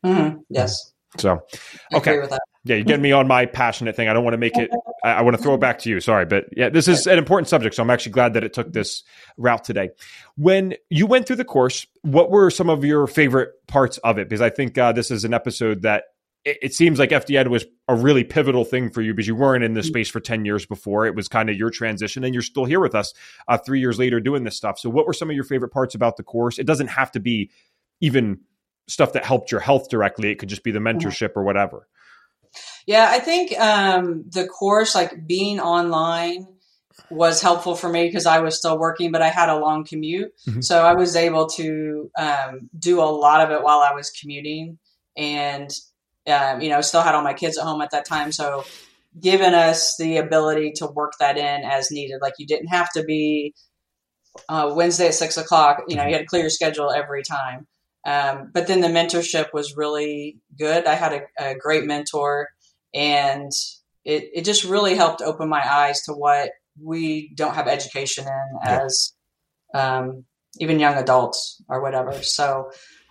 Mm-hmm. 0.02 0.38
Yes. 0.48 0.94
So, 1.18 1.42
okay. 1.92 2.22
Yeah, 2.64 2.76
you 2.76 2.84
get 2.84 2.98
me 2.98 3.12
on 3.12 3.28
my 3.28 3.44
passionate 3.44 3.96
thing. 3.96 4.08
I 4.08 4.14
don't 4.14 4.24
want 4.24 4.32
to 4.32 4.38
make 4.38 4.56
it. 4.56 4.70
I, 5.04 5.10
I 5.10 5.20
want 5.22 5.36
to 5.36 5.42
throw 5.42 5.52
it 5.54 5.60
back 5.60 5.80
to 5.80 5.90
you. 5.90 6.00
Sorry, 6.00 6.24
but 6.24 6.46
yeah, 6.56 6.70
this 6.70 6.88
is 6.88 7.06
an 7.06 7.18
important 7.18 7.48
subject. 7.48 7.74
So 7.74 7.82
I'm 7.82 7.90
actually 7.90 8.12
glad 8.12 8.32
that 8.32 8.44
it 8.44 8.54
took 8.54 8.72
this 8.72 9.02
route 9.36 9.62
today. 9.62 9.90
When 10.36 10.74
you 10.88 11.06
went 11.06 11.26
through 11.26 11.36
the 11.36 11.44
course, 11.44 11.86
what 12.00 12.30
were 12.30 12.48
some 12.48 12.70
of 12.70 12.82
your 12.82 13.06
favorite 13.06 13.50
parts 13.66 13.98
of 13.98 14.18
it? 14.18 14.26
Because 14.30 14.40
I 14.40 14.48
think 14.48 14.78
uh, 14.78 14.92
this 14.92 15.10
is 15.10 15.24
an 15.24 15.34
episode 15.34 15.82
that 15.82 16.04
it, 16.44 16.58
it, 16.62 16.74
seems 16.74 16.98
like 16.98 17.10
FDN 17.10 17.48
was 17.48 17.64
a 17.88 17.94
really 17.94 18.24
pivotal 18.24 18.64
thing 18.64 18.90
for 18.90 19.02
you 19.02 19.12
because 19.12 19.26
you 19.26 19.34
weren't 19.34 19.64
in 19.64 19.74
this 19.74 19.86
mm-hmm. 19.86 19.92
space 19.92 20.08
for 20.08 20.20
10 20.20 20.44
years 20.44 20.66
before. 20.66 21.06
It 21.06 21.14
was 21.14 21.28
kind 21.28 21.50
of 21.50 21.56
your 21.56 21.70
transition, 21.70 22.24
and 22.24 22.34
you're 22.34 22.42
still 22.42 22.64
here 22.64 22.80
with 22.80 22.94
us 22.94 23.12
uh, 23.48 23.58
three 23.58 23.80
years 23.80 23.98
later 23.98 24.20
doing 24.20 24.44
this 24.44 24.56
stuff. 24.56 24.78
So, 24.78 24.90
what 24.90 25.06
were 25.06 25.12
some 25.12 25.30
of 25.30 25.34
your 25.34 25.44
favorite 25.44 25.70
parts 25.70 25.94
about 25.94 26.16
the 26.16 26.22
course? 26.22 26.58
It 26.58 26.66
doesn't 26.66 26.88
have 26.88 27.12
to 27.12 27.20
be 27.20 27.50
even 28.00 28.40
stuff 28.88 29.12
that 29.12 29.24
helped 29.24 29.52
your 29.52 29.60
health 29.60 29.88
directly, 29.88 30.30
it 30.30 30.38
could 30.38 30.48
just 30.48 30.64
be 30.64 30.70
the 30.70 30.78
mm-hmm. 30.78 30.98
mentorship 30.98 31.30
or 31.36 31.44
whatever. 31.44 31.86
Yeah, 32.86 33.08
I 33.08 33.20
think 33.20 33.58
um, 33.60 34.24
the 34.28 34.46
course, 34.46 34.94
like 34.94 35.26
being 35.26 35.60
online, 35.60 36.46
was 37.10 37.40
helpful 37.40 37.74
for 37.74 37.88
me 37.88 38.06
because 38.06 38.26
I 38.26 38.40
was 38.40 38.56
still 38.56 38.78
working, 38.78 39.12
but 39.12 39.22
I 39.22 39.28
had 39.28 39.48
a 39.48 39.58
long 39.58 39.84
commute. 39.84 40.32
Mm-hmm. 40.48 40.60
So 40.60 40.84
I 40.84 40.94
was 40.94 41.16
able 41.16 41.48
to 41.50 42.10
um, 42.18 42.70
do 42.78 43.00
a 43.00 43.04
lot 43.04 43.40
of 43.40 43.50
it 43.50 43.62
while 43.62 43.78
I 43.78 43.94
was 43.94 44.10
commuting. 44.10 44.78
And 45.16 45.70
um, 46.28 46.60
you 46.60 46.68
know, 46.68 46.80
still 46.80 47.02
had 47.02 47.14
all 47.14 47.22
my 47.22 47.34
kids 47.34 47.58
at 47.58 47.64
home 47.64 47.80
at 47.80 47.90
that 47.92 48.06
time. 48.06 48.32
So 48.32 48.64
given 49.18 49.54
us 49.54 49.96
the 49.96 50.18
ability 50.18 50.72
to 50.76 50.86
work 50.86 51.14
that 51.18 51.36
in 51.36 51.64
as 51.64 51.90
needed. 51.90 52.18
Like 52.20 52.34
you 52.38 52.46
didn't 52.46 52.68
have 52.68 52.90
to 52.92 53.02
be 53.02 53.54
uh, 54.48 54.72
Wednesday 54.74 55.08
at 55.08 55.14
six 55.14 55.36
o'clock. 55.36 55.84
You 55.88 55.96
know, 55.96 56.06
you 56.06 56.12
had 56.12 56.20
to 56.20 56.26
clear 56.26 56.42
your 56.42 56.50
schedule 56.50 56.90
every 56.90 57.22
time. 57.22 57.66
Um, 58.06 58.50
but 58.54 58.66
then 58.66 58.80
the 58.80 58.88
mentorship 58.88 59.52
was 59.52 59.76
really 59.76 60.38
good. 60.58 60.86
I 60.86 60.94
had 60.94 61.12
a, 61.12 61.50
a 61.50 61.54
great 61.54 61.84
mentor, 61.84 62.48
and 62.94 63.52
it 64.04 64.30
it 64.32 64.44
just 64.44 64.64
really 64.64 64.94
helped 64.94 65.20
open 65.20 65.48
my 65.48 65.62
eyes 65.62 66.02
to 66.02 66.12
what 66.12 66.50
we 66.82 67.32
don't 67.34 67.54
have 67.54 67.68
education 67.68 68.26
in 68.26 68.58
as 68.62 69.12
um, 69.74 70.24
even 70.58 70.80
young 70.80 70.94
adults 70.94 71.62
or 71.68 71.82
whatever. 71.82 72.22
So 72.22 72.70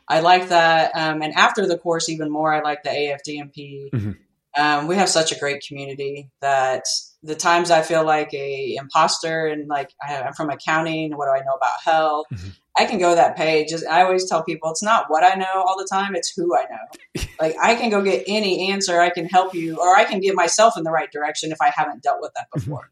I 0.09 0.21
like 0.21 0.49
that. 0.49 0.91
Um, 0.95 1.21
and 1.21 1.33
after 1.35 1.67
the 1.67 1.77
course, 1.77 2.09
even 2.09 2.31
more, 2.31 2.53
I 2.53 2.61
like 2.61 2.83
the 2.83 2.89
AFDNP. 2.89 3.91
Mm-hmm. 3.91 4.11
Um, 4.59 4.87
we 4.87 4.95
have 4.95 5.09
such 5.09 5.31
a 5.31 5.39
great 5.39 5.63
community 5.65 6.31
that 6.41 6.83
the 7.21 7.35
times 7.35 7.69
I 7.69 7.83
feel 7.83 8.03
like 8.03 8.33
a 8.33 8.75
imposter 8.75 9.45
and 9.45 9.67
like 9.67 9.93
I, 10.01 10.15
am 10.15 10.33
from 10.33 10.49
accounting, 10.49 11.15
what 11.15 11.27
do 11.27 11.31
I 11.31 11.45
know 11.45 11.53
about 11.53 11.73
health? 11.83 12.25
Mm-hmm. 12.33 12.49
I 12.77 12.85
can 12.85 12.97
go 12.97 13.13
that 13.13 13.35
page. 13.35 13.73
I 13.89 14.03
always 14.03 14.27
tell 14.27 14.43
people 14.43 14.71
it's 14.71 14.81
not 14.81 15.05
what 15.09 15.23
I 15.23 15.35
know 15.35 15.63
all 15.65 15.77
the 15.77 15.87
time; 15.91 16.15
it's 16.15 16.31
who 16.35 16.55
I 16.55 16.63
know. 16.63 17.23
like 17.39 17.55
I 17.61 17.75
can 17.75 17.89
go 17.89 18.01
get 18.01 18.23
any 18.25 18.71
answer. 18.71 19.01
I 19.01 19.09
can 19.09 19.25
help 19.25 19.53
you, 19.53 19.77
or 19.77 19.95
I 19.95 20.05
can 20.05 20.21
get 20.21 20.33
myself 20.33 20.77
in 20.77 20.83
the 20.83 20.91
right 20.91 21.11
direction 21.11 21.51
if 21.51 21.61
I 21.61 21.71
haven't 21.75 22.03
dealt 22.03 22.21
with 22.21 22.31
that 22.35 22.47
mm-hmm. 22.47 22.59
before. 22.59 22.89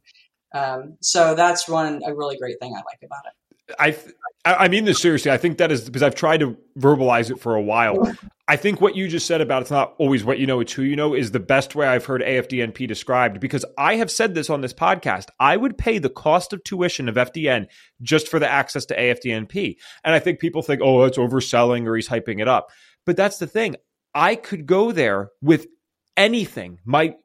Mm-hmm. 0.54 0.82
Um, 0.82 0.98
so 1.02 1.36
that's 1.36 1.70
one 1.70 2.02
a 2.06 2.14
really 2.14 2.38
great 2.38 2.60
thing 2.60 2.74
I 2.74 2.80
like 2.80 3.00
about 3.04 3.26
it. 3.28 3.34
I 3.80 3.98
I 4.46 4.68
mean 4.68 4.86
this 4.86 5.02
seriously. 5.02 5.32
I 5.32 5.38
think 5.38 5.58
that 5.58 5.72
is 5.72 5.86
because 5.86 6.04
I've 6.04 6.16
tried 6.16 6.40
to 6.40 6.58
verbalize 6.78 7.30
it 7.30 7.40
for 7.40 7.56
a 7.56 7.62
while. 7.62 8.14
I 8.48 8.56
think 8.56 8.80
what 8.80 8.96
you 8.96 9.10
just 9.10 9.28
said 9.28 9.42
about 9.42 9.64
it's 9.64 9.72
not 9.72 9.94
always 9.98 10.24
what 10.24 10.40
you 10.40 10.48
know, 10.48 10.62
it's 10.62 10.72
who 10.72 10.84
you 10.84 10.96
know 10.96 11.14
is 11.14 11.32
the 11.32 11.40
best 11.40 11.76
way 11.76 11.86
I've 11.86 12.06
heard 12.06 12.22
AFDNP 12.22 12.88
described 12.88 13.42
because 13.42 13.66
I 13.78 13.96
have 13.96 14.10
said 14.10 14.36
this 14.36 14.50
on 14.50 14.62
this 14.62 14.74
podcast. 14.74 15.28
I 15.38 15.58
would 15.58 15.78
pay 15.78 15.98
the 15.98 16.10
cost 16.10 16.54
of 16.54 16.64
tuition 16.64 17.10
of 17.10 17.16
FDN 17.16 17.68
just 18.02 18.30
for 18.30 18.40
the 18.40 18.50
access 18.50 18.86
to 18.86 18.98
AFDNP. 18.98 19.76
And 20.06 20.16
I 20.16 20.20
think 20.20 20.40
people 20.40 20.62
think, 20.62 20.82
oh, 20.82 21.04
it's 21.04 21.18
overselling 21.18 21.86
or 21.88 21.98
he's 21.98 22.08
hyping 22.08 22.42
it 22.42 22.48
up. 22.48 22.70
But 23.06 23.18
that's 23.18 23.38
the 23.38 23.48
thing. 23.48 23.76
I 24.16 24.36
could 24.36 24.66
go 24.66 24.94
there 24.94 25.32
with 25.42 25.68
anything. 26.16 26.80
My 26.86 27.16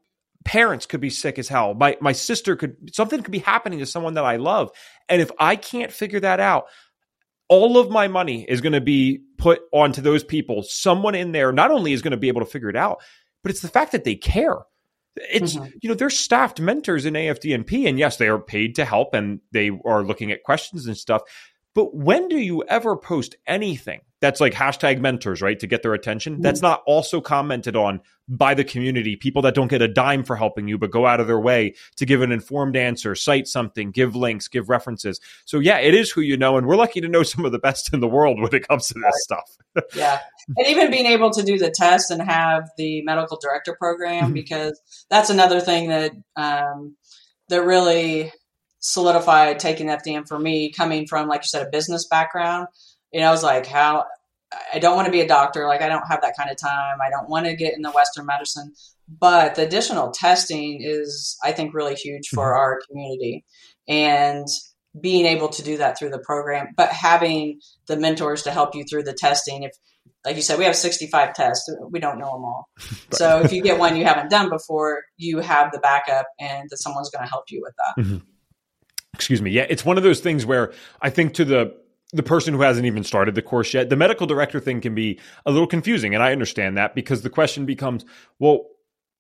parents 0.45 0.87
could 0.87 1.01
be 1.01 1.11
sick 1.11 1.39
as 1.39 1.49
hell. 1.49 1.75
My 1.75 1.97
my 2.01 2.13
sister 2.13 2.57
could 2.57 2.95
something 2.95 3.23
could 3.23 3.33
be 3.33 3.39
happening 3.39 3.79
to 3.81 3.87
someone 3.87 4.15
that 4.15 4.25
I 4.25 4.37
love. 4.37 4.71
And 5.09 5.23
if 5.23 5.31
I 5.39 5.57
can't 5.57 5.93
figure 5.93 6.21
that 6.21 6.41
out, 6.41 6.65
all 7.49 7.79
of 7.79 7.91
my 7.91 8.09
money 8.09 8.45
is 8.49 8.61
going 8.61 8.73
to 8.73 8.81
be 8.81 9.21
put 9.39 9.61
onto 9.73 10.01
those 10.01 10.25
people. 10.25 10.63
Someone 10.63 11.15
in 11.15 11.33
there 11.33 11.53
not 11.53 11.71
only 11.71 11.93
is 11.93 12.03
going 12.03 12.13
to 12.13 12.17
be 12.17 12.29
able 12.29 12.41
to 12.41 12.51
figure 12.51 12.71
it 12.71 12.77
out, 12.77 13.03
but 13.43 13.51
it's 13.51 13.61
the 13.61 13.69
fact 13.69 13.93
that 13.93 14.05
they 14.05 14.15
care. 14.15 14.57
It's 15.17 15.55
mm-hmm. 15.55 15.71
you 15.83 15.89
know 15.89 15.95
they're 15.95 16.11
staffed 16.11 16.61
mentors 16.61 17.05
in 17.05 17.15
AFDNP, 17.15 17.87
and 17.87 17.99
yes, 17.99 18.17
they 18.17 18.29
are 18.29 18.39
paid 18.39 18.77
to 18.77 18.85
help, 18.85 19.13
and 19.15 19.41
they 19.53 19.71
are 19.85 20.03
looking 20.03 20.33
at 20.33 20.43
questions 20.43 20.87
and 20.87 20.97
stuff. 20.97 21.23
But 21.75 21.95
when 21.95 22.29
do 22.29 22.39
you 22.39 22.63
ever 22.65 22.97
post 22.97 23.37
anything 23.47 24.01
that's 24.23 24.41
like 24.41 24.55
hashtag 24.55 25.01
mentors, 25.01 25.43
right? 25.43 25.59
To 25.59 25.67
get 25.67 25.83
their 25.83 25.95
attention. 25.95 26.35
Mm-hmm. 26.35 26.43
That's 26.43 26.63
not 26.63 26.85
also 26.87 27.21
commented 27.21 27.75
on 27.75 28.01
by 28.29 28.55
the 28.55 28.63
community, 28.63 29.17
people 29.17 29.43
that 29.43 29.55
don't 29.55 29.67
get 29.67 29.83
a 29.83 29.89
dime 29.89 30.23
for 30.23 30.37
helping 30.37 30.69
you, 30.69 30.79
but 30.79 30.93
go 30.93 31.07
out 31.07 31.19
of 31.19 31.27
their 31.27 31.41
way 31.41 31.75
to 31.97 32.07
give 32.07 32.23
an 32.23 32.31
informed 32.31 32.77
answer, 32.77 33.17
cite 33.17 33.49
something, 33.49 33.91
give 33.91 34.15
links, 34.15 34.47
give 34.47 34.69
references. 34.69 35.21
So 35.45 35.59
yeah, 35.59 35.79
it 35.79 35.93
is 35.93 36.13
who 36.13 36.21
you 36.21 36.37
know. 36.37 36.57
And 36.57 36.69
we're 36.69 36.77
lucky 36.77 37.01
to 37.01 37.09
know 37.09 37.23
some 37.25 37.45
of 37.45 37.51
the 37.51 37.59
best 37.59 37.93
in 37.93 37.99
the 37.99 38.09
world 38.09 38.41
when 38.41 38.55
it 38.55 38.67
comes 38.67 38.87
to 38.89 38.95
this 38.95 39.25
stuff. 39.25 39.57
yeah. 39.95 40.21
And 40.57 40.69
even 40.69 40.93
being 40.93 41.07
able 41.07 41.31
to 41.33 41.43
do 41.43 41.59
the 41.59 41.75
test 41.77 42.13
and 42.13 42.23
have 42.23 42.71
the 42.79 43.03
medical 43.03 43.39
director 43.43 43.75
program, 43.77 44.27
mm-hmm. 44.27 44.35
because 44.35 44.81
that's 45.11 45.31
another 45.31 45.61
thing 45.61 45.89
that, 45.89 46.13
um, 46.37 46.95
that 47.49 47.65
really 47.65 48.33
solidified 48.83 49.59
taking 49.59 49.87
FDN 49.87 50.29
for 50.29 50.39
me 50.39 50.71
coming 50.71 51.07
from, 51.07 51.29
like 51.29 51.41
you 51.41 51.49
said, 51.49 51.67
a 51.67 51.71
business 51.71 52.07
background 52.07 52.67
you 53.13 53.21
know, 53.21 53.29
I 53.29 53.31
was 53.31 53.43
like, 53.43 53.67
how 53.67 54.07
I 54.73 54.79
don't 54.79 54.97
want 54.97 55.07
to 55.07 55.13
be 55.13 55.21
a 55.21 55.29
doctor. 55.29 55.67
Like, 55.67 55.83
I 55.83 55.89
don't 55.89 56.07
have 56.09 56.23
that 56.23 56.37
kind 56.37 56.51
of 56.51 56.57
time. 56.57 56.99
I 57.05 57.11
don't 57.11 57.29
want 57.29 57.47
to 57.47 57.55
get 57.55 57.75
in 57.75 57.83
the 57.83 57.91
Western 57.91 58.27
medicine. 58.27 58.75
But 59.09 59.55
the 59.55 59.67
additional 59.67 60.11
testing 60.11 60.81
is, 60.83 61.37
I 61.45 61.53
think, 61.53 61.75
really 61.75 61.95
huge 61.95 62.29
for 62.29 62.47
mm-hmm. 62.47 62.59
our 62.59 62.81
community. 62.89 63.45
And 63.87 64.47
being 64.99 65.27
able 65.27 65.49
to 65.49 65.63
do 65.63 65.79
that 65.79 65.99
through 65.99 66.11
the 66.11 66.19
program, 66.19 66.69
but 66.77 66.91
having 66.91 67.61
the 67.87 67.97
mentors 67.97 68.43
to 68.43 68.51
help 68.51 68.75
you 68.75 68.85
through 68.85 69.05
the 69.05 69.15
testing. 69.15 69.63
If, 69.63 69.73
like 70.25 70.37
you 70.37 70.43
said, 70.43 70.59
we 70.59 70.67
have 70.67 70.77
65 70.77 71.35
tests, 71.35 71.71
we 71.91 71.99
don't 71.99 72.19
know 72.19 72.33
them 72.33 72.45
all. 72.45 72.69
Right. 72.79 73.15
So 73.15 73.41
if 73.41 73.53
you 73.53 73.63
get 73.63 73.79
one 73.79 73.97
you 73.97 74.05
haven't 74.05 74.31
done 74.31 74.49
before, 74.49 75.03
you 75.17 75.41
have 75.41 75.73
the 75.73 75.79
backup 75.79 76.27
and 76.41 76.69
that 76.71 76.79
someone's 76.79 77.11
going 77.11 77.25
to 77.25 77.31
help 77.31 77.45
you 77.51 77.63
with 77.63 77.75
that. 77.77 78.03
Mm-hmm. 78.03 78.19
Excuse 79.23 79.41
me. 79.41 79.53
Yeah, 79.53 79.67
it's 79.71 79.85
one 79.85 79.97
of 79.97 80.03
those 80.03 80.19
things 80.19 80.45
where 80.45 80.73
I 81.01 81.09
think 81.09 81.35
to 81.35 81.45
the 81.45 81.77
the 82.13 82.25
person 82.25 82.55
who 82.55 82.61
hasn't 82.61 82.87
even 82.87 83.05
started 83.05 83.37
the 83.37 83.41
course 83.41 83.73
yet, 83.73 83.89
the 83.89 83.95
medical 83.95 84.27
director 84.27 84.59
thing 84.59 84.81
can 84.81 84.97
be 84.97 85.21
a 85.47 85.53
little 85.53 85.69
confusing. 85.69 86.13
And 86.13 86.25
I 86.25 86.33
understand 86.33 86.77
that 86.77 86.97
because 86.97 87.23
the 87.23 87.31
question 87.31 87.65
becomes, 87.65 88.05
well, 88.41 88.67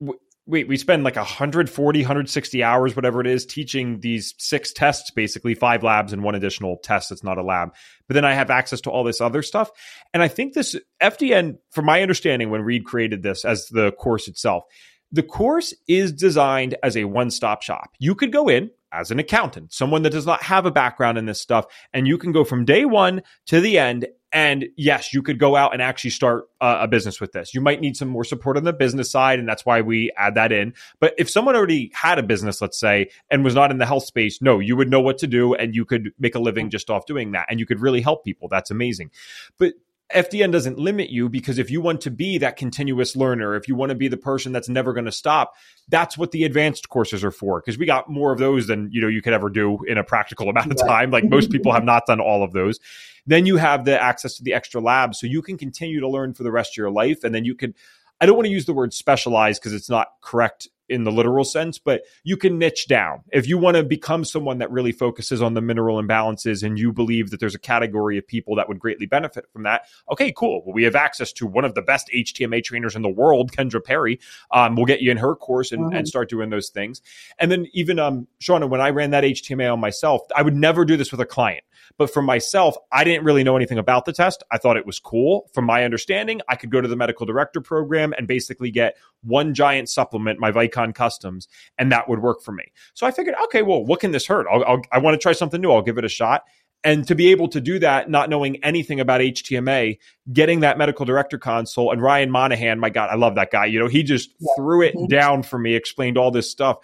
w- 0.00 0.18
wait, 0.44 0.66
we 0.66 0.76
spend 0.76 1.04
like 1.04 1.14
140, 1.14 2.00
160 2.00 2.62
hours, 2.64 2.96
whatever 2.96 3.20
it 3.20 3.28
is, 3.28 3.46
teaching 3.46 4.00
these 4.00 4.34
six 4.38 4.72
tests, 4.72 5.12
basically 5.12 5.54
five 5.54 5.84
labs 5.84 6.12
and 6.12 6.24
one 6.24 6.34
additional 6.34 6.78
test 6.78 7.10
that's 7.10 7.22
not 7.22 7.38
a 7.38 7.44
lab. 7.44 7.70
But 8.08 8.14
then 8.14 8.24
I 8.24 8.34
have 8.34 8.50
access 8.50 8.80
to 8.82 8.90
all 8.90 9.04
this 9.04 9.20
other 9.20 9.42
stuff. 9.42 9.70
And 10.12 10.20
I 10.20 10.26
think 10.26 10.54
this 10.54 10.74
FDN, 11.00 11.58
from 11.70 11.84
my 11.84 12.02
understanding, 12.02 12.50
when 12.50 12.62
Reed 12.62 12.84
created 12.84 13.22
this 13.22 13.44
as 13.44 13.68
the 13.68 13.92
course 13.92 14.26
itself, 14.26 14.64
the 15.12 15.22
course 15.22 15.74
is 15.86 16.12
designed 16.12 16.74
as 16.82 16.96
a 16.96 17.04
one 17.04 17.30
stop 17.30 17.62
shop. 17.62 17.90
You 17.98 18.14
could 18.14 18.32
go 18.32 18.48
in, 18.48 18.70
as 18.92 19.10
an 19.10 19.18
accountant, 19.18 19.72
someone 19.72 20.02
that 20.02 20.10
does 20.10 20.26
not 20.26 20.42
have 20.42 20.66
a 20.66 20.70
background 20.70 21.18
in 21.18 21.26
this 21.26 21.40
stuff. 21.40 21.66
And 21.92 22.06
you 22.06 22.18
can 22.18 22.32
go 22.32 22.44
from 22.44 22.64
day 22.64 22.84
one 22.84 23.22
to 23.46 23.60
the 23.60 23.78
end. 23.78 24.06
And 24.34 24.66
yes, 24.76 25.12
you 25.12 25.22
could 25.22 25.38
go 25.38 25.56
out 25.56 25.74
and 25.74 25.82
actually 25.82 26.10
start 26.10 26.44
uh, 26.60 26.78
a 26.80 26.88
business 26.88 27.20
with 27.20 27.32
this. 27.32 27.52
You 27.52 27.60
might 27.60 27.82
need 27.82 27.96
some 27.96 28.08
more 28.08 28.24
support 28.24 28.56
on 28.56 28.64
the 28.64 28.72
business 28.72 29.10
side. 29.10 29.38
And 29.38 29.46
that's 29.46 29.66
why 29.66 29.82
we 29.82 30.10
add 30.16 30.36
that 30.36 30.52
in. 30.52 30.72
But 31.00 31.14
if 31.18 31.28
someone 31.28 31.54
already 31.54 31.90
had 31.94 32.18
a 32.18 32.22
business, 32.22 32.62
let's 32.62 32.80
say, 32.80 33.10
and 33.30 33.44
was 33.44 33.54
not 33.54 33.70
in 33.70 33.78
the 33.78 33.86
health 33.86 34.04
space, 34.04 34.40
no, 34.40 34.58
you 34.58 34.74
would 34.74 34.90
know 34.90 35.00
what 35.00 35.18
to 35.18 35.26
do 35.26 35.54
and 35.54 35.74
you 35.74 35.84
could 35.84 36.12
make 36.18 36.34
a 36.34 36.38
living 36.38 36.70
just 36.70 36.88
off 36.88 37.04
doing 37.04 37.32
that. 37.32 37.46
And 37.50 37.60
you 37.60 37.66
could 37.66 37.80
really 37.80 38.00
help 38.00 38.24
people. 38.24 38.48
That's 38.48 38.70
amazing. 38.70 39.10
But 39.58 39.74
FDN 40.12 40.52
doesn't 40.52 40.78
limit 40.78 41.10
you 41.10 41.28
because 41.28 41.58
if 41.58 41.70
you 41.70 41.80
want 41.80 42.00
to 42.02 42.10
be 42.10 42.38
that 42.38 42.56
continuous 42.56 43.16
learner, 43.16 43.54
if 43.54 43.68
you 43.68 43.74
want 43.74 43.90
to 43.90 43.94
be 43.94 44.08
the 44.08 44.16
person 44.16 44.52
that's 44.52 44.68
never 44.68 44.92
going 44.92 45.06
to 45.06 45.12
stop, 45.12 45.54
that's 45.88 46.16
what 46.16 46.30
the 46.30 46.44
advanced 46.44 46.88
courses 46.88 47.24
are 47.24 47.30
for. 47.30 47.60
Because 47.60 47.78
we 47.78 47.86
got 47.86 48.08
more 48.08 48.32
of 48.32 48.38
those 48.38 48.66
than 48.66 48.90
you 48.92 49.00
know 49.00 49.08
you 49.08 49.22
could 49.22 49.32
ever 49.32 49.48
do 49.50 49.78
in 49.86 49.98
a 49.98 50.04
practical 50.04 50.48
amount 50.48 50.70
of 50.70 50.78
time. 50.78 51.10
Like 51.10 51.24
most 51.24 51.50
people 51.50 51.72
have 51.72 51.84
not 51.84 52.06
done 52.06 52.20
all 52.20 52.42
of 52.42 52.52
those. 52.52 52.78
Then 53.26 53.46
you 53.46 53.56
have 53.56 53.84
the 53.84 54.00
access 54.00 54.36
to 54.36 54.42
the 54.42 54.52
extra 54.52 54.80
labs, 54.80 55.18
so 55.18 55.26
you 55.26 55.42
can 55.42 55.56
continue 55.56 56.00
to 56.00 56.08
learn 56.08 56.34
for 56.34 56.42
the 56.42 56.52
rest 56.52 56.72
of 56.72 56.76
your 56.76 56.90
life, 56.90 57.24
and 57.24 57.34
then 57.34 57.44
you 57.44 57.54
could. 57.54 57.74
I 58.20 58.26
don't 58.26 58.36
want 58.36 58.46
to 58.46 58.52
use 58.52 58.66
the 58.66 58.72
word 58.72 58.94
specialize 58.94 59.58
because 59.58 59.72
it's 59.72 59.90
not 59.90 60.08
correct 60.20 60.68
in 60.92 61.04
the 61.04 61.10
literal 61.10 61.44
sense, 61.44 61.78
but 61.78 62.02
you 62.22 62.36
can 62.36 62.58
niche 62.58 62.86
down. 62.86 63.22
If 63.32 63.48
you 63.48 63.58
want 63.58 63.76
to 63.76 63.82
become 63.82 64.24
someone 64.24 64.58
that 64.58 64.70
really 64.70 64.92
focuses 64.92 65.42
on 65.42 65.54
the 65.54 65.60
mineral 65.60 66.00
imbalances 66.00 66.62
and 66.62 66.78
you 66.78 66.92
believe 66.92 67.30
that 67.30 67.40
there's 67.40 67.54
a 67.54 67.58
category 67.58 68.18
of 68.18 68.26
people 68.26 68.56
that 68.56 68.68
would 68.68 68.78
greatly 68.78 69.06
benefit 69.06 69.46
from 69.52 69.64
that, 69.64 69.86
okay, 70.10 70.32
cool. 70.32 70.62
Well, 70.64 70.74
we 70.74 70.84
have 70.84 70.94
access 70.94 71.32
to 71.34 71.46
one 71.46 71.64
of 71.64 71.74
the 71.74 71.82
best 71.82 72.10
HTMA 72.14 72.62
trainers 72.62 72.94
in 72.94 73.02
the 73.02 73.08
world, 73.08 73.52
Kendra 73.52 73.82
Perry. 73.82 74.20
Um, 74.50 74.76
we'll 74.76 74.86
get 74.86 75.00
you 75.00 75.10
in 75.10 75.16
her 75.16 75.34
course 75.34 75.72
and, 75.72 75.86
mm-hmm. 75.86 75.96
and 75.96 76.08
start 76.08 76.28
doing 76.28 76.50
those 76.50 76.68
things. 76.68 77.00
And 77.38 77.50
then 77.50 77.66
even 77.72 77.98
um, 77.98 78.28
Shawna, 78.40 78.68
when 78.68 78.80
I 78.80 78.90
ran 78.90 79.10
that 79.10 79.24
HTMA 79.24 79.72
on 79.72 79.80
myself, 79.80 80.22
I 80.36 80.42
would 80.42 80.54
never 80.54 80.84
do 80.84 80.96
this 80.96 81.10
with 81.10 81.20
a 81.20 81.26
client. 81.26 81.64
But 81.98 82.12
for 82.12 82.22
myself, 82.22 82.76
I 82.90 83.04
didn't 83.04 83.24
really 83.24 83.44
know 83.44 83.56
anything 83.56 83.78
about 83.78 84.04
the 84.04 84.12
test. 84.12 84.42
I 84.50 84.58
thought 84.58 84.76
it 84.76 84.86
was 84.86 84.98
cool. 84.98 85.48
From 85.52 85.64
my 85.64 85.84
understanding, 85.84 86.40
I 86.48 86.56
could 86.56 86.70
go 86.70 86.80
to 86.80 86.88
the 86.88 86.96
medical 86.96 87.26
director 87.26 87.60
program 87.60 88.14
and 88.16 88.26
basically 88.26 88.70
get 88.70 88.96
one 89.22 89.54
giant 89.54 89.88
supplement, 89.88 90.38
my 90.38 90.50
Vicon 90.50 90.81
Customs, 90.90 91.46
and 91.78 91.92
that 91.92 92.08
would 92.08 92.20
work 92.20 92.42
for 92.42 92.50
me. 92.50 92.64
So 92.94 93.06
I 93.06 93.12
figured, 93.12 93.36
okay, 93.44 93.62
well, 93.62 93.84
what 93.84 94.00
can 94.00 94.10
this 94.10 94.26
hurt? 94.26 94.46
I'll, 94.50 94.64
I'll, 94.64 94.82
I 94.90 94.98
want 94.98 95.14
to 95.14 95.18
try 95.18 95.32
something 95.32 95.60
new. 95.60 95.70
I'll 95.70 95.82
give 95.82 95.98
it 95.98 96.04
a 96.04 96.08
shot. 96.08 96.42
And 96.84 97.06
to 97.06 97.14
be 97.14 97.30
able 97.30 97.48
to 97.48 97.60
do 97.60 97.78
that, 97.78 98.10
not 98.10 98.28
knowing 98.28 98.56
anything 98.64 98.98
about 98.98 99.20
HTMA, 99.20 99.98
getting 100.32 100.60
that 100.60 100.78
medical 100.78 101.04
director 101.04 101.38
console, 101.38 101.92
and 101.92 102.02
Ryan 102.02 102.30
Monahan, 102.30 102.80
my 102.80 102.90
God, 102.90 103.08
I 103.10 103.14
love 103.14 103.36
that 103.36 103.52
guy. 103.52 103.66
You 103.66 103.78
know, 103.78 103.86
he 103.86 104.02
just 104.02 104.30
yeah. 104.40 104.48
threw 104.56 104.82
it 104.82 104.94
mm-hmm. 104.96 105.06
down 105.06 105.42
for 105.44 105.60
me, 105.60 105.74
explained 105.74 106.18
all 106.18 106.32
this 106.32 106.50
stuff. 106.50 106.78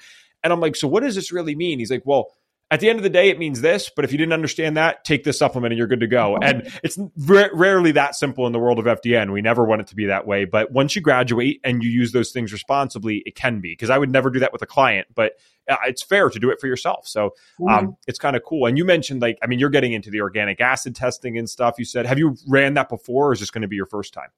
And 0.44 0.52
I'm 0.52 0.60
like, 0.60 0.76
so 0.76 0.86
what 0.86 1.02
does 1.02 1.16
this 1.16 1.32
really 1.32 1.56
mean? 1.56 1.80
He's 1.80 1.90
like, 1.90 2.04
well, 2.04 2.30
at 2.70 2.80
the 2.80 2.90
end 2.90 2.98
of 2.98 3.02
the 3.02 3.10
day, 3.10 3.30
it 3.30 3.38
means 3.38 3.62
this, 3.62 3.90
but 3.94 4.04
if 4.04 4.12
you 4.12 4.18
didn't 4.18 4.34
understand 4.34 4.76
that, 4.76 5.02
take 5.04 5.24
this 5.24 5.38
supplement 5.38 5.72
and 5.72 5.78
you're 5.78 5.86
good 5.86 6.00
to 6.00 6.06
go. 6.06 6.36
And 6.36 6.70
it's 6.82 6.98
r- 6.98 7.50
rarely 7.54 7.92
that 7.92 8.14
simple 8.14 8.46
in 8.46 8.52
the 8.52 8.58
world 8.58 8.78
of 8.78 8.84
FDN. 8.84 9.32
We 9.32 9.40
never 9.40 9.64
want 9.64 9.80
it 9.80 9.86
to 9.88 9.96
be 9.96 10.06
that 10.06 10.26
way. 10.26 10.44
But 10.44 10.70
once 10.70 10.94
you 10.94 11.00
graduate 11.00 11.60
and 11.64 11.82
you 11.82 11.88
use 11.88 12.12
those 12.12 12.30
things 12.30 12.52
responsibly, 12.52 13.22
it 13.24 13.34
can 13.34 13.60
be. 13.60 13.72
Because 13.72 13.88
I 13.88 13.96
would 13.96 14.10
never 14.10 14.28
do 14.28 14.40
that 14.40 14.52
with 14.52 14.60
a 14.60 14.66
client, 14.66 15.08
but 15.14 15.32
uh, 15.68 15.76
it's 15.86 16.02
fair 16.02 16.28
to 16.28 16.38
do 16.38 16.50
it 16.50 16.60
for 16.60 16.66
yourself. 16.66 17.08
So 17.08 17.34
um, 17.66 17.68
mm-hmm. 17.68 17.90
it's 18.06 18.18
kind 18.18 18.36
of 18.36 18.42
cool. 18.44 18.66
And 18.66 18.76
you 18.76 18.84
mentioned, 18.84 19.22
like, 19.22 19.38
I 19.42 19.46
mean, 19.46 19.58
you're 19.58 19.70
getting 19.70 19.94
into 19.94 20.10
the 20.10 20.20
organic 20.20 20.60
acid 20.60 20.94
testing 20.94 21.38
and 21.38 21.48
stuff. 21.48 21.76
You 21.78 21.86
said, 21.86 22.04
have 22.04 22.18
you 22.18 22.36
ran 22.46 22.74
that 22.74 22.90
before 22.90 23.28
or 23.28 23.32
is 23.32 23.40
this 23.40 23.50
going 23.50 23.62
to 23.62 23.68
be 23.68 23.76
your 23.76 23.86
first 23.86 24.12
time? 24.12 24.28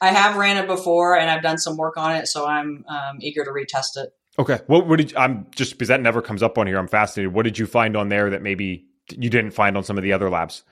I 0.00 0.08
have 0.08 0.36
ran 0.36 0.58
it 0.58 0.66
before 0.66 1.16
and 1.16 1.30
I've 1.30 1.42
done 1.42 1.58
some 1.58 1.78
work 1.78 1.96
on 1.96 2.16
it. 2.16 2.26
So 2.26 2.46
I'm 2.46 2.84
um, 2.86 3.18
eager 3.20 3.44
to 3.44 3.50
retest 3.50 3.96
it. 3.96 4.14
Okay. 4.38 4.60
What, 4.66 4.86
what 4.86 4.96
did 4.96 5.12
you, 5.12 5.18
I'm 5.18 5.46
just 5.54 5.72
because 5.72 5.88
that 5.88 6.00
never 6.00 6.20
comes 6.20 6.42
up 6.42 6.58
on 6.58 6.66
here. 6.66 6.78
I'm 6.78 6.88
fascinated. 6.88 7.32
What 7.32 7.44
did 7.44 7.58
you 7.58 7.66
find 7.66 7.96
on 7.96 8.08
there 8.08 8.30
that 8.30 8.42
maybe 8.42 8.86
you 9.10 9.30
didn't 9.30 9.52
find 9.52 9.76
on 9.76 9.84
some 9.84 9.96
of 9.96 10.04
the 10.04 10.12
other 10.12 10.28
labs? 10.28 10.62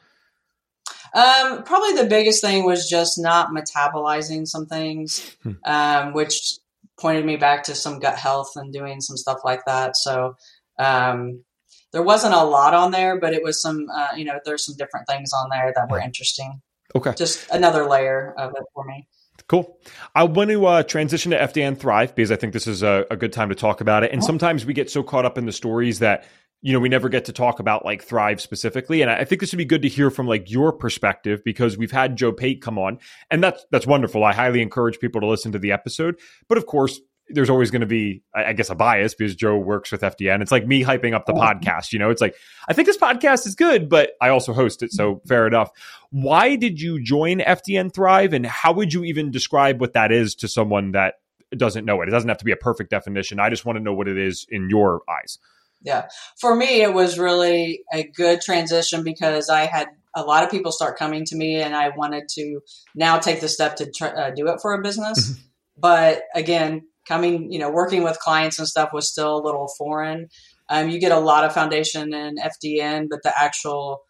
Um, 1.15 1.63
probably 1.63 1.93
the 1.93 2.09
biggest 2.09 2.43
thing 2.43 2.65
was 2.65 2.89
just 2.89 3.19
not 3.19 3.51
metabolizing 3.51 4.47
some 4.47 4.67
things, 4.67 5.37
hmm. 5.43 5.53
um, 5.65 6.13
which 6.13 6.59
pointed 6.99 7.25
me 7.25 7.37
back 7.37 7.63
to 7.65 7.75
some 7.75 8.01
gut 8.01 8.17
health 8.17 8.53
and 8.57 8.73
doing 8.73 9.01
some 9.01 9.17
stuff 9.17 9.39
like 9.45 9.65
that. 9.67 9.97
So 9.97 10.37
um, 10.79 11.45
there 11.93 12.03
wasn't 12.03 12.35
a 12.35 12.45
lot 12.45 12.75
on 12.75 12.91
there, 12.91 13.19
but 13.19 13.33
it 13.33 13.43
was 13.45 13.63
some, 13.63 13.87
uh, 13.95 14.09
you 14.17 14.25
know, 14.25 14.41
there's 14.45 14.65
some 14.65 14.77
different 14.77 15.07
things 15.07 15.31
on 15.33 15.49
there 15.51 15.73
that 15.75 15.89
were 15.89 16.01
interesting. 16.01 16.61
Okay. 16.97 17.15
Just 17.17 17.49
another 17.51 17.87
layer 17.87 18.35
of 18.37 18.53
it 18.57 18.65
for 18.75 18.85
me. 18.85 19.07
Cool. 19.49 19.79
I 20.15 20.25
want 20.25 20.51
to 20.51 20.67
uh, 20.67 20.83
transition 20.85 21.33
to 21.33 21.39
FDN 21.39 21.77
Thrive 21.77 22.15
because 22.15 22.33
I 22.33 22.37
think 22.37 22.55
this 22.55 22.67
is 22.67 22.83
a, 22.83 23.05
a, 23.11 23.17
good 23.17 23.33
time 23.33 23.51
to 23.51 23.55
talk 23.55 23.83
about 23.83 24.03
it. 24.03 24.11
And 24.11 24.25
sometimes 24.25 24.65
we 24.65 24.73
get 24.73 24.91
so 24.91 25.03
caught 25.03 25.27
up 25.27 25.37
in 25.37 25.45
the 25.45 25.53
stories 25.53 25.99
that 25.99 26.25
you 26.63 26.73
know 26.73 26.81
we 26.81 26.89
never 26.89 27.11
get 27.11 27.27
to 27.27 27.33
talk 27.33 27.61
about 27.61 27.85
like 27.85 28.03
Thrive 28.03 28.41
specifically. 28.41 29.03
And 29.03 29.11
I 29.11 29.25
think 29.25 29.43
this 29.43 29.53
would 29.53 29.59
be 29.59 29.67
good 29.67 29.83
to 29.83 29.89
hear 29.89 30.11
from 30.11 30.27
like 30.27 30.51
your 30.51 30.73
perspective 30.73 31.43
because 31.45 31.77
we've 31.77 31.93
had 31.93 32.17
Joe 32.17 32.33
Pate 32.33 32.63
come 32.63 32.79
on, 32.79 32.99
and 33.31 33.45
that's 33.45 33.67
that's 33.71 33.87
wonderful. 33.87 34.25
I 34.25 34.33
highly 34.33 34.63
encourage 34.63 34.99
people 34.99 35.21
to 35.21 35.27
listen 35.27 35.53
to 35.53 35.59
the 35.59 35.73
episode. 35.73 36.19
But 36.49 36.57
of 36.57 36.65
course, 36.65 36.99
there's 37.29 37.51
always 37.51 37.71
going 37.71 37.81
to 37.81 37.87
be, 37.87 38.23
I, 38.35 38.53
guess, 38.53 38.71
a 38.71 38.75
bias 38.75 39.15
because 39.15 39.35
Joe 39.35 39.57
works 39.57 39.91
with 39.91 40.03
FDN. 40.03 40.43
It's 40.43 40.53
like 40.53 40.67
me 40.67 40.85
hyping 40.85 41.15
up 41.15 41.27
the 41.27 41.33
podcast. 41.33 41.93
You 41.93 41.99
know, 41.99 42.11
it's 42.11 42.21
like 42.21 42.37
I 42.69 42.73
think 42.73 42.87
this 42.87 42.99
podcast 42.99 43.47
is 43.47 43.55
good, 43.55 43.89
but 43.89 44.13
I 44.21 44.29
also 44.29 44.53
host 44.53 44.83
it, 44.83 44.93
so 44.93 45.23
fair 45.27 45.47
enough. 45.47 45.71
Why 46.11 46.57
did 46.57 46.81
you 46.81 47.03
join 47.03 47.39
FDN 47.39 47.95
Thrive, 47.95 48.33
and 48.33 48.47
how 48.47 48.73
would 48.73 48.93
you 48.93 49.05
even 49.05 49.31
describe 49.31 49.81
what 49.81 49.95
that 49.95 50.13
is 50.13 50.35
to 50.37 50.49
someone 50.49 50.93
that 50.93 51.15
doesn't 51.57 51.85
know 51.85 52.03
it? 52.03 52.09
It 52.09 52.13
doesn't 52.13 52.29
have 52.29 52.39
to 52.39 52.45
be 52.45 52.53
a 52.53 52.57
perfect 52.57 52.91
definition. 52.91 53.41
I 53.41 53.51
just 53.51 53.65
want 53.65 53.79
to 53.79 53.83
know 53.83 53.95
what 53.95 54.09
it 54.09 54.19
is 54.19 54.47
in 54.51 54.69
your 54.69 55.03
eyes. 55.09 55.39
Yeah. 55.83 56.09
For 56.41 56.55
me, 56.55 56.83
it 56.83 56.95
was 56.95 57.19
really 57.19 57.83
a 57.93 58.05
good 58.05 58.41
transition 58.41 59.05
because 59.05 59.51
I 59.51 59.67
had 59.67 59.89
a 60.17 60.23
lot 60.23 60.43
of 60.43 60.51
people 60.51 60.73
start 60.73 60.99
coming 60.99 61.25
to 61.27 61.37
me 61.37 61.57
and 61.57 61.75
I 61.75 61.91
wanted 61.91 62.29
to 62.31 62.61
now 62.95 63.19
take 63.19 63.41
the 63.41 63.49
step 63.49 63.77
to 63.77 63.91
try, 63.91 64.09
uh, 64.09 64.31
do 64.31 64.49
it 64.49 64.61
for 64.63 64.73
a 64.73 64.83
business. 64.83 65.31
Mm-hmm. 65.31 65.41
but 65.79 66.23
again, 66.35 66.87
coming, 67.07 67.51
you 67.53 67.59
know, 67.59 67.71
working 67.71 68.03
with 68.03 68.19
clients 68.19 68.59
and 68.59 68.69
stuff 68.69 68.91
was 68.93 69.11
still 69.11 69.37
a 69.37 69.45
little 69.45 69.69
foreign. 69.79 70.29
Um, 70.69 70.89
you 70.89 70.99
get 70.99 71.13
a 71.13 71.19
lot 71.19 71.45
of 71.45 71.53
foundation 71.53 72.15
in 72.15 72.37
FDN, 72.37 73.09
but 73.11 73.23
the 73.23 73.33
actual 73.37 74.03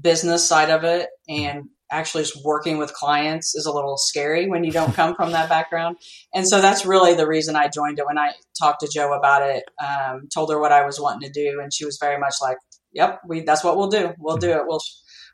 business 0.00 0.46
side 0.46 0.70
of 0.70 0.84
it 0.84 1.08
and 1.28 1.64
actually 1.90 2.22
just 2.22 2.44
working 2.44 2.78
with 2.78 2.92
clients 2.92 3.54
is 3.54 3.66
a 3.66 3.72
little 3.72 3.96
scary 3.96 4.48
when 4.48 4.64
you 4.64 4.72
don't 4.72 4.94
come 4.94 5.14
from 5.14 5.32
that 5.32 5.48
background. 5.48 5.96
And 6.34 6.46
so 6.46 6.60
that's 6.60 6.86
really 6.86 7.14
the 7.14 7.26
reason 7.26 7.56
I 7.56 7.68
joined 7.68 7.98
it. 7.98 8.06
When 8.06 8.18
I 8.18 8.32
talked 8.58 8.80
to 8.80 8.88
Joe 8.92 9.12
about 9.12 9.42
it, 9.42 9.64
um, 9.84 10.28
told 10.32 10.50
her 10.50 10.60
what 10.60 10.72
I 10.72 10.84
was 10.84 11.00
wanting 11.00 11.28
to 11.28 11.32
do, 11.32 11.60
and 11.60 11.72
she 11.72 11.84
was 11.84 11.98
very 12.00 12.18
much 12.18 12.34
like, 12.40 12.58
"Yep, 12.92 13.20
we 13.26 13.42
that's 13.42 13.64
what 13.64 13.76
we'll 13.76 13.88
do. 13.88 14.14
We'll 14.18 14.36
do 14.36 14.50
it. 14.50 14.62
We'll 14.66 14.80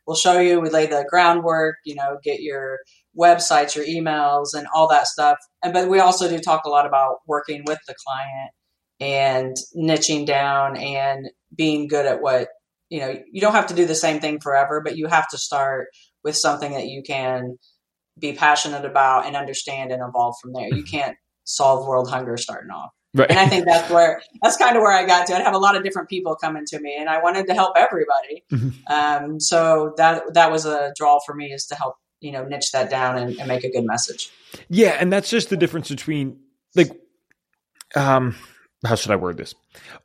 we'll 0.06 0.16
show 0.16 0.38
you. 0.38 0.60
We 0.60 0.70
lay 0.70 0.86
the 0.86 1.04
groundwork. 1.08 1.76
You 1.84 1.96
know, 1.96 2.18
get 2.22 2.40
your 2.40 2.78
websites, 3.18 3.74
your 3.74 3.84
emails, 3.84 4.48
and 4.54 4.66
all 4.74 4.88
that 4.88 5.06
stuff. 5.06 5.38
And 5.62 5.72
but 5.72 5.88
we 5.88 6.00
also 6.00 6.28
do 6.28 6.38
talk 6.38 6.64
a 6.64 6.70
lot 6.70 6.86
about 6.86 7.16
working 7.26 7.62
with 7.66 7.78
the 7.86 7.94
client 8.06 8.50
and 9.00 9.56
niching 9.76 10.26
down 10.26 10.76
and 10.76 11.28
being 11.54 11.88
good 11.88 12.06
at 12.06 12.20
what 12.20 12.48
you 12.88 13.00
know. 13.00 13.14
You 13.30 13.40
don't 13.40 13.54
have 13.54 13.68
to 13.68 13.74
do 13.74 13.86
the 13.86 13.94
same 13.94 14.20
thing 14.20 14.40
forever, 14.40 14.80
but 14.84 14.96
you 14.96 15.06
have 15.06 15.28
to 15.30 15.38
start 15.38 15.88
with 16.24 16.36
something 16.36 16.72
that 16.72 16.86
you 16.86 17.02
can 17.02 17.56
be 18.18 18.32
passionate 18.32 18.84
about 18.84 19.26
and 19.26 19.36
understand 19.36 19.92
and 19.92 20.02
evolve 20.06 20.34
from 20.40 20.52
there. 20.52 20.68
You 20.68 20.82
mm-hmm. 20.82 20.96
can't 20.96 21.16
solve 21.44 21.86
world 21.86 22.10
hunger 22.10 22.36
starting 22.36 22.70
off. 22.70 22.90
Right. 23.14 23.30
And 23.30 23.38
I 23.38 23.46
think 23.46 23.64
that's 23.64 23.90
where 23.90 24.20
that's 24.42 24.56
kind 24.56 24.76
of 24.76 24.82
where 24.82 24.92
I 24.92 25.06
got 25.06 25.26
to. 25.28 25.36
I'd 25.36 25.42
have 25.42 25.54
a 25.54 25.58
lot 25.58 25.76
of 25.76 25.82
different 25.82 26.08
people 26.08 26.36
coming 26.36 26.64
to 26.68 26.80
me, 26.80 26.96
and 26.98 27.08
I 27.08 27.22
wanted 27.22 27.46
to 27.46 27.54
help 27.54 27.76
everybody. 27.76 28.44
Mm-hmm. 28.52 28.92
Um, 28.92 29.40
so 29.40 29.94
that 29.96 30.34
that 30.34 30.50
was 30.50 30.66
a 30.66 30.92
draw 30.96 31.18
for 31.24 31.34
me 31.34 31.46
is 31.46 31.66
to 31.66 31.74
help 31.74 31.94
you 32.20 32.32
know 32.32 32.44
niche 32.44 32.70
that 32.72 32.90
down 32.90 33.18
and, 33.18 33.38
and 33.38 33.48
make 33.48 33.64
a 33.64 33.70
good 33.70 33.84
message. 33.84 34.30
Yeah, 34.68 34.96
and 34.98 35.12
that's 35.12 35.30
just 35.30 35.50
the 35.50 35.56
difference 35.56 35.88
between 35.88 36.38
like, 36.74 36.90
um, 37.94 38.34
how 38.84 38.94
should 38.94 39.10
I 39.10 39.16
word 39.16 39.36
this? 39.36 39.54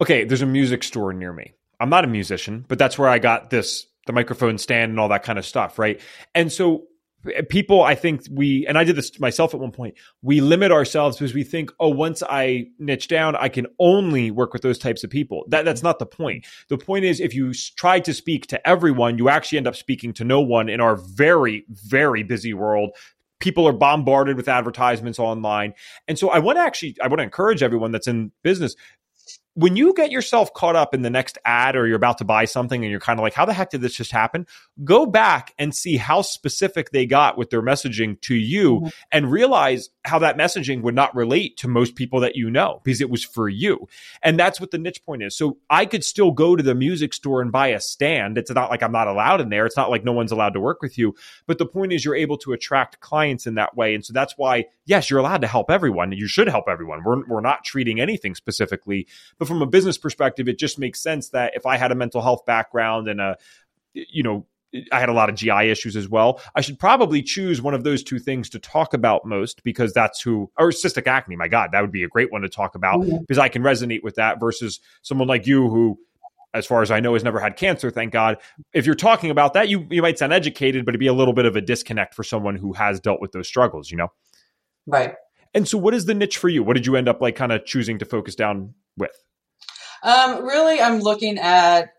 Okay, 0.01 0.23
there's 0.23 0.41
a 0.41 0.47
music 0.47 0.83
store 0.83 1.13
near 1.13 1.33
me. 1.33 1.53
I'm 1.79 1.89
not 1.89 2.03
a 2.03 2.07
musician, 2.07 2.65
but 2.67 2.77
that's 2.77 2.97
where 2.97 3.09
I 3.09 3.19
got 3.19 3.49
this 3.49 3.85
the 4.07 4.13
microphone 4.13 4.57
stand 4.57 4.91
and 4.91 4.99
all 4.99 5.09
that 5.09 5.23
kind 5.23 5.37
of 5.37 5.45
stuff, 5.45 5.77
right? 5.77 5.99
And 6.33 6.51
so 6.51 6.83
Uh, 7.25 7.41
people 7.49 7.83
i 7.83 7.93
think 7.93 8.23
we 8.31 8.65
and 8.67 8.77
i 8.77 8.83
did 8.83 8.95
this 8.95 9.19
myself 9.19 9.53
at 9.53 9.59
one 9.59 9.71
point 9.71 9.93
we 10.23 10.41
limit 10.41 10.71
ourselves 10.71 11.17
because 11.17 11.33
we 11.33 11.43
think 11.43 11.71
oh 11.79 11.89
once 11.89 12.23
i 12.29 12.65
niche 12.79 13.07
down 13.07 13.35
i 13.35 13.47
can 13.47 13.67
only 13.79 14.31
work 14.31 14.53
with 14.53 14.61
those 14.61 14.79
types 14.79 15.03
of 15.03 15.09
people. 15.09 15.43
That 15.47 15.65
that's 15.65 15.83
not 15.83 15.99
the 15.99 16.05
point. 16.05 16.45
The 16.69 16.77
point 16.77 17.05
is 17.05 17.19
if 17.19 17.35
you 17.35 17.53
try 17.53 17.99
to 17.99 18.13
speak 18.13 18.47
to 18.47 18.67
everyone 18.67 19.17
you 19.17 19.29
actually 19.29 19.59
end 19.59 19.67
up 19.67 19.75
speaking 19.75 20.13
to 20.13 20.23
no 20.23 20.41
one 20.41 20.69
in 20.69 20.81
our 20.81 20.95
very 20.95 21.65
very 21.69 22.23
busy 22.23 22.53
world. 22.53 22.91
People 23.39 23.67
are 23.67 23.73
bombarded 23.73 24.37
with 24.37 24.47
advertisements 24.47 25.19
online. 25.19 25.73
And 26.07 26.17
so 26.17 26.29
i 26.29 26.39
want 26.39 26.57
to 26.57 26.61
actually 26.61 26.95
i 27.03 27.07
want 27.07 27.19
to 27.19 27.23
encourage 27.23 27.61
everyone 27.61 27.91
that's 27.91 28.07
in 28.07 28.31
business 28.43 28.75
when 29.53 29.75
you 29.75 29.93
get 29.93 30.11
yourself 30.11 30.53
caught 30.53 30.75
up 30.75 30.93
in 30.93 31.01
the 31.01 31.09
next 31.09 31.37
ad 31.43 31.75
or 31.75 31.85
you're 31.85 31.97
about 31.97 32.17
to 32.19 32.23
buy 32.23 32.45
something 32.45 32.83
and 32.83 32.89
you're 32.89 33.01
kind 33.01 33.19
of 33.19 33.23
like, 33.23 33.33
how 33.33 33.45
the 33.45 33.53
heck 33.53 33.69
did 33.69 33.81
this 33.81 33.93
just 33.93 34.11
happen? 34.11 34.47
Go 34.83 35.05
back 35.05 35.53
and 35.59 35.75
see 35.75 35.97
how 35.97 36.21
specific 36.21 36.91
they 36.91 37.05
got 37.05 37.37
with 37.37 37.49
their 37.49 37.61
messaging 37.61 38.19
to 38.21 38.35
you 38.35 38.75
mm-hmm. 38.75 38.87
and 39.11 39.29
realize 39.29 39.89
how 40.05 40.19
that 40.19 40.37
messaging 40.37 40.81
would 40.81 40.95
not 40.95 41.13
relate 41.15 41.57
to 41.57 41.67
most 41.67 41.95
people 41.95 42.21
that 42.21 42.35
you 42.35 42.49
know 42.49 42.79
because 42.83 43.01
it 43.01 43.09
was 43.09 43.25
for 43.25 43.49
you. 43.49 43.87
And 44.23 44.39
that's 44.39 44.61
what 44.61 44.71
the 44.71 44.77
niche 44.77 45.03
point 45.05 45.21
is. 45.21 45.35
So 45.35 45.57
I 45.69 45.85
could 45.85 46.05
still 46.05 46.31
go 46.31 46.55
to 46.55 46.63
the 46.63 46.73
music 46.73 47.13
store 47.13 47.41
and 47.41 47.51
buy 47.51 47.67
a 47.67 47.81
stand. 47.81 48.37
It's 48.37 48.51
not 48.51 48.69
like 48.69 48.81
I'm 48.81 48.91
not 48.93 49.07
allowed 49.07 49.41
in 49.41 49.49
there. 49.49 49.65
It's 49.65 49.77
not 49.77 49.89
like 49.89 50.05
no 50.05 50.13
one's 50.13 50.31
allowed 50.31 50.53
to 50.53 50.61
work 50.61 50.81
with 50.81 50.97
you. 50.97 51.13
But 51.45 51.57
the 51.57 51.65
point 51.65 51.91
is 51.91 52.05
you're 52.05 52.15
able 52.15 52.37
to 52.39 52.53
attract 52.53 53.01
clients 53.01 53.45
in 53.45 53.55
that 53.55 53.75
way. 53.75 53.93
And 53.95 54.05
so 54.05 54.13
that's 54.13 54.37
why, 54.37 54.65
yes, 54.91 55.09
you're 55.09 55.19
allowed 55.19 55.41
to 55.41 55.47
help 55.47 55.71
everyone. 55.71 56.11
You 56.11 56.27
should 56.27 56.47
help 56.47 56.65
everyone. 56.69 57.03
We're, 57.03 57.25
we're 57.27 57.41
not 57.41 57.63
treating 57.63 57.99
anything 57.99 58.35
specifically 58.35 59.07
but 59.37 59.47
from 59.47 59.61
a 59.61 59.65
business 59.65 59.97
perspective, 59.97 60.47
it 60.47 60.59
just 60.59 60.79
makes 60.79 61.01
sense 61.01 61.29
that 61.29 61.53
if 61.55 61.65
I 61.65 61.77
had 61.77 61.91
a 61.91 61.95
mental 61.95 62.21
health 62.21 62.45
background 62.45 63.07
and 63.07 63.19
a, 63.19 63.37
you 63.93 64.23
know, 64.23 64.45
I 64.91 64.99
had 64.99 65.09
a 65.09 65.13
lot 65.13 65.29
of 65.29 65.35
GI 65.35 65.69
issues 65.69 65.97
as 65.97 66.07
well. 66.07 66.39
I 66.55 66.61
should 66.61 66.79
probably 66.79 67.21
choose 67.21 67.61
one 67.61 67.73
of 67.73 67.83
those 67.83 68.03
two 68.03 68.19
things 68.19 68.49
to 68.51 68.59
talk 68.59 68.93
about 68.93 69.25
most 69.25 69.63
because 69.63 69.93
that's 69.93 70.21
who, 70.21 70.49
or 70.57 70.69
cystic 70.69 71.07
acne. 71.07 71.35
My 71.35 71.49
God, 71.49 71.71
that 71.73 71.81
would 71.81 71.91
be 71.91 72.03
a 72.03 72.07
great 72.07 72.31
one 72.31 72.41
to 72.43 72.49
talk 72.49 72.75
about 72.75 73.01
because 73.01 73.37
I 73.37 73.49
can 73.49 73.63
resonate 73.63 74.03
with 74.03 74.15
that 74.15 74.39
versus 74.39 74.79
someone 75.01 75.27
like 75.27 75.45
you 75.45 75.69
who, 75.69 75.99
as 76.53 76.65
far 76.65 76.81
as 76.81 76.91
I 76.91 76.99
know, 77.01 77.13
has 77.13 77.23
never 77.23 77.39
had 77.39 77.57
cancer. 77.57 77.91
Thank 77.91 78.13
God. 78.13 78.37
If 78.73 78.85
you're 78.85 78.95
talking 78.95 79.29
about 79.29 79.53
that, 79.53 79.67
you 79.69 79.87
you 79.89 80.01
might 80.01 80.19
sound 80.19 80.33
educated, 80.33 80.85
but 80.85 80.91
it'd 80.91 80.99
be 80.99 81.07
a 81.07 81.13
little 81.13 81.33
bit 81.33 81.45
of 81.45 81.55
a 81.55 81.61
disconnect 81.61 82.13
for 82.13 82.23
someone 82.23 82.55
who 82.55 82.73
has 82.73 82.99
dealt 82.99 83.19
with 83.21 83.31
those 83.33 83.47
struggles. 83.47 83.91
You 83.91 83.97
know, 83.97 84.11
right. 84.87 85.15
And 85.53 85.67
so, 85.67 85.77
what 85.77 85.93
is 85.93 86.05
the 86.05 86.13
niche 86.13 86.37
for 86.37 86.49
you? 86.49 86.63
What 86.63 86.75
did 86.75 86.85
you 86.85 86.95
end 86.95 87.09
up 87.09 87.21
like, 87.21 87.35
kind 87.35 87.51
of 87.51 87.65
choosing 87.65 87.99
to 87.99 88.05
focus 88.05 88.35
down 88.35 88.73
with? 88.97 89.11
Um, 90.03 90.43
really, 90.45 90.81
I'm 90.81 90.99
looking 90.99 91.37
at 91.37 91.89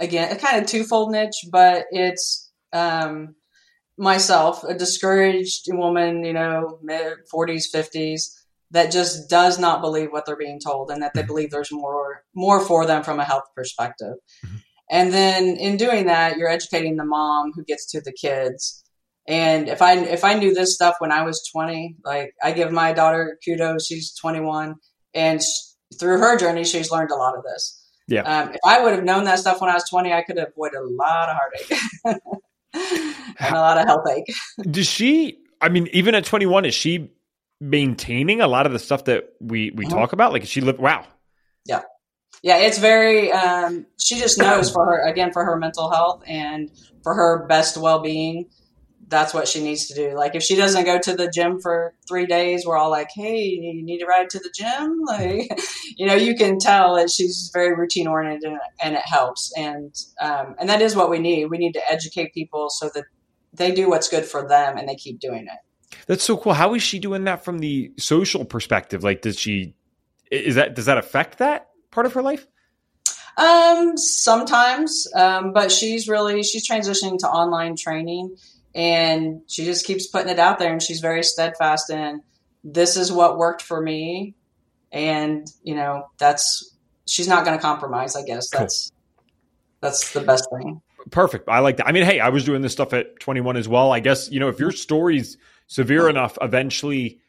again 0.00 0.34
a 0.34 0.38
kind 0.38 0.62
of 0.62 0.68
twofold 0.68 1.10
niche, 1.10 1.46
but 1.50 1.86
it's 1.90 2.50
um, 2.72 3.34
myself, 3.98 4.64
a 4.64 4.74
discouraged 4.74 5.66
woman, 5.68 6.24
you 6.24 6.32
know, 6.32 6.78
mid 6.82 7.18
40s, 7.32 7.64
50s, 7.74 8.30
that 8.70 8.90
just 8.90 9.28
does 9.28 9.58
not 9.58 9.80
believe 9.80 10.10
what 10.10 10.24
they're 10.24 10.36
being 10.36 10.60
told, 10.60 10.90
and 10.90 11.02
that 11.02 11.12
they 11.14 11.20
mm-hmm. 11.20 11.28
believe 11.28 11.50
there's 11.50 11.72
more 11.72 12.24
more 12.34 12.60
for 12.60 12.86
them 12.86 13.02
from 13.02 13.20
a 13.20 13.24
health 13.24 13.44
perspective. 13.54 14.14
Mm-hmm. 14.44 14.56
And 14.90 15.12
then 15.12 15.56
in 15.56 15.76
doing 15.76 16.06
that, 16.06 16.36
you're 16.36 16.48
educating 16.50 16.96
the 16.96 17.04
mom 17.04 17.52
who 17.54 17.64
gets 17.64 17.86
to 17.92 18.00
the 18.00 18.12
kids. 18.12 18.81
And 19.26 19.68
if 19.68 19.80
I 19.80 19.98
if 19.98 20.24
I 20.24 20.34
knew 20.34 20.52
this 20.52 20.74
stuff 20.74 20.96
when 20.98 21.12
I 21.12 21.22
was 21.22 21.48
20, 21.52 21.96
like 22.04 22.34
I 22.42 22.52
give 22.52 22.72
my 22.72 22.92
daughter 22.92 23.38
kudos, 23.44 23.86
she's 23.86 24.14
21, 24.14 24.76
and 25.14 25.40
through 25.98 26.18
her 26.18 26.36
journey, 26.36 26.64
she's 26.64 26.90
learned 26.90 27.10
a 27.10 27.16
lot 27.16 27.36
of 27.36 27.44
this. 27.44 27.78
Yeah. 28.08 28.22
Um, 28.22 28.50
if 28.50 28.60
I 28.64 28.82
would 28.82 28.94
have 28.94 29.04
known 29.04 29.24
that 29.24 29.38
stuff 29.38 29.60
when 29.60 29.70
I 29.70 29.74
was 29.74 29.88
20, 29.88 30.12
I 30.12 30.22
could 30.22 30.38
have 30.38 30.48
avoided 30.48 30.78
a 30.78 30.88
lot 30.88 31.28
of 31.28 31.36
heartache 31.36 31.78
and 33.40 33.54
a 33.54 33.60
lot 33.60 33.78
of 33.78 33.86
health 33.86 34.06
ache. 34.10 34.34
Does 34.70 34.86
she, 34.86 35.38
I 35.60 35.68
mean, 35.68 35.88
even 35.92 36.14
at 36.14 36.24
21, 36.24 36.64
is 36.64 36.74
she 36.74 37.10
maintaining 37.60 38.40
a 38.40 38.48
lot 38.48 38.66
of 38.66 38.72
the 38.72 38.78
stuff 38.78 39.04
that 39.04 39.30
we, 39.40 39.70
we 39.70 39.86
mm-hmm. 39.86 39.94
talk 39.96 40.12
about? 40.12 40.32
Like, 40.32 40.44
she 40.46 40.60
live, 40.60 40.78
wow. 40.78 41.06
Yeah. 41.64 41.82
Yeah. 42.42 42.58
It's 42.58 42.78
very, 42.78 43.30
um, 43.30 43.86
she 43.98 44.18
just 44.18 44.38
knows 44.38 44.70
for 44.70 44.84
her, 44.84 45.06
again, 45.06 45.32
for 45.32 45.44
her 45.44 45.56
mental 45.56 45.90
health 45.90 46.24
and 46.26 46.70
for 47.04 47.14
her 47.14 47.46
best 47.46 47.76
well 47.76 48.00
being 48.00 48.50
that's 49.08 49.34
what 49.34 49.48
she 49.48 49.62
needs 49.62 49.86
to 49.88 49.94
do. 49.94 50.14
Like 50.14 50.34
if 50.34 50.42
she 50.42 50.56
doesn't 50.56 50.84
go 50.84 50.98
to 50.98 51.14
the 51.14 51.28
gym 51.28 51.60
for 51.60 51.94
three 52.08 52.26
days, 52.26 52.64
we're 52.66 52.76
all 52.76 52.90
like, 52.90 53.08
"Hey, 53.14 53.42
you 53.44 53.84
need 53.84 53.98
to 53.98 54.06
ride 54.06 54.30
to 54.30 54.38
the 54.38 54.52
gym." 54.54 55.00
Like, 55.12 55.50
you 55.96 56.06
know, 56.06 56.14
you 56.14 56.34
can 56.34 56.58
tell 56.58 56.96
that 56.96 57.10
she's 57.10 57.50
very 57.52 57.74
routine 57.74 58.06
oriented, 58.06 58.50
and, 58.50 58.60
and, 58.82 58.94
it 58.94 59.02
helps. 59.04 59.52
And 59.56 59.94
um, 60.20 60.54
and 60.58 60.68
that 60.68 60.80
is 60.80 60.96
what 60.96 61.10
we 61.10 61.18
need. 61.18 61.46
We 61.46 61.58
need 61.58 61.72
to 61.72 61.82
educate 61.90 62.32
people 62.32 62.70
so 62.70 62.90
that 62.94 63.04
they 63.52 63.72
do 63.72 63.90
what's 63.90 64.08
good 64.08 64.24
for 64.24 64.48
them 64.48 64.78
and 64.78 64.88
they 64.88 64.94
keep 64.94 65.20
doing 65.20 65.46
it. 65.46 65.96
That's 66.06 66.24
so 66.24 66.36
cool. 66.36 66.54
How 66.54 66.74
is 66.74 66.82
she 66.82 66.98
doing 66.98 67.24
that 67.24 67.44
from 67.44 67.58
the 67.58 67.92
social 67.98 68.44
perspective? 68.44 69.04
Like, 69.04 69.20
does 69.20 69.38
she 69.38 69.74
is 70.30 70.54
that 70.54 70.74
does 70.74 70.86
that 70.86 70.98
affect 70.98 71.38
that 71.38 71.68
part 71.90 72.06
of 72.06 72.14
her 72.14 72.22
life? 72.22 72.46
Um, 73.36 73.96
sometimes, 73.96 75.06
um, 75.14 75.52
but 75.52 75.72
she's 75.72 76.08
really 76.08 76.42
she's 76.42 76.68
transitioning 76.68 77.18
to 77.18 77.28
online 77.28 77.76
training 77.76 78.36
and 78.74 79.42
she 79.48 79.64
just 79.64 79.86
keeps 79.86 80.06
putting 80.06 80.28
it 80.28 80.38
out 80.38 80.58
there 80.58 80.72
and 80.72 80.82
she's 80.82 81.00
very 81.00 81.22
steadfast 81.22 81.90
in 81.90 82.22
this 82.64 82.96
is 82.96 83.12
what 83.12 83.38
worked 83.38 83.62
for 83.62 83.80
me. 83.80 84.34
And 84.90 85.46
you 85.62 85.74
know 85.74 86.06
that's 86.18 86.76
she's 87.06 87.26
not 87.26 87.44
going 87.44 87.56
to 87.56 87.62
compromise 87.62 88.14
i 88.14 88.22
guess. 88.22 88.50
That's 88.50 88.90
cool. 88.90 89.24
that's 89.80 90.12
the 90.12 90.20
best 90.20 90.46
thing. 90.54 90.82
Perfect. 91.10 91.48
I 91.48 91.60
like 91.60 91.78
that. 91.78 91.86
I 91.86 91.92
mean 91.92 92.04
hey 92.04 92.20
i 92.20 92.28
was 92.28 92.44
doing 92.44 92.60
this 92.62 92.72
stuff 92.72 92.92
at 92.92 93.18
21 93.20 93.56
as 93.56 93.68
well. 93.68 93.92
I 93.92 94.00
guess 94.00 94.30
you 94.30 94.38
know 94.38 94.48
if 94.48 94.60
your 94.60 94.70
story's 94.70 95.38
severe 95.66 96.08
enough 96.08 96.36
eventually 96.42 97.21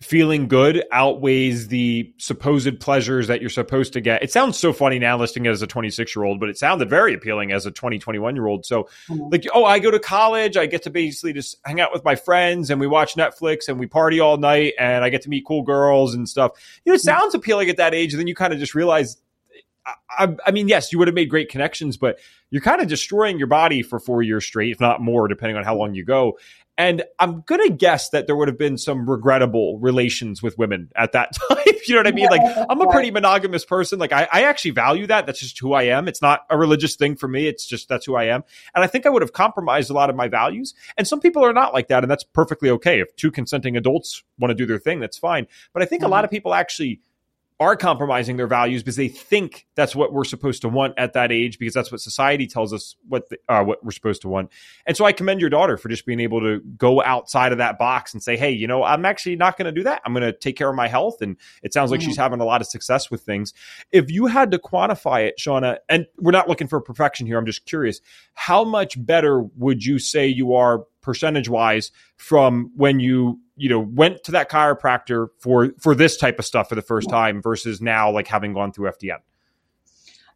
feeling 0.00 0.46
good 0.46 0.84
outweighs 0.92 1.68
the 1.68 2.12
supposed 2.18 2.80
pleasures 2.80 3.28
that 3.28 3.40
you're 3.40 3.48
supposed 3.48 3.94
to 3.94 4.00
get. 4.00 4.22
It 4.22 4.30
sounds 4.30 4.58
so 4.58 4.72
funny 4.72 4.98
now 4.98 5.16
listing 5.16 5.46
it 5.46 5.50
as 5.50 5.62
a 5.62 5.66
26 5.66 6.14
year 6.14 6.24
old, 6.24 6.38
but 6.38 6.48
it 6.48 6.58
sounded 6.58 6.90
very 6.90 7.14
appealing 7.14 7.50
as 7.52 7.64
a 7.64 7.70
20, 7.70 7.98
21 7.98 8.36
year 8.36 8.46
old. 8.46 8.66
So, 8.66 8.88
mm-hmm. 9.08 9.28
like, 9.32 9.46
oh, 9.54 9.64
I 9.64 9.78
go 9.78 9.90
to 9.90 9.98
college, 9.98 10.56
I 10.56 10.66
get 10.66 10.82
to 10.82 10.90
basically 10.90 11.32
just 11.32 11.56
hang 11.64 11.80
out 11.80 11.92
with 11.92 12.04
my 12.04 12.14
friends 12.14 12.70
and 12.70 12.78
we 12.78 12.86
watch 12.86 13.14
Netflix 13.14 13.68
and 13.68 13.78
we 13.78 13.86
party 13.86 14.20
all 14.20 14.36
night 14.36 14.74
and 14.78 15.02
I 15.02 15.08
get 15.08 15.22
to 15.22 15.30
meet 15.30 15.46
cool 15.46 15.62
girls 15.62 16.14
and 16.14 16.28
stuff. 16.28 16.52
You 16.84 16.92
know, 16.92 16.94
it 16.94 16.98
mm-hmm. 16.98 17.04
sounds 17.04 17.34
appealing 17.34 17.70
at 17.70 17.78
that 17.78 17.94
age. 17.94 18.12
And 18.12 18.20
then 18.20 18.26
you 18.26 18.34
kind 18.34 18.52
of 18.52 18.58
just 18.58 18.74
realize 18.74 19.16
I, 20.18 20.34
I, 20.44 20.50
mean, 20.50 20.68
yes, 20.68 20.92
you 20.92 20.98
would 20.98 21.08
have 21.08 21.14
made 21.14 21.30
great 21.30 21.48
connections, 21.48 21.96
but 21.96 22.18
you're 22.50 22.62
kind 22.62 22.80
of 22.80 22.88
destroying 22.88 23.38
your 23.38 23.46
body 23.46 23.82
for 23.82 23.98
four 23.98 24.22
years 24.22 24.44
straight, 24.44 24.72
if 24.72 24.80
not 24.80 25.00
more, 25.00 25.28
depending 25.28 25.56
on 25.56 25.64
how 25.64 25.76
long 25.76 25.94
you 25.94 26.04
go. 26.04 26.38
And 26.78 27.04
I'm 27.18 27.42
going 27.42 27.62
to 27.62 27.74
guess 27.74 28.10
that 28.10 28.26
there 28.26 28.36
would 28.36 28.48
have 28.48 28.58
been 28.58 28.76
some 28.76 29.08
regrettable 29.08 29.78
relations 29.78 30.42
with 30.42 30.58
women 30.58 30.90
at 30.94 31.12
that 31.12 31.32
time. 31.48 31.58
you 31.86 31.94
know 31.94 32.00
what 32.00 32.06
I 32.06 32.12
mean? 32.12 32.28
Like, 32.28 32.66
I'm 32.68 32.80
a 32.80 32.90
pretty 32.90 33.10
monogamous 33.10 33.64
person. 33.64 33.98
Like, 33.98 34.12
I, 34.12 34.28
I, 34.30 34.42
actually 34.42 34.72
value 34.72 35.06
that. 35.06 35.26
That's 35.26 35.40
just 35.40 35.58
who 35.58 35.72
I 35.72 35.84
am. 35.84 36.08
It's 36.08 36.20
not 36.20 36.44
a 36.50 36.58
religious 36.58 36.96
thing 36.96 37.16
for 37.16 37.28
me. 37.28 37.46
It's 37.46 37.64
just 37.64 37.88
that's 37.88 38.04
who 38.04 38.14
I 38.14 38.24
am. 38.24 38.44
And 38.74 38.84
I 38.84 38.86
think 38.86 39.06
I 39.06 39.08
would 39.08 39.22
have 39.22 39.32
compromised 39.32 39.90
a 39.90 39.94
lot 39.94 40.10
of 40.10 40.16
my 40.16 40.28
values. 40.28 40.74
And 40.96 41.06
some 41.06 41.20
people 41.20 41.44
are 41.44 41.52
not 41.52 41.72
like 41.72 41.88
that. 41.88 42.04
And 42.04 42.10
that's 42.10 42.24
perfectly 42.24 42.70
okay. 42.70 43.00
If 43.00 43.14
two 43.16 43.30
consenting 43.30 43.76
adults 43.76 44.22
want 44.38 44.50
to 44.50 44.54
do 44.54 44.66
their 44.66 44.78
thing, 44.78 45.00
that's 45.00 45.18
fine. 45.18 45.46
But 45.72 45.82
I 45.82 45.86
think 45.86 46.02
mm-hmm. 46.02 46.10
a 46.10 46.14
lot 46.14 46.24
of 46.24 46.30
people 46.30 46.52
actually 46.52 47.00
are 47.58 47.74
compromising 47.74 48.36
their 48.36 48.46
values 48.46 48.82
because 48.82 48.96
they 48.96 49.08
think 49.08 49.66
that's 49.76 49.96
what 49.96 50.12
we're 50.12 50.24
supposed 50.24 50.60
to 50.60 50.68
want 50.68 50.92
at 50.98 51.14
that 51.14 51.32
age 51.32 51.58
because 51.58 51.72
that's 51.72 51.90
what 51.90 52.02
society 52.02 52.46
tells 52.46 52.72
us 52.72 52.96
what 53.08 53.30
the, 53.30 53.38
uh, 53.48 53.62
what 53.62 53.82
we're 53.82 53.92
supposed 53.92 54.20
to 54.20 54.28
want. 54.28 54.52
And 54.86 54.94
so 54.94 55.06
I 55.06 55.12
commend 55.12 55.40
your 55.40 55.48
daughter 55.48 55.78
for 55.78 55.88
just 55.88 56.04
being 56.04 56.20
able 56.20 56.40
to 56.40 56.60
go 56.76 57.02
outside 57.02 57.52
of 57.52 57.58
that 57.58 57.78
box 57.78 58.12
and 58.12 58.22
say, 58.22 58.36
"Hey, 58.36 58.50
you 58.50 58.66
know, 58.66 58.82
I'm 58.82 59.06
actually 59.06 59.36
not 59.36 59.56
going 59.56 59.66
to 59.66 59.72
do 59.72 59.84
that. 59.84 60.02
I'm 60.04 60.12
going 60.12 60.22
to 60.22 60.36
take 60.36 60.56
care 60.56 60.68
of 60.68 60.76
my 60.76 60.88
health." 60.88 61.22
And 61.22 61.36
it 61.62 61.72
sounds 61.72 61.90
like 61.90 62.00
mm-hmm. 62.00 62.10
she's 62.10 62.18
having 62.18 62.40
a 62.40 62.44
lot 62.44 62.60
of 62.60 62.66
success 62.66 63.10
with 63.10 63.22
things. 63.22 63.54
If 63.90 64.10
you 64.10 64.26
had 64.26 64.50
to 64.50 64.58
quantify 64.58 65.26
it, 65.26 65.38
Shawna, 65.38 65.78
and 65.88 66.06
we're 66.18 66.32
not 66.32 66.48
looking 66.48 66.68
for 66.68 66.80
perfection 66.80 67.26
here, 67.26 67.38
I'm 67.38 67.46
just 67.46 67.64
curious, 67.64 68.00
how 68.34 68.64
much 68.64 69.02
better 69.04 69.42
would 69.56 69.84
you 69.84 69.98
say 69.98 70.26
you 70.26 70.54
are 70.54 70.84
percentage 71.00 71.48
wise 71.48 71.90
from 72.16 72.70
when 72.74 73.00
you 73.00 73.40
you 73.56 73.68
know 73.68 73.80
went 73.80 74.24
to 74.24 74.32
that 74.32 74.50
chiropractor 74.50 75.28
for 75.40 75.72
for 75.78 75.94
this 75.94 76.16
type 76.16 76.38
of 76.38 76.44
stuff 76.44 76.68
for 76.68 76.74
the 76.74 76.82
first 76.82 77.08
time 77.08 77.42
versus 77.42 77.80
now 77.80 78.10
like 78.10 78.26
having 78.26 78.52
gone 78.52 78.72
through 78.72 78.90
FDN? 78.90 79.18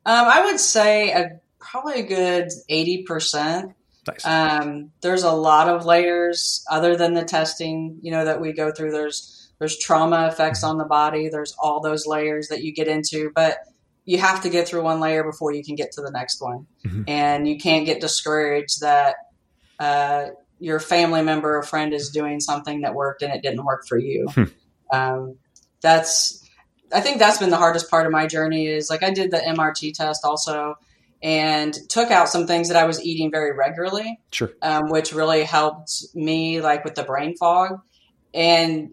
Um, 0.07 0.27
I 0.27 0.47
would 0.47 0.59
say 0.59 1.13
a, 1.13 1.41
probably 1.59 2.01
a 2.01 2.07
good 2.07 2.49
eighty 2.69 3.03
percent. 3.03 3.73
Nice. 4.09 4.27
Um, 4.27 4.93
there's 5.03 5.25
a 5.25 5.33
lot 5.33 5.69
of 5.69 5.85
layers 5.85 6.65
other 6.71 6.97
than 6.97 7.13
the 7.13 7.23
testing, 7.23 7.99
you 8.01 8.11
know, 8.11 8.25
that 8.25 8.41
we 8.41 8.53
go 8.53 8.73
through. 8.73 8.93
There's 8.93 9.53
there's 9.59 9.79
trauma 9.79 10.29
effects 10.29 10.65
on 10.65 10.79
the 10.79 10.85
body. 10.85 11.29
There's 11.29 11.55
all 11.59 11.81
those 11.81 12.07
layers 12.07 12.49
that 12.49 12.65
you 12.65 12.73
get 12.73 12.89
into, 12.89 13.31
but 13.35 13.59
you 14.07 14.19
have 14.19 14.43
to 14.43 14.49
get 14.49 14.67
through 14.67 14.83
one 14.83 15.01
layer 15.01 15.23
before 15.23 15.53
you 15.53 15.63
can 15.63 15.75
get 15.75 15.93
to 15.93 16.01
the 16.01 16.11
next 16.11 16.41
one, 16.41 16.67
mm-hmm. 16.85 17.03
and 17.07 17.47
you 17.47 17.59
can't 17.59 17.85
get 17.85 18.01
discouraged 18.01 18.81
that 18.81 19.17
uh, 19.79 20.31
your 20.61 20.79
family 20.79 21.23
member 21.23 21.57
or 21.57 21.63
friend 21.63 21.93
is 21.93 22.11
doing 22.11 22.39
something 22.39 22.83
that 22.83 22.95
worked 22.95 23.23
and 23.23 23.33
it 23.33 23.43
didn't 23.43 23.65
work 23.65 23.87
for 23.89 23.99
you. 23.99 24.29
Hmm. 24.29 24.45
um, 24.93 25.37
that's, 25.81 26.47
I 26.93 27.01
think 27.01 27.19
that's 27.19 27.39
been 27.39 27.51
the 27.51 27.57
hardest 27.57 27.91
part 27.91 28.07
of 28.07 28.13
my 28.13 28.27
journey 28.27 28.67
is 28.67 28.91
like 28.91 29.03
I 29.03 29.11
did 29.11 29.31
the 29.31 29.39
MRT 29.39 29.95
test 29.95 30.25
also 30.25 30.77
and 31.23 31.77
took 31.89 32.11
out 32.11 32.29
some 32.29 32.47
things 32.47 32.69
that 32.69 32.77
I 32.77 32.85
was 32.85 33.03
eating 33.03 33.31
very 33.31 33.53
regularly, 33.53 34.21
sure. 34.31 34.53
um, 34.63 34.91
which 34.91 35.13
really 35.13 35.45
helped 35.45 36.05
me 36.15 36.61
like 36.61 36.85
with 36.85 36.95
the 36.95 37.03
brain 37.03 37.37
fog. 37.37 37.81
And 38.35 38.91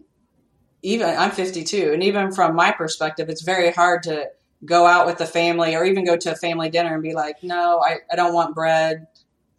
even 0.82 1.08
I'm 1.08 1.30
52, 1.30 1.92
and 1.92 2.02
even 2.02 2.32
from 2.32 2.54
my 2.54 2.72
perspective, 2.72 3.28
it's 3.28 3.42
very 3.42 3.70
hard 3.72 4.04
to 4.04 4.28
go 4.64 4.86
out 4.86 5.06
with 5.06 5.18
the 5.18 5.26
family 5.26 5.74
or 5.74 5.84
even 5.84 6.04
go 6.04 6.16
to 6.16 6.32
a 6.32 6.36
family 6.36 6.70
dinner 6.70 6.94
and 6.94 7.02
be 7.02 7.14
like, 7.14 7.42
no, 7.42 7.82
I, 7.84 7.98
I 8.10 8.16
don't 8.16 8.34
want 8.34 8.54
bread. 8.54 9.06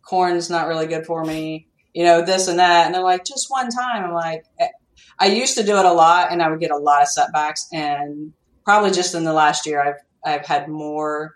Corn's 0.01 0.49
not 0.49 0.68
really 0.68 0.88
good 0.88 1.05
for 1.05 1.24
me 1.24 1.68
you 1.93 2.03
know, 2.03 2.23
this 2.23 2.47
and 2.47 2.59
that. 2.59 2.85
And 2.85 2.95
they're 2.95 3.03
like, 3.03 3.25
just 3.25 3.49
one 3.49 3.69
time. 3.69 4.05
I'm 4.05 4.13
like, 4.13 4.45
eh. 4.59 4.67
I 5.19 5.27
used 5.27 5.57
to 5.57 5.63
do 5.63 5.77
it 5.77 5.85
a 5.85 5.91
lot 5.91 6.31
and 6.31 6.41
I 6.41 6.49
would 6.49 6.61
get 6.61 6.71
a 6.71 6.77
lot 6.77 7.01
of 7.01 7.09
setbacks. 7.09 7.67
And 7.73 8.31
probably 8.63 8.91
just 8.91 9.15
in 9.15 9.25
the 9.25 9.33
last 9.33 9.65
year, 9.65 9.81
I've, 9.81 9.95
I've 10.25 10.45
had 10.45 10.69
more 10.69 11.35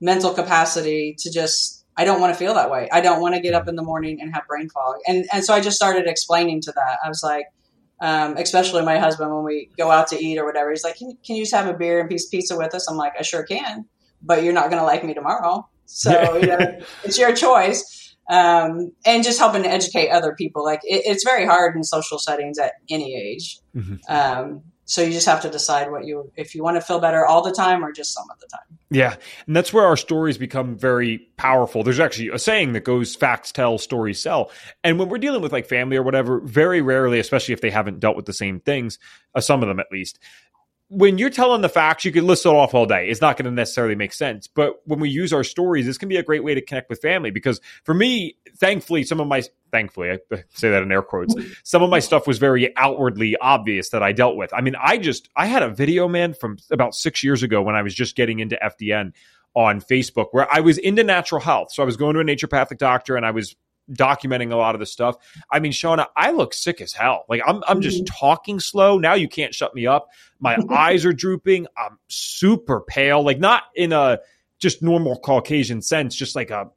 mental 0.00 0.34
capacity 0.34 1.14
to 1.20 1.30
just, 1.30 1.84
I 1.96 2.04
don't 2.04 2.20
want 2.20 2.32
to 2.32 2.38
feel 2.38 2.54
that 2.54 2.70
way. 2.70 2.88
I 2.90 3.00
don't 3.00 3.20
want 3.20 3.36
to 3.36 3.40
get 3.40 3.54
up 3.54 3.68
in 3.68 3.76
the 3.76 3.82
morning 3.82 4.20
and 4.20 4.34
have 4.34 4.46
brain 4.48 4.68
fog. 4.68 4.96
And, 5.06 5.26
and 5.32 5.44
so 5.44 5.54
I 5.54 5.60
just 5.60 5.76
started 5.76 6.06
explaining 6.08 6.60
to 6.62 6.72
that. 6.72 6.98
I 7.04 7.08
was 7.08 7.22
like, 7.22 7.46
um, 8.00 8.36
especially 8.36 8.84
my 8.84 8.98
husband, 8.98 9.32
when 9.32 9.44
we 9.44 9.70
go 9.78 9.90
out 9.92 10.08
to 10.08 10.22
eat 10.22 10.38
or 10.38 10.44
whatever, 10.44 10.70
he's 10.70 10.82
like, 10.82 10.96
can, 10.96 11.16
can 11.24 11.36
you 11.36 11.42
just 11.42 11.54
have 11.54 11.68
a 11.68 11.74
beer 11.74 12.00
and 12.00 12.10
piece 12.10 12.26
of 12.26 12.32
pizza 12.32 12.56
with 12.56 12.74
us? 12.74 12.90
I'm 12.90 12.96
like, 12.96 13.12
I 13.16 13.22
sure 13.22 13.44
can, 13.44 13.84
but 14.20 14.42
you're 14.42 14.52
not 14.52 14.70
going 14.70 14.80
to 14.80 14.86
like 14.86 15.04
me 15.04 15.14
tomorrow. 15.14 15.68
So, 15.86 16.36
you 16.36 16.48
know, 16.48 16.58
it's 17.04 17.16
your 17.16 17.34
choice 17.34 18.03
um, 18.28 18.92
and 19.04 19.24
just 19.24 19.38
helping 19.38 19.62
to 19.62 19.68
educate 19.68 20.10
other 20.10 20.34
people. 20.34 20.64
Like 20.64 20.80
it, 20.84 21.02
it's 21.06 21.24
very 21.24 21.46
hard 21.46 21.76
in 21.76 21.84
social 21.84 22.18
settings 22.18 22.58
at 22.58 22.72
any 22.88 23.16
age. 23.16 23.58
Mm-hmm. 23.74 23.94
Um, 24.08 24.62
so 24.86 25.02
you 25.02 25.12
just 25.12 25.26
have 25.26 25.40
to 25.42 25.50
decide 25.50 25.90
what 25.90 26.04
you 26.04 26.30
if 26.36 26.54
you 26.54 26.62
want 26.62 26.76
to 26.76 26.80
feel 26.80 27.00
better 27.00 27.24
all 27.24 27.42
the 27.42 27.52
time 27.52 27.84
or 27.84 27.90
just 27.90 28.12
some 28.12 28.26
of 28.30 28.38
the 28.40 28.46
time. 28.46 28.78
Yeah, 28.90 29.16
and 29.46 29.56
that's 29.56 29.72
where 29.72 29.86
our 29.86 29.96
stories 29.96 30.38
become 30.38 30.76
very 30.76 31.26
powerful. 31.36 31.82
There's 31.82 32.00
actually 32.00 32.28
a 32.28 32.38
saying 32.38 32.74
that 32.74 32.84
goes 32.84 33.16
facts 33.16 33.50
tell, 33.50 33.78
stories 33.78 34.20
sell. 34.20 34.50
And 34.84 34.98
when 34.98 35.08
we're 35.08 35.18
dealing 35.18 35.40
with 35.40 35.52
like 35.52 35.66
family 35.66 35.96
or 35.96 36.02
whatever, 36.02 36.38
very 36.40 36.82
rarely, 36.82 37.18
especially 37.18 37.54
if 37.54 37.60
they 37.60 37.70
haven't 37.70 37.98
dealt 37.98 38.14
with 38.14 38.26
the 38.26 38.32
same 38.32 38.60
things, 38.60 38.98
uh, 39.34 39.40
some 39.40 39.62
of 39.62 39.68
them 39.68 39.80
at 39.80 39.86
least, 39.90 40.18
when 40.88 41.18
you're 41.18 41.30
telling 41.30 41.62
the 41.62 41.68
facts, 41.68 42.04
you 42.04 42.12
can 42.12 42.26
list 42.26 42.44
it 42.44 42.50
off 42.50 42.74
all 42.74 42.86
day. 42.86 43.08
It's 43.08 43.20
not 43.20 43.36
going 43.36 43.46
to 43.46 43.50
necessarily 43.50 43.94
make 43.94 44.12
sense. 44.12 44.46
But 44.46 44.80
when 44.84 45.00
we 45.00 45.08
use 45.08 45.32
our 45.32 45.42
stories, 45.42 45.86
this 45.86 45.98
can 45.98 46.08
be 46.08 46.16
a 46.16 46.22
great 46.22 46.44
way 46.44 46.54
to 46.54 46.60
connect 46.60 46.90
with 46.90 47.00
family 47.00 47.30
because 47.30 47.60
for 47.84 47.94
me, 47.94 48.36
thankfully, 48.56 49.02
some 49.02 49.18
of 49.18 49.26
my, 49.26 49.42
thankfully, 49.72 50.10
I 50.10 50.18
say 50.50 50.70
that 50.70 50.82
in 50.82 50.92
air 50.92 51.02
quotes, 51.02 51.34
some 51.62 51.82
of 51.82 51.90
my 51.90 52.00
stuff 52.00 52.26
was 52.26 52.38
very 52.38 52.76
outwardly 52.76 53.36
obvious 53.40 53.90
that 53.90 54.02
I 54.02 54.12
dealt 54.12 54.36
with. 54.36 54.52
I 54.52 54.60
mean, 54.60 54.76
I 54.80 54.98
just, 54.98 55.28
I 55.36 55.46
had 55.46 55.62
a 55.62 55.68
video, 55.68 56.06
man, 56.06 56.34
from 56.34 56.58
about 56.70 56.94
six 56.94 57.24
years 57.24 57.42
ago 57.42 57.62
when 57.62 57.74
I 57.74 57.82
was 57.82 57.94
just 57.94 58.14
getting 58.14 58.40
into 58.40 58.58
FDN 58.62 59.12
on 59.54 59.80
Facebook 59.80 60.28
where 60.32 60.52
I 60.52 60.60
was 60.60 60.78
into 60.78 61.04
natural 61.04 61.40
health. 61.40 61.72
So 61.72 61.82
I 61.82 61.86
was 61.86 61.96
going 61.96 62.14
to 62.14 62.20
a 62.20 62.24
naturopathic 62.24 62.78
doctor 62.78 63.16
and 63.16 63.24
I 63.24 63.30
was 63.30 63.56
documenting 63.90 64.52
a 64.52 64.56
lot 64.56 64.74
of 64.74 64.78
the 64.78 64.86
stuff. 64.86 65.16
I 65.50 65.60
mean, 65.60 65.72
Shawna, 65.72 66.06
I 66.16 66.30
look 66.32 66.54
sick 66.54 66.80
as 66.80 66.92
hell. 66.92 67.24
Like 67.28 67.42
I'm 67.46 67.62
I'm 67.66 67.80
just 67.80 68.04
mm-hmm. 68.04 68.14
talking 68.18 68.60
slow. 68.60 68.98
Now 68.98 69.14
you 69.14 69.28
can't 69.28 69.54
shut 69.54 69.74
me 69.74 69.86
up. 69.86 70.08
My 70.40 70.56
eyes 70.70 71.04
are 71.04 71.12
drooping. 71.12 71.66
I'm 71.76 71.98
super 72.08 72.80
pale. 72.80 73.22
Like 73.22 73.38
not 73.38 73.64
in 73.74 73.92
a 73.92 74.20
just 74.58 74.82
normal 74.82 75.18
Caucasian 75.18 75.82
sense, 75.82 76.14
just 76.14 76.34
like 76.34 76.50
a 76.50 76.70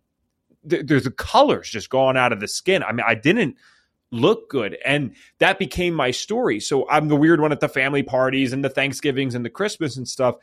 there's 0.64 1.06
the 1.06 1.12
colors 1.12 1.70
just 1.70 1.90
gone 1.90 2.18
out 2.18 2.34
of 2.34 2.40
the 2.40 2.48
skin. 2.48 2.84
I 2.84 2.92
mean, 2.92 3.06
I 3.08 3.16
didn't 3.16 3.56
look 4.12 4.50
good. 4.50 4.78
And 4.86 5.16
that 5.40 5.60
became 5.60 5.94
my 5.94 6.12
story. 6.12 6.60
So 6.60 6.90
I'm 6.90 7.08
the 7.08 7.16
weird 7.16 7.42
one 7.42 7.52
at 7.52 7.60
the 7.60 7.70
family 7.70 8.04
parties 8.04 8.54
and 8.54 8.64
the 8.64 8.70
Thanksgivings 8.70 9.36
and 9.36 9.46
the 9.46 9.50
Christmas 9.50 9.98
and 9.98 10.08
stuff. 10.08 10.36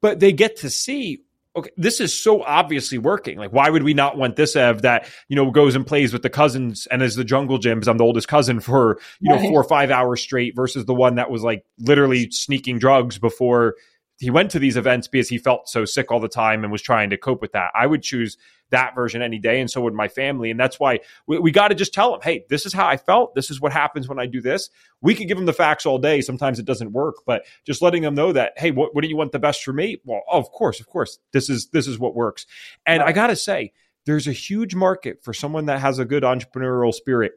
But 0.00 0.20
they 0.20 0.32
get 0.32 0.56
to 0.56 0.70
see 0.70 1.22
okay, 1.56 1.70
this 1.76 2.00
is 2.00 2.18
so 2.18 2.42
obviously 2.42 2.98
working. 2.98 3.38
Like, 3.38 3.52
why 3.52 3.70
would 3.70 3.82
we 3.82 3.94
not 3.94 4.16
want 4.16 4.36
this 4.36 4.54
Ev 4.54 4.82
that, 4.82 5.08
you 5.28 5.36
know, 5.36 5.50
goes 5.50 5.74
and 5.74 5.86
plays 5.86 6.12
with 6.12 6.22
the 6.22 6.30
cousins 6.30 6.86
and 6.90 7.02
is 7.02 7.16
the 7.16 7.24
jungle 7.24 7.58
gym 7.58 7.78
because 7.78 7.88
I'm 7.88 7.98
the 7.98 8.04
oldest 8.04 8.28
cousin 8.28 8.60
for, 8.60 9.00
you 9.20 9.30
know, 9.30 9.36
right. 9.36 9.48
four 9.48 9.60
or 9.60 9.64
five 9.64 9.90
hours 9.90 10.20
straight 10.20 10.54
versus 10.54 10.84
the 10.84 10.94
one 10.94 11.16
that 11.16 11.30
was 11.30 11.42
like 11.42 11.64
literally 11.78 12.30
sneaking 12.30 12.78
drugs 12.78 13.18
before 13.18 13.74
he 14.20 14.28
went 14.28 14.50
to 14.50 14.58
these 14.58 14.76
events 14.76 15.08
because 15.08 15.30
he 15.30 15.38
felt 15.38 15.68
so 15.68 15.86
sick 15.86 16.12
all 16.12 16.20
the 16.20 16.28
time 16.28 16.62
and 16.62 16.70
was 16.70 16.82
trying 16.82 17.08
to 17.08 17.16
cope 17.16 17.40
with 17.40 17.52
that. 17.52 17.72
I 17.74 17.86
would 17.86 18.02
choose 18.02 18.36
that 18.68 18.94
version 18.94 19.22
any 19.22 19.38
day, 19.38 19.60
and 19.60 19.70
so 19.70 19.80
would 19.80 19.94
my 19.94 20.08
family. 20.08 20.50
And 20.50 20.60
that's 20.60 20.78
why 20.78 21.00
we, 21.26 21.38
we 21.38 21.50
got 21.50 21.68
to 21.68 21.74
just 21.74 21.94
tell 21.94 22.12
them, 22.12 22.20
hey, 22.22 22.44
this 22.50 22.66
is 22.66 22.74
how 22.74 22.86
I 22.86 22.98
felt. 22.98 23.34
This 23.34 23.50
is 23.50 23.62
what 23.62 23.72
happens 23.72 24.08
when 24.08 24.18
I 24.18 24.26
do 24.26 24.42
this. 24.42 24.68
We 25.00 25.14
can 25.14 25.26
give 25.26 25.38
them 25.38 25.46
the 25.46 25.54
facts 25.54 25.86
all 25.86 25.98
day. 25.98 26.20
Sometimes 26.20 26.58
it 26.58 26.66
doesn't 26.66 26.92
work, 26.92 27.16
but 27.24 27.46
just 27.64 27.80
letting 27.80 28.02
them 28.02 28.14
know 28.14 28.32
that, 28.32 28.52
hey, 28.58 28.70
what, 28.70 28.94
what 28.94 29.02
do 29.02 29.08
you 29.08 29.16
want 29.16 29.32
the 29.32 29.38
best 29.38 29.64
for 29.64 29.72
me? 29.72 29.96
Well, 30.04 30.22
of 30.30 30.50
course, 30.52 30.80
of 30.80 30.86
course, 30.86 31.18
this 31.32 31.48
is 31.48 31.68
this 31.72 31.88
is 31.88 31.98
what 31.98 32.14
works. 32.14 32.44
And 32.84 33.02
I 33.02 33.12
got 33.12 33.28
to 33.28 33.36
say, 33.36 33.72
there's 34.04 34.28
a 34.28 34.32
huge 34.32 34.74
market 34.74 35.24
for 35.24 35.32
someone 35.32 35.66
that 35.66 35.80
has 35.80 35.98
a 35.98 36.04
good 36.04 36.24
entrepreneurial 36.24 36.92
spirit 36.92 37.32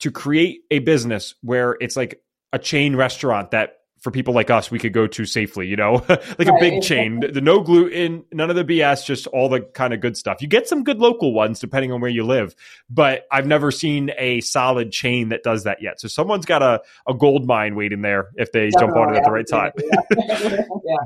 to 0.00 0.10
create 0.10 0.62
a 0.70 0.80
business 0.80 1.34
where 1.42 1.76
it's 1.80 1.96
like 1.96 2.20
a 2.52 2.58
chain 2.58 2.96
restaurant 2.96 3.52
that 3.52 3.77
for 4.00 4.10
people 4.10 4.34
like 4.34 4.50
us 4.50 4.70
we 4.70 4.78
could 4.78 4.92
go 4.92 5.06
to 5.06 5.24
safely 5.24 5.66
you 5.66 5.76
know? 5.76 6.04
Like 6.38 6.48
right. 6.48 6.48
a 6.48 6.60
big 6.60 6.82
chain 6.82 7.20
the 7.20 7.40
no 7.40 7.60
gluten 7.60 8.24
none 8.32 8.50
of 8.50 8.56
the 8.56 8.64
bs 8.64 9.04
just 9.04 9.26
all 9.28 9.48
the 9.48 9.60
kind 9.60 9.92
of 9.92 10.00
good 10.00 10.16
stuff. 10.16 10.40
You 10.40 10.48
get 10.48 10.68
some 10.68 10.84
good 10.84 10.98
local 10.98 11.32
ones 11.32 11.58
depending 11.58 11.92
on 11.92 12.00
where 12.00 12.10
you 12.10 12.24
live 12.24 12.54
but 12.88 13.26
i've 13.30 13.46
never 13.46 13.70
seen 13.70 14.10
a 14.18 14.40
solid 14.40 14.92
chain 14.92 15.30
that 15.30 15.42
does 15.42 15.64
that 15.64 15.82
yet. 15.82 16.00
So 16.00 16.08
someone's 16.08 16.46
got 16.46 16.62
a, 16.62 16.80
a 17.06 17.14
gold 17.14 17.46
mine 17.46 17.74
waiting 17.74 18.02
there 18.02 18.28
if 18.36 18.52
they 18.52 18.70
jump 18.70 18.96
on 18.96 19.14
it 19.14 19.18
at 19.18 19.24
the 19.24 19.30
right 19.30 19.46
time. 19.46 19.72
Yeah. 20.18 20.60
yeah. 20.84 20.96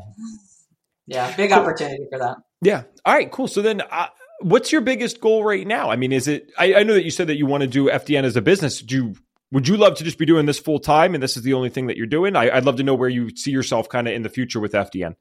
Yeah 1.07 1.37
big 1.37 1.53
opportunity 1.53 2.07
for 2.11 2.19
that. 2.19 2.37
Yeah. 2.61 2.85
All 3.05 3.15
right 3.15 3.31
cool. 3.31 3.49
So 3.49 3.63
then 3.63 3.81
uh, 3.81 4.09
what's 4.41 4.73
your 4.73 4.81
biggest 4.81 5.21
goal 5.21 5.45
right 5.45 5.67
now? 5.67 5.91
I 5.91 5.97
mean 5.97 6.13
is 6.13 6.29
it 6.29 6.51
I, 6.59 6.75
I 6.75 6.83
know 6.83 6.95
that 6.95 7.05
you 7.05 7.11
said 7.11 7.29
that 7.29 7.37
you 7.37 7.47
want 7.47 7.63
to 7.63 7.67
do 7.67 7.87
fdn 7.87 8.25
as 8.25 8.37
a 8.37 8.43
business. 8.43 8.81
Do 8.81 8.95
you 8.95 9.15
would 9.53 9.69
you 9.69 9.77
love 9.77 9.97
to 9.97 10.05
just 10.05 10.19
be 10.19 10.27
doing 10.27 10.47
this 10.47 10.59
full 10.59 10.81
time 10.81 11.15
and 11.15 11.23
this 11.23 11.37
is 11.37 11.43
the 11.43 11.53
only 11.53 11.69
thing 11.69 11.87
that 11.87 11.97
you're 11.97 12.07
doing? 12.07 12.35
I, 12.35 12.53
would 12.55 12.65
love 12.65 12.77
to 12.77 12.83
know 12.83 12.95
where 12.95 13.09
you 13.09 13.31
see 13.37 13.51
yourself 13.51 13.89
kind 13.89 14.09
of 14.09 14.15
in 14.15 14.23
the 14.23 14.31
future 14.31 14.59
with 14.59 14.73
FDN. 14.73 15.15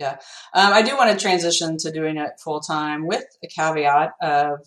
Yeah, 0.00 0.16
um, 0.54 0.72
I 0.72 0.82
do 0.82 0.96
want 0.96 1.12
to 1.12 1.22
transition 1.22 1.76
to 1.78 1.92
doing 1.92 2.16
it 2.16 2.32
full 2.42 2.58
time 2.60 3.06
with 3.06 3.24
a 3.44 3.46
caveat 3.46 4.14
of 4.20 4.58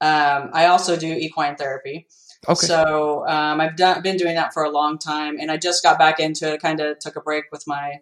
um, 0.00 0.50
I 0.52 0.66
also 0.66 0.96
do 0.96 1.06
equine 1.06 1.56
therapy. 1.56 2.06
Okay. 2.46 2.66
So 2.66 3.26
um, 3.26 3.60
I've 3.60 3.76
done, 3.76 4.02
been 4.02 4.16
doing 4.16 4.34
that 4.34 4.52
for 4.52 4.64
a 4.64 4.70
long 4.70 4.98
time, 4.98 5.38
and 5.40 5.50
I 5.50 5.56
just 5.56 5.82
got 5.82 5.98
back 5.98 6.20
into 6.20 6.52
it. 6.52 6.60
Kind 6.60 6.80
of 6.80 6.98
took 6.98 7.16
a 7.16 7.20
break 7.20 7.44
with 7.50 7.64
my 7.66 8.00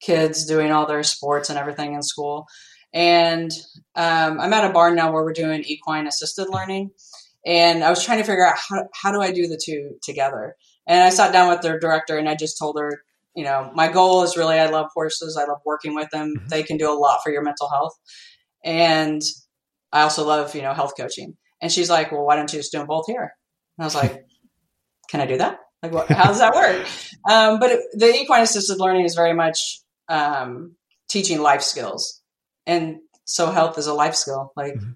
kids 0.00 0.46
doing 0.46 0.70
all 0.70 0.86
their 0.86 1.02
sports 1.02 1.50
and 1.50 1.58
everything 1.58 1.94
in 1.94 2.02
school, 2.02 2.46
and 2.92 3.50
um, 3.94 4.40
I'm 4.40 4.52
at 4.52 4.70
a 4.70 4.72
barn 4.72 4.94
now 4.94 5.12
where 5.12 5.24
we're 5.24 5.32
doing 5.32 5.64
equine 5.64 6.06
assisted 6.06 6.48
learning, 6.48 6.90
and 7.48 7.82
I 7.82 7.88
was 7.88 8.04
trying 8.04 8.18
to 8.18 8.24
figure 8.24 8.46
out 8.46 8.58
how 8.58 8.84
how 8.92 9.10
do 9.10 9.22
I 9.22 9.32
do 9.32 9.48
the 9.48 9.60
two 9.60 9.96
together. 10.02 10.54
And 10.86 11.02
I 11.02 11.08
sat 11.08 11.32
down 11.32 11.48
with 11.48 11.62
their 11.62 11.80
director, 11.80 12.18
and 12.18 12.28
I 12.28 12.34
just 12.34 12.58
told 12.58 12.78
her, 12.78 13.02
you 13.34 13.42
know, 13.42 13.70
my 13.74 13.88
goal 13.90 14.22
is 14.22 14.36
really 14.36 14.58
I 14.58 14.68
love 14.68 14.90
horses. 14.92 15.36
I 15.36 15.46
love 15.46 15.60
working 15.64 15.94
with 15.94 16.10
them. 16.10 16.34
Mm-hmm. 16.36 16.48
They 16.48 16.62
can 16.62 16.76
do 16.76 16.92
a 16.92 16.94
lot 16.94 17.20
for 17.24 17.32
your 17.32 17.42
mental 17.42 17.70
health, 17.70 17.98
and 18.62 19.22
I 19.90 20.02
also 20.02 20.26
love 20.26 20.54
you 20.54 20.60
know 20.60 20.74
health 20.74 20.92
coaching. 20.96 21.38
And 21.62 21.72
she's 21.72 21.88
like, 21.88 22.12
well, 22.12 22.24
why 22.24 22.36
don't 22.36 22.52
you 22.52 22.58
just 22.58 22.70
do 22.70 22.78
them 22.78 22.86
both 22.86 23.06
here? 23.06 23.34
And 23.78 23.82
I 23.82 23.84
was 23.84 23.94
like, 23.94 24.26
can 25.10 25.20
I 25.20 25.26
do 25.26 25.38
that? 25.38 25.58
Like, 25.82 25.92
what, 25.92 26.08
how 26.08 26.24
does 26.24 26.38
that 26.38 26.54
work? 26.54 26.86
Um, 27.28 27.58
but 27.58 27.72
it, 27.72 27.80
the 27.92 28.14
equine 28.14 28.42
assisted 28.42 28.78
learning 28.78 29.04
is 29.04 29.14
very 29.14 29.34
much 29.34 29.80
um, 30.08 30.76
teaching 31.10 31.40
life 31.42 31.60
skills. 31.60 32.22
And 32.64 33.00
so 33.24 33.50
health 33.50 33.76
is 33.76 33.86
a 33.86 33.92
life 33.92 34.14
skill. 34.14 34.52
Like, 34.56 34.74
mm-hmm. 34.74 34.92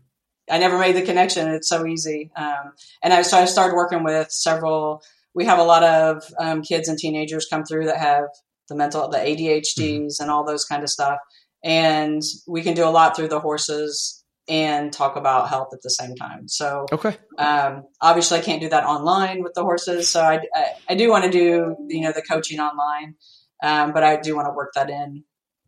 I 0.53 0.59
never 0.59 0.79
made 0.79 0.95
the 0.95 1.03
connection. 1.03 1.49
It's 1.49 1.69
so 1.69 1.87
easy. 1.87 2.31
Um, 2.37 2.73
and 3.03 3.15
I, 3.15 3.23
so 3.23 3.39
I 3.39 3.47
started 3.47 3.75
working 3.75 4.05
with 4.05 4.31
several, 4.31 5.03
we 5.35 5.47
have 5.47 5.59
a 5.59 5.63
lot 5.63 5.83
of 5.83 6.23
um, 6.39 6.61
kids 6.61 6.89
and 6.89 6.99
teenagers 6.99 7.47
come 7.49 7.65
through 7.65 7.87
that 7.87 7.97
have 7.97 8.25
the 8.69 8.77
mental, 8.77 9.09
the 9.09 9.17
ADHDs 9.17 9.79
mm-hmm. 9.79 10.23
and 10.23 10.31
all 10.31 10.45
those 10.45 10.67
kind 10.67 10.83
of 10.83 10.91
stuff. 10.91 11.19
And 11.65 12.21
we 12.47 12.61
can 12.61 12.75
do 12.75 12.85
a 12.85 12.91
lot 12.91 13.17
through 13.17 13.29
the 13.29 13.41
horses 13.41 14.23
and 14.47 14.93
talk 14.93 15.17
about 15.17 15.49
health 15.49 15.69
at 15.73 15.81
the 15.81 15.89
same 15.89 16.17
time. 16.17 16.49
So, 16.49 16.85
okay. 16.93 17.17
Um, 17.39 17.85
obviously, 18.03 18.41
I 18.41 18.43
can't 18.43 18.61
do 18.61 18.69
that 18.69 18.85
online 18.85 19.43
with 19.43 19.55
the 19.55 19.63
horses. 19.63 20.11
So, 20.11 20.21
I, 20.21 20.41
I, 20.55 20.67
I 20.91 20.95
do 20.97 21.09
want 21.09 21.25
to 21.25 21.31
do 21.31 21.77
you 21.89 22.01
know 22.01 22.13
the 22.13 22.23
coaching 22.23 22.59
online, 22.59 23.15
um, 23.63 23.93
but 23.93 24.03
I 24.03 24.17
do 24.17 24.35
want 24.35 24.49
to 24.49 24.53
work 24.53 24.73
that 24.75 24.91
in 24.91 25.23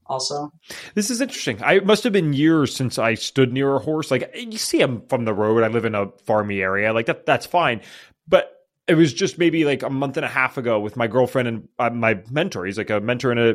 also. 0.06 0.52
This 0.94 1.10
is 1.10 1.20
interesting. 1.20 1.62
I 1.62 1.80
must 1.80 2.04
have 2.04 2.12
been 2.12 2.32
years 2.32 2.74
since 2.74 2.98
I 2.98 3.14
stood 3.14 3.52
near 3.52 3.76
a 3.76 3.78
horse. 3.78 4.10
Like 4.10 4.30
you 4.34 4.58
see 4.58 4.78
them 4.78 5.02
from 5.08 5.24
the 5.24 5.34
road. 5.34 5.62
I 5.62 5.68
live 5.68 5.84
in 5.84 5.94
a 5.94 6.06
farmy 6.06 6.60
area. 6.60 6.92
Like 6.92 7.06
that. 7.06 7.26
That's 7.26 7.46
fine. 7.46 7.80
But 8.28 8.52
it 8.86 8.94
was 8.94 9.12
just 9.12 9.38
maybe 9.38 9.64
like 9.64 9.82
a 9.82 9.90
month 9.90 10.16
and 10.16 10.24
a 10.24 10.28
half 10.28 10.58
ago 10.58 10.78
with 10.80 10.96
my 10.96 11.06
girlfriend 11.06 11.48
and 11.48 11.68
uh, 11.78 11.90
my 11.90 12.22
mentor. 12.30 12.66
He's 12.66 12.78
like 12.78 12.90
a 12.90 13.00
mentor 13.00 13.32
in 13.32 13.38
a 13.38 13.54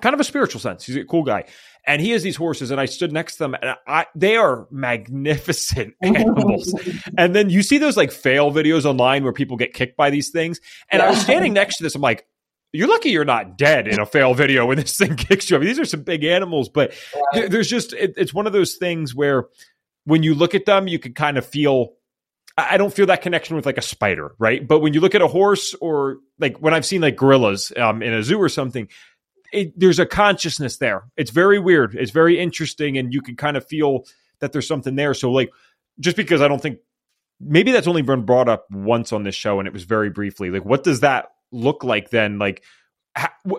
kind 0.00 0.14
of 0.14 0.20
a 0.20 0.24
spiritual 0.24 0.60
sense. 0.60 0.84
He's 0.84 0.96
a 0.96 1.04
cool 1.04 1.22
guy 1.22 1.44
and 1.86 2.02
he 2.02 2.10
has 2.10 2.22
these 2.22 2.36
horses 2.36 2.70
and 2.70 2.80
i 2.80 2.84
stood 2.84 3.12
next 3.12 3.34
to 3.34 3.44
them 3.44 3.54
and 3.54 3.76
I, 3.86 4.06
they 4.14 4.36
are 4.36 4.66
magnificent 4.70 5.94
animals 6.02 6.74
and 7.16 7.34
then 7.34 7.48
you 7.48 7.62
see 7.62 7.78
those 7.78 7.96
like 7.96 8.12
fail 8.12 8.52
videos 8.52 8.84
online 8.84 9.22
where 9.24 9.32
people 9.32 9.56
get 9.56 9.72
kicked 9.72 9.96
by 9.96 10.10
these 10.10 10.30
things 10.30 10.60
and 10.90 11.00
yeah. 11.00 11.06
i 11.06 11.10
was 11.10 11.20
standing 11.20 11.52
next 11.52 11.78
to 11.78 11.84
this 11.84 11.94
i'm 11.94 12.02
like 12.02 12.26
you're 12.76 12.88
lucky 12.88 13.10
you're 13.10 13.24
not 13.24 13.56
dead 13.58 13.88
in 13.88 14.00
a 14.00 14.06
fail 14.06 14.34
video 14.34 14.66
when 14.66 14.76
this 14.76 14.96
thing 14.96 15.16
kicks 15.16 15.50
you. 15.50 15.56
I 15.56 15.60
mean, 15.60 15.68
these 15.68 15.78
are 15.78 15.84
some 15.84 16.02
big 16.02 16.24
animals, 16.24 16.68
but 16.68 16.94
there's 17.32 17.68
just 17.68 17.92
it, 17.92 18.14
it's 18.16 18.34
one 18.34 18.46
of 18.46 18.52
those 18.52 18.74
things 18.74 19.14
where 19.14 19.46
when 20.04 20.22
you 20.22 20.34
look 20.34 20.54
at 20.54 20.66
them, 20.66 20.88
you 20.88 20.98
can 20.98 21.14
kind 21.14 21.38
of 21.38 21.46
feel. 21.46 21.94
I 22.58 22.78
don't 22.78 22.92
feel 22.92 23.06
that 23.06 23.20
connection 23.20 23.54
with 23.54 23.66
like 23.66 23.76
a 23.76 23.82
spider, 23.82 24.34
right? 24.38 24.66
But 24.66 24.80
when 24.80 24.94
you 24.94 25.00
look 25.00 25.14
at 25.14 25.20
a 25.20 25.26
horse 25.26 25.74
or 25.74 26.20
like 26.38 26.56
when 26.56 26.72
I've 26.72 26.86
seen 26.86 27.02
like 27.02 27.14
gorillas 27.14 27.70
um, 27.76 28.02
in 28.02 28.14
a 28.14 28.22
zoo 28.22 28.40
or 28.40 28.48
something, 28.48 28.88
it, 29.52 29.78
there's 29.78 29.98
a 29.98 30.06
consciousness 30.06 30.78
there. 30.78 31.04
It's 31.18 31.30
very 31.30 31.58
weird. 31.58 31.94
It's 31.94 32.12
very 32.12 32.38
interesting, 32.38 32.96
and 32.96 33.12
you 33.12 33.20
can 33.20 33.36
kind 33.36 33.58
of 33.58 33.66
feel 33.66 34.06
that 34.40 34.52
there's 34.52 34.66
something 34.66 34.96
there. 34.96 35.12
So, 35.12 35.30
like, 35.30 35.50
just 36.00 36.16
because 36.16 36.40
I 36.40 36.48
don't 36.48 36.60
think 36.60 36.78
maybe 37.40 37.72
that's 37.72 37.86
only 37.86 38.02
been 38.02 38.24
brought 38.24 38.48
up 38.48 38.66
once 38.70 39.12
on 39.12 39.22
this 39.22 39.34
show, 39.34 39.58
and 39.58 39.66
it 39.66 39.74
was 39.74 39.84
very 39.84 40.08
briefly. 40.08 40.50
Like, 40.50 40.64
what 40.64 40.82
does 40.82 41.00
that 41.00 41.32
look 41.52 41.84
like 41.84 42.10
then? 42.10 42.38
Like, 42.38 42.62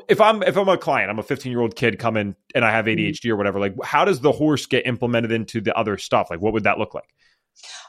if 0.07 0.21
I'm 0.21 0.43
if 0.43 0.57
I'm 0.57 0.69
a 0.69 0.77
client, 0.77 1.09
I'm 1.09 1.19
a 1.19 1.23
15 1.23 1.51
year 1.51 1.61
old 1.61 1.75
kid 1.75 1.99
coming 1.99 2.35
and 2.53 2.63
I 2.63 2.71
have 2.71 2.85
ADHD 2.85 3.13
mm-hmm. 3.13 3.31
or 3.31 3.35
whatever. 3.35 3.59
Like, 3.59 3.73
how 3.83 4.05
does 4.05 4.19
the 4.19 4.31
horse 4.31 4.65
get 4.65 4.85
implemented 4.85 5.31
into 5.31 5.61
the 5.61 5.75
other 5.75 5.97
stuff? 5.97 6.27
Like, 6.29 6.41
what 6.41 6.53
would 6.53 6.63
that 6.63 6.77
look 6.77 6.93
like? 6.93 7.09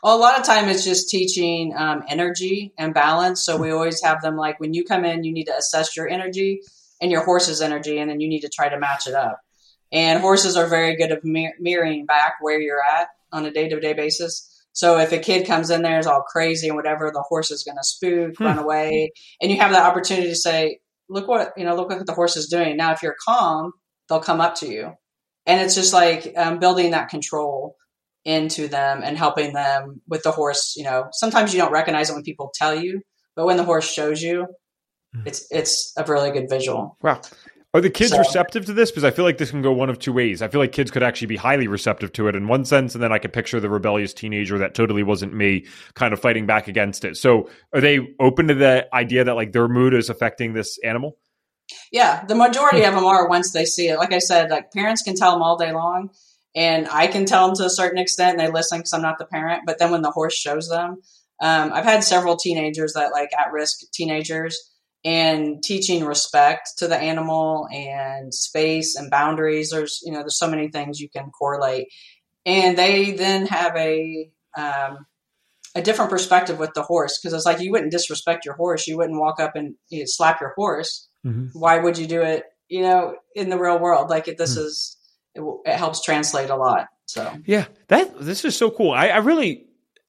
Well, 0.02 0.16
a 0.16 0.18
lot 0.18 0.38
of 0.38 0.46
time 0.46 0.68
it's 0.68 0.84
just 0.84 1.10
teaching 1.10 1.74
um, 1.76 2.02
energy 2.08 2.72
and 2.78 2.94
balance. 2.94 3.44
So 3.44 3.56
we 3.56 3.70
always 3.70 4.02
have 4.02 4.22
them 4.22 4.36
like 4.36 4.58
when 4.60 4.72
you 4.72 4.84
come 4.84 5.04
in, 5.04 5.24
you 5.24 5.32
need 5.32 5.44
to 5.44 5.56
assess 5.56 5.96
your 5.96 6.08
energy 6.08 6.60
and 7.00 7.10
your 7.10 7.24
horse's 7.24 7.60
energy, 7.60 7.98
and 7.98 8.10
then 8.10 8.20
you 8.20 8.28
need 8.28 8.40
to 8.40 8.48
try 8.48 8.68
to 8.68 8.78
match 8.78 9.06
it 9.06 9.14
up. 9.14 9.40
And 9.92 10.20
horses 10.20 10.56
are 10.56 10.66
very 10.66 10.96
good 10.96 11.12
at 11.12 11.24
mir- 11.24 11.54
mirroring 11.60 12.06
back 12.06 12.34
where 12.40 12.60
you're 12.60 12.82
at 12.82 13.08
on 13.32 13.44
a 13.44 13.50
day 13.50 13.68
to 13.68 13.78
day 13.80 13.92
basis. 13.92 14.54
So 14.78 14.96
if 15.00 15.10
a 15.10 15.18
kid 15.18 15.44
comes 15.44 15.70
in 15.70 15.82
there 15.82 15.98
is 15.98 16.06
all 16.06 16.22
crazy 16.22 16.68
and 16.68 16.76
whatever, 16.76 17.10
the 17.12 17.24
horse 17.28 17.50
is 17.50 17.64
going 17.64 17.78
to 17.78 17.82
spook, 17.82 18.36
hmm. 18.38 18.44
run 18.44 18.58
away, 18.58 19.10
and 19.42 19.50
you 19.50 19.58
have 19.58 19.72
that 19.72 19.84
opportunity 19.84 20.28
to 20.28 20.36
say, 20.36 20.78
"Look 21.08 21.26
what 21.26 21.52
you 21.56 21.64
know! 21.64 21.74
Look 21.74 21.88
what 21.88 22.06
the 22.06 22.14
horse 22.14 22.36
is 22.36 22.46
doing." 22.46 22.76
Now, 22.76 22.92
if 22.92 23.02
you're 23.02 23.16
calm, 23.26 23.72
they'll 24.08 24.20
come 24.20 24.40
up 24.40 24.54
to 24.60 24.68
you, 24.68 24.92
and 25.46 25.60
it's 25.60 25.74
just 25.74 25.92
like 25.92 26.32
um, 26.36 26.60
building 26.60 26.92
that 26.92 27.08
control 27.08 27.74
into 28.24 28.68
them 28.68 29.00
and 29.02 29.18
helping 29.18 29.52
them 29.52 30.00
with 30.06 30.22
the 30.22 30.30
horse. 30.30 30.74
You 30.76 30.84
know, 30.84 31.08
sometimes 31.10 31.52
you 31.52 31.60
don't 31.60 31.72
recognize 31.72 32.08
it 32.08 32.14
when 32.14 32.22
people 32.22 32.52
tell 32.54 32.80
you, 32.80 33.00
but 33.34 33.46
when 33.46 33.56
the 33.56 33.64
horse 33.64 33.92
shows 33.92 34.22
you, 34.22 34.46
Mm. 35.16 35.26
it's 35.26 35.46
it's 35.50 35.92
a 35.96 36.04
really 36.04 36.30
good 36.30 36.48
visual. 36.48 36.96
Wow. 37.02 37.20
Are 37.74 37.82
the 37.82 37.90
kids 37.90 38.12
so, 38.12 38.18
receptive 38.18 38.64
to 38.66 38.72
this? 38.72 38.90
Because 38.90 39.04
I 39.04 39.10
feel 39.10 39.26
like 39.26 39.36
this 39.36 39.50
can 39.50 39.60
go 39.60 39.72
one 39.72 39.90
of 39.90 39.98
two 39.98 40.12
ways. 40.12 40.40
I 40.40 40.48
feel 40.48 40.60
like 40.60 40.72
kids 40.72 40.90
could 40.90 41.02
actually 41.02 41.26
be 41.26 41.36
highly 41.36 41.68
receptive 41.68 42.12
to 42.14 42.28
it 42.28 42.34
in 42.34 42.48
one 42.48 42.64
sense, 42.64 42.94
and 42.94 43.04
then 43.04 43.12
I 43.12 43.18
could 43.18 43.32
picture 43.32 43.60
the 43.60 43.68
rebellious 43.68 44.14
teenager 44.14 44.58
that 44.58 44.74
totally 44.74 45.02
wasn't 45.02 45.34
me 45.34 45.66
kind 45.92 46.14
of 46.14 46.20
fighting 46.20 46.46
back 46.46 46.68
against 46.68 47.04
it. 47.04 47.18
So 47.18 47.50
are 47.74 47.82
they 47.82 48.14
open 48.18 48.48
to 48.48 48.54
the 48.54 48.88
idea 48.94 49.24
that 49.24 49.36
like 49.36 49.52
their 49.52 49.68
mood 49.68 49.92
is 49.92 50.08
affecting 50.08 50.54
this 50.54 50.78
animal? 50.82 51.18
Yeah, 51.92 52.24
the 52.24 52.34
majority 52.34 52.84
of 52.84 52.94
them 52.94 53.04
are 53.04 53.28
once 53.28 53.52
they 53.52 53.66
see 53.66 53.88
it. 53.88 53.98
Like 53.98 54.14
I 54.14 54.18
said, 54.18 54.50
like 54.50 54.72
parents 54.72 55.02
can 55.02 55.14
tell 55.14 55.32
them 55.32 55.42
all 55.42 55.58
day 55.58 55.72
long, 55.72 56.08
and 56.54 56.88
I 56.88 57.06
can 57.06 57.26
tell 57.26 57.46
them 57.46 57.56
to 57.56 57.64
a 57.64 57.70
certain 57.70 57.98
extent, 57.98 58.38
and 58.38 58.40
they 58.40 58.50
listen 58.50 58.78
because 58.78 58.94
I'm 58.94 59.02
not 59.02 59.18
the 59.18 59.26
parent. 59.26 59.64
But 59.66 59.78
then 59.78 59.90
when 59.90 60.00
the 60.00 60.10
horse 60.10 60.34
shows 60.34 60.70
them, 60.70 61.02
um, 61.42 61.72
I've 61.74 61.84
had 61.84 62.02
several 62.02 62.36
teenagers 62.36 62.94
that 62.94 63.12
like 63.12 63.30
at 63.38 63.52
risk 63.52 63.90
teenagers 63.92 64.67
and 65.04 65.62
teaching 65.62 66.04
respect 66.04 66.70
to 66.78 66.88
the 66.88 66.96
animal 66.96 67.68
and 67.72 68.34
space 68.34 68.96
and 68.96 69.10
boundaries. 69.10 69.70
There's, 69.70 70.00
you 70.04 70.12
know, 70.12 70.20
there's 70.20 70.38
so 70.38 70.50
many 70.50 70.68
things 70.68 71.00
you 71.00 71.08
can 71.08 71.30
correlate. 71.30 71.88
And 72.44 72.76
they 72.76 73.12
then 73.12 73.46
have 73.46 73.76
a, 73.76 74.30
um, 74.56 75.06
a 75.74 75.82
different 75.82 76.10
perspective 76.10 76.58
with 76.58 76.74
the 76.74 76.82
horse 76.82 77.18
because 77.18 77.32
it's 77.32 77.46
like 77.46 77.60
you 77.60 77.70
wouldn't 77.70 77.92
disrespect 77.92 78.44
your 78.44 78.54
horse. 78.54 78.86
You 78.86 78.96
wouldn't 78.96 79.20
walk 79.20 79.38
up 79.38 79.54
and 79.54 79.74
you 79.88 80.00
know, 80.00 80.04
slap 80.06 80.40
your 80.40 80.52
horse. 80.56 81.08
Mm-hmm. 81.26 81.58
Why 81.58 81.78
would 81.78 81.98
you 81.98 82.06
do 82.06 82.22
it? 82.22 82.44
You 82.68 82.82
know, 82.82 83.16
in 83.34 83.48
the 83.50 83.58
real 83.58 83.78
world, 83.78 84.10
like 84.10 84.24
this 84.24 84.56
mm-hmm. 84.56 84.66
is 84.66 84.96
it, 85.34 85.42
it, 85.64 85.76
helps 85.76 86.02
translate 86.02 86.50
a 86.50 86.56
lot. 86.56 86.88
So 87.06 87.32
yeah, 87.46 87.66
that 87.88 88.18
this 88.20 88.44
is 88.44 88.56
so 88.56 88.70
cool. 88.70 88.90
I, 88.90 89.08
I 89.08 89.18
really 89.18 89.67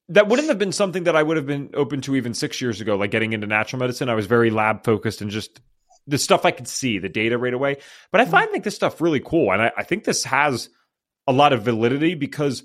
that 0.10 0.28
wouldn't 0.28 0.49
have 0.49 0.57
been 0.57 0.72
something 0.72 1.03
that 1.03 1.16
I 1.16 1.24
would 1.24 1.38
have 1.38 1.45
been 1.45 1.70
open 1.76 2.01
to 2.01 2.16
even 2.16 2.34
six 2.34 2.60
years 2.62 2.82
ago, 2.82 2.95
like 2.95 3.12
getting 3.12 3.34
into 3.34 3.47
natural 3.47 3.80
medicine. 3.80 4.10
I 4.10 4.16
was 4.16 4.26
very 4.26 4.49
lab 4.49 4.84
focused 4.84 5.22
and 5.22 5.30
just 5.30 5.62
the 6.07 6.18
stuff 6.18 6.45
I 6.45 6.51
could 6.51 6.68
see, 6.68 6.97
the 6.97 7.10
data 7.10 7.38
right 7.38 7.53
away. 7.53 7.78
But 8.12 8.22
I 8.22 8.24
mm-hmm. 8.24 8.32
find 8.32 8.51
like 8.51 8.64
this 8.64 8.76
stuff 8.76 9.01
really 9.01 9.20
cool. 9.20 9.51
And 9.51 9.62
I, 9.62 9.72
I 9.78 9.84
think 9.84 10.03
this 10.03 10.24
has 10.24 10.70
a 11.28 11.32
lot 11.32 11.53
of 11.53 11.62
validity 11.62 12.16
because 12.16 12.64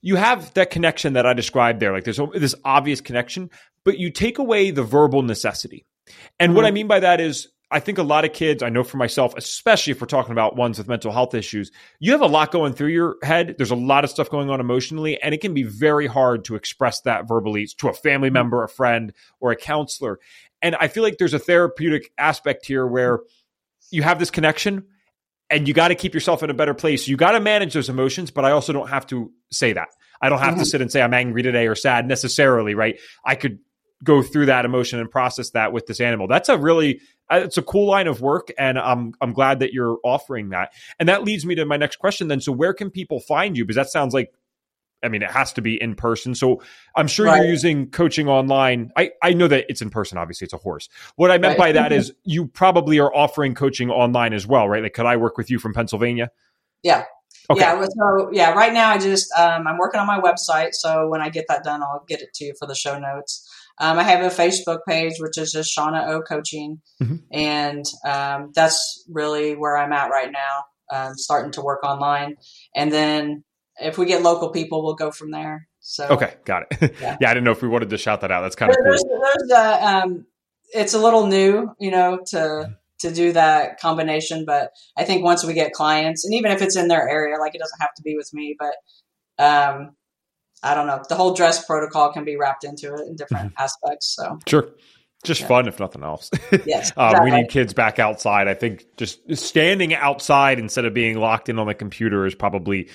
you 0.00 0.14
have 0.16 0.54
that 0.54 0.70
connection 0.70 1.14
that 1.14 1.26
I 1.26 1.32
described 1.32 1.80
there. 1.80 1.92
Like 1.92 2.04
there's 2.04 2.20
this 2.34 2.54
obvious 2.64 3.00
connection, 3.00 3.50
but 3.84 3.98
you 3.98 4.10
take 4.10 4.38
away 4.38 4.70
the 4.70 4.84
verbal 4.84 5.22
necessity. 5.22 5.86
And 6.38 6.50
mm-hmm. 6.50 6.56
what 6.56 6.64
I 6.64 6.70
mean 6.70 6.86
by 6.86 7.00
that 7.00 7.20
is 7.20 7.48
I 7.72 7.80
think 7.80 7.98
a 7.98 8.02
lot 8.02 8.24
of 8.24 8.32
kids, 8.32 8.62
I 8.62 8.68
know 8.68 8.84
for 8.84 8.98
myself, 8.98 9.34
especially 9.36 9.92
if 9.92 10.00
we're 10.00 10.06
talking 10.06 10.32
about 10.32 10.56
ones 10.56 10.76
with 10.76 10.88
mental 10.88 11.10
health 11.10 11.34
issues, 11.34 11.72
you 11.98 12.12
have 12.12 12.20
a 12.20 12.26
lot 12.26 12.52
going 12.52 12.74
through 12.74 12.88
your 12.88 13.16
head. 13.22 13.54
There's 13.56 13.70
a 13.70 13.76
lot 13.76 14.04
of 14.04 14.10
stuff 14.10 14.28
going 14.28 14.50
on 14.50 14.60
emotionally, 14.60 15.20
and 15.20 15.34
it 15.34 15.40
can 15.40 15.54
be 15.54 15.62
very 15.62 16.06
hard 16.06 16.44
to 16.44 16.54
express 16.54 17.00
that 17.02 17.26
verbally 17.26 17.66
to 17.78 17.88
a 17.88 17.94
family 17.94 18.28
mm-hmm. 18.28 18.34
member, 18.34 18.62
a 18.62 18.68
friend, 18.68 19.12
or 19.40 19.52
a 19.52 19.56
counselor. 19.56 20.20
And 20.60 20.76
I 20.76 20.88
feel 20.88 21.02
like 21.02 21.16
there's 21.18 21.34
a 21.34 21.38
therapeutic 21.38 22.12
aspect 22.18 22.66
here 22.66 22.86
where 22.86 23.20
you 23.90 24.02
have 24.02 24.18
this 24.18 24.30
connection 24.30 24.84
and 25.50 25.66
you 25.66 25.74
got 25.74 25.88
to 25.88 25.94
keep 25.94 26.14
yourself 26.14 26.42
in 26.42 26.50
a 26.50 26.54
better 26.54 26.74
place. 26.74 27.08
You 27.08 27.16
got 27.16 27.32
to 27.32 27.40
manage 27.40 27.74
those 27.74 27.88
emotions, 27.88 28.30
but 28.30 28.44
I 28.44 28.52
also 28.52 28.72
don't 28.72 28.88
have 28.88 29.06
to 29.08 29.32
say 29.50 29.72
that. 29.72 29.88
I 30.20 30.28
don't 30.28 30.38
have 30.38 30.50
mm-hmm. 30.50 30.60
to 30.60 30.66
sit 30.66 30.80
and 30.80 30.92
say 30.92 31.02
I'm 31.02 31.14
angry 31.14 31.42
today 31.42 31.66
or 31.66 31.74
sad 31.74 32.06
necessarily, 32.06 32.74
right? 32.74 33.00
I 33.24 33.34
could 33.34 33.58
go 34.04 34.22
through 34.22 34.46
that 34.46 34.64
emotion 34.64 34.98
and 34.98 35.10
process 35.10 35.50
that 35.50 35.72
with 35.72 35.86
this 35.86 36.00
animal. 36.00 36.26
That's 36.26 36.48
a 36.48 36.58
really 36.58 37.00
it's 37.38 37.58
a 37.58 37.62
cool 37.62 37.86
line 37.86 38.06
of 38.06 38.20
work 38.20 38.52
and 38.58 38.78
I'm 38.78 39.14
I'm 39.20 39.32
glad 39.32 39.60
that 39.60 39.72
you're 39.72 39.98
offering 40.04 40.50
that. 40.50 40.72
And 40.98 41.08
that 41.08 41.24
leads 41.24 41.44
me 41.46 41.54
to 41.56 41.64
my 41.64 41.76
next 41.76 41.96
question 41.96 42.28
then. 42.28 42.40
So 42.40 42.52
where 42.52 42.74
can 42.74 42.90
people 42.90 43.20
find 43.20 43.56
you 43.56 43.64
because 43.64 43.76
that 43.76 43.90
sounds 43.90 44.14
like 44.14 44.32
I 45.04 45.08
mean, 45.08 45.22
it 45.22 45.30
has 45.30 45.52
to 45.54 45.62
be 45.62 45.80
in 45.82 45.96
person. 45.96 46.34
So 46.34 46.62
I'm 46.94 47.08
sure 47.08 47.26
Right. 47.26 47.38
you're 47.38 47.46
using 47.46 47.90
coaching 47.90 48.28
online. 48.28 48.92
I, 48.96 49.10
I 49.20 49.32
know 49.32 49.48
that 49.48 49.64
it's 49.68 49.82
in 49.82 49.90
person. 49.90 50.16
Obviously, 50.16 50.44
it's 50.44 50.54
a 50.54 50.58
horse. 50.58 50.88
What 51.16 51.32
I 51.32 51.38
meant 51.38 51.58
Right. 51.58 51.58
by 51.58 51.72
that 51.72 51.92
is 51.92 52.12
you 52.22 52.46
probably 52.46 53.00
are 53.00 53.12
offering 53.12 53.54
coaching 53.54 53.90
online 53.90 54.32
as 54.32 54.46
well, 54.46 54.68
right? 54.68 54.82
Like, 54.82 54.92
could 54.94 55.06
I 55.06 55.16
work 55.16 55.36
with 55.36 55.50
you 55.50 55.58
from 55.58 55.74
Pennsylvania? 55.74 56.30
Yeah. 56.84 57.04
Okay. 57.50 57.60
Yeah. 57.60 57.84
So 57.84 58.30
yeah, 58.32 58.52
right 58.52 58.72
now 58.72 58.90
I 58.90 58.98
just 58.98 59.32
um, 59.36 59.66
I'm 59.66 59.78
working 59.78 60.00
on 60.00 60.06
my 60.06 60.20
website. 60.20 60.74
So 60.74 61.08
when 61.08 61.20
I 61.20 61.28
get 61.28 61.46
that 61.48 61.64
done, 61.64 61.82
I'll 61.82 62.04
get 62.06 62.22
it 62.22 62.32
to 62.34 62.44
you 62.44 62.54
for 62.58 62.66
the 62.66 62.74
show 62.74 62.98
notes. 62.98 63.48
Um, 63.82 63.98
I 63.98 64.04
have 64.04 64.20
a 64.24 64.28
Facebook 64.34 64.78
page, 64.88 65.14
which 65.18 65.36
is 65.36 65.50
just 65.52 65.76
Shawna 65.76 66.08
O 66.08 66.22
Coaching, 66.22 66.80
Mhm. 67.02 67.22
and 67.32 67.84
um, 68.06 68.52
that's 68.54 69.04
really 69.10 69.56
where 69.56 69.76
I'm 69.76 69.92
at 69.92 70.08
right 70.10 70.30
now. 70.30 70.64
Um, 70.90 71.14
starting 71.16 71.52
to 71.52 71.62
work 71.62 71.82
online, 71.84 72.36
and 72.76 72.92
then 72.92 73.44
if 73.80 73.98
we 73.98 74.06
get 74.06 74.22
local 74.22 74.50
people, 74.50 74.84
we'll 74.84 74.94
go 74.94 75.10
from 75.10 75.30
there. 75.30 75.66
So 75.80 76.06
Okay, 76.08 76.34
got 76.44 76.64
it. 76.70 76.94
yeah. 77.00 77.16
Yeah. 77.20 77.30
I 77.30 77.34
didn't 77.34 77.44
know 77.44 77.50
if 77.50 77.62
we 77.62 77.68
wanted 77.68 77.90
to 77.90 77.98
shout 77.98 78.20
that 78.20 78.30
out. 78.30 78.42
That's 78.42 78.54
kind 78.54 78.70
of 78.70 78.76
cool. 78.76 78.84
there's, 78.84 79.02
there's 79.04 79.50
uh, 79.50 79.78
um, 80.04 80.26
it's 80.74 80.94
a 80.94 80.98
little 80.98 81.26
new, 81.26 81.74
you 81.80 81.90
know, 81.90 82.20
to 82.28 82.76
to 83.00 83.10
do 83.12 83.32
that 83.32 83.80
combination. 83.80 84.44
But 84.46 84.70
I 84.96 85.04
think 85.04 85.24
once 85.24 85.42
we 85.44 85.54
get 85.54 85.72
clients, 85.72 86.24
and 86.24 86.34
even 86.34 86.52
if 86.52 86.62
it's 86.62 86.76
in 86.76 86.86
their 86.88 87.08
area, 87.08 87.36
like 87.38 87.54
it 87.56 87.58
doesn't 87.58 87.80
have 87.80 87.94
to 87.96 88.02
be 88.02 88.14
with 88.16 88.30
me, 88.32 88.54
but 88.58 88.74
um, 89.44 89.96
I 90.62 90.74
don't 90.74 90.86
know, 90.86 91.02
the 91.08 91.14
whole 91.16 91.34
DRESS 91.34 91.64
protocol 91.64 92.12
can 92.12 92.24
be 92.24 92.36
wrapped 92.36 92.64
into 92.64 92.94
it 92.94 93.06
in 93.06 93.16
different 93.16 93.52
aspects. 93.58 94.14
So 94.14 94.38
Sure. 94.46 94.68
Just 95.24 95.42
Yeah. 95.42 95.46
fun, 95.48 95.68
if 95.68 95.78
nothing 95.78 96.02
else. 96.02 96.30
yes, 96.66 96.92
Um, 96.96 97.06
exactly. 97.10 97.30
We 97.30 97.36
need 97.36 97.48
kids 97.48 97.72
back 97.72 97.98
outside. 97.98 98.48
I 98.48 98.54
think 98.54 98.84
just 98.96 99.20
standing 99.36 99.94
outside 99.94 100.58
instead 100.58 100.84
of 100.84 100.94
being 100.94 101.16
locked 101.18 101.48
in 101.48 101.58
on 101.60 101.66
the 101.68 101.74
computer 101.74 102.26
is 102.26 102.34
probably, 102.34 102.88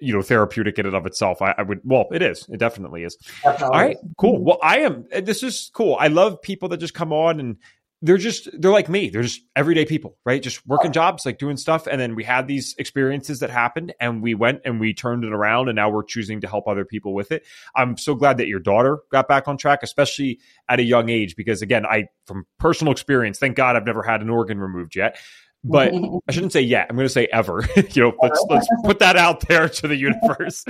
you 0.00 0.12
know, 0.14 0.22
therapeutic 0.22 0.78
in 0.78 0.86
and 0.86 0.94
of 0.94 1.06
itself. 1.06 1.42
I, 1.42 1.54
I 1.58 1.62
would, 1.62 1.80
well, 1.82 2.06
it 2.12 2.22
is. 2.22 2.46
It 2.48 2.58
definitely 2.58 3.02
is. 3.02 3.16
Definitely. 3.42 3.76
All 3.76 3.82
right, 3.82 3.96
cool. 4.16 4.44
Well, 4.44 4.58
I 4.62 4.80
am. 4.80 5.06
This 5.22 5.42
is 5.42 5.70
cool. 5.74 5.96
I 5.98 6.06
love 6.08 6.40
people 6.40 6.68
that 6.68 6.76
just 6.78 6.94
come 6.94 7.12
on 7.12 7.40
and 7.40 7.56
they're 8.02 8.18
just 8.18 8.48
they're 8.60 8.70
like 8.70 8.88
me. 8.88 9.08
They're 9.08 9.22
just 9.22 9.40
everyday 9.54 9.86
people, 9.86 10.18
right? 10.24 10.42
Just 10.42 10.66
working 10.66 10.92
jobs, 10.92 11.24
like 11.24 11.38
doing 11.38 11.56
stuff. 11.56 11.86
And 11.86 12.00
then 12.00 12.14
we 12.14 12.24
had 12.24 12.46
these 12.46 12.74
experiences 12.78 13.40
that 13.40 13.50
happened, 13.50 13.94
and 14.00 14.22
we 14.22 14.34
went 14.34 14.60
and 14.64 14.78
we 14.78 14.92
turned 14.92 15.24
it 15.24 15.32
around, 15.32 15.68
and 15.68 15.76
now 15.76 15.88
we're 15.88 16.04
choosing 16.04 16.40
to 16.42 16.48
help 16.48 16.68
other 16.68 16.84
people 16.84 17.14
with 17.14 17.32
it. 17.32 17.44
I'm 17.74 17.96
so 17.96 18.14
glad 18.14 18.36
that 18.38 18.48
your 18.48 18.60
daughter 18.60 18.98
got 19.10 19.28
back 19.28 19.48
on 19.48 19.56
track, 19.56 19.80
especially 19.82 20.40
at 20.68 20.78
a 20.78 20.82
young 20.82 21.08
age, 21.08 21.36
because 21.36 21.62
again, 21.62 21.86
I 21.86 22.08
from 22.26 22.46
personal 22.58 22.92
experience, 22.92 23.38
thank 23.38 23.56
God 23.56 23.76
I've 23.76 23.86
never 23.86 24.02
had 24.02 24.20
an 24.20 24.28
organ 24.28 24.58
removed 24.58 24.94
yet. 24.94 25.18
But 25.64 25.92
I 26.28 26.32
shouldn't 26.32 26.52
say 26.52 26.60
yet. 26.60 26.86
I'm 26.88 26.96
going 26.96 27.06
to 27.06 27.12
say 27.12 27.26
ever. 27.32 27.66
you 27.76 28.02
know, 28.02 28.12
let's 28.22 28.44
let's 28.48 28.68
put 28.84 29.00
that 29.00 29.16
out 29.16 29.48
there 29.48 29.68
to 29.68 29.88
the 29.88 29.96
universe. 29.96 30.64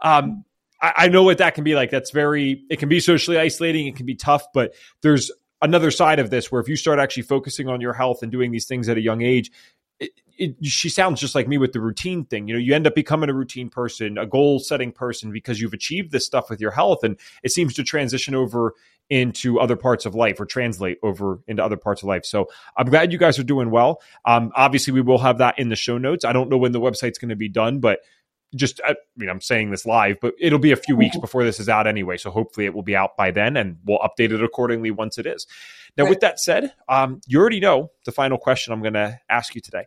Um, 0.00 0.44
I, 0.80 0.92
I 0.96 1.08
know 1.08 1.22
what 1.22 1.38
that 1.38 1.54
can 1.54 1.64
be 1.64 1.74
like. 1.74 1.90
That's 1.90 2.10
very. 2.10 2.64
It 2.68 2.78
can 2.78 2.88
be 2.90 3.00
socially 3.00 3.38
isolating. 3.38 3.86
It 3.86 3.96
can 3.96 4.04
be 4.04 4.16
tough, 4.16 4.44
but 4.52 4.74
there's 5.00 5.30
another 5.62 5.90
side 5.90 6.18
of 6.18 6.30
this 6.30 6.52
where 6.52 6.60
if 6.60 6.68
you 6.68 6.76
start 6.76 6.98
actually 6.98 7.22
focusing 7.22 7.68
on 7.68 7.80
your 7.80 7.94
health 7.94 8.22
and 8.22 8.30
doing 8.30 8.50
these 8.50 8.66
things 8.66 8.88
at 8.88 8.98
a 8.98 9.00
young 9.00 9.22
age. 9.22 9.50
It, 10.00 10.10
it, 10.36 10.56
she 10.64 10.88
sounds 10.88 11.20
just 11.20 11.36
like 11.36 11.46
me 11.46 11.58
with 11.58 11.72
the 11.72 11.80
routine 11.80 12.24
thing. 12.24 12.48
You 12.48 12.54
know, 12.54 12.60
you 12.60 12.74
end 12.74 12.88
up 12.88 12.94
becoming 12.94 13.30
a 13.30 13.34
routine 13.34 13.68
person, 13.68 14.18
a 14.18 14.26
goal 14.26 14.58
setting 14.58 14.90
person 14.90 15.30
because 15.30 15.60
you've 15.60 15.72
achieved 15.72 16.10
this 16.10 16.26
stuff 16.26 16.50
with 16.50 16.60
your 16.60 16.72
health. 16.72 17.04
And 17.04 17.16
it 17.44 17.52
seems 17.52 17.74
to 17.74 17.84
transition 17.84 18.34
over 18.34 18.74
into 19.10 19.60
other 19.60 19.76
parts 19.76 20.06
of 20.06 20.14
life 20.14 20.40
or 20.40 20.46
translate 20.46 20.98
over 21.02 21.40
into 21.46 21.62
other 21.62 21.76
parts 21.76 22.02
of 22.02 22.08
life. 22.08 22.24
So 22.24 22.48
I'm 22.76 22.86
glad 22.86 23.12
you 23.12 23.18
guys 23.18 23.38
are 23.38 23.44
doing 23.44 23.70
well. 23.70 24.00
Um, 24.24 24.50
obviously, 24.56 24.92
we 24.92 25.02
will 25.02 25.18
have 25.18 25.38
that 25.38 25.58
in 25.58 25.68
the 25.68 25.76
show 25.76 25.98
notes. 25.98 26.24
I 26.24 26.32
don't 26.32 26.48
know 26.48 26.56
when 26.56 26.72
the 26.72 26.80
website's 26.80 27.18
going 27.18 27.28
to 27.28 27.36
be 27.36 27.48
done, 27.48 27.78
but 27.78 28.00
just 28.54 28.80
I 28.84 28.96
mean, 29.16 29.28
I'm 29.28 29.40
saying 29.40 29.70
this 29.70 29.86
live, 29.86 30.18
but 30.20 30.34
it'll 30.38 30.58
be 30.58 30.72
a 30.72 30.76
few 30.76 30.96
weeks 30.96 31.16
before 31.16 31.44
this 31.44 31.58
is 31.58 31.68
out 31.68 31.86
anyway. 31.86 32.16
So 32.16 32.30
hopefully, 32.30 32.66
it 32.66 32.74
will 32.74 32.82
be 32.82 32.96
out 32.96 33.16
by 33.16 33.30
then, 33.30 33.56
and 33.56 33.78
we'll 33.84 33.98
update 33.98 34.32
it 34.32 34.42
accordingly 34.42 34.90
once 34.90 35.18
it 35.18 35.26
is. 35.26 35.46
Now, 35.96 36.08
with 36.08 36.20
that 36.20 36.40
said, 36.40 36.72
um, 36.88 37.20
you 37.26 37.38
already 37.38 37.60
know 37.60 37.90
the 38.06 38.12
final 38.12 38.38
question 38.38 38.72
I'm 38.72 38.80
going 38.80 38.94
to 38.94 39.18
ask 39.28 39.54
you 39.54 39.60
today, 39.60 39.84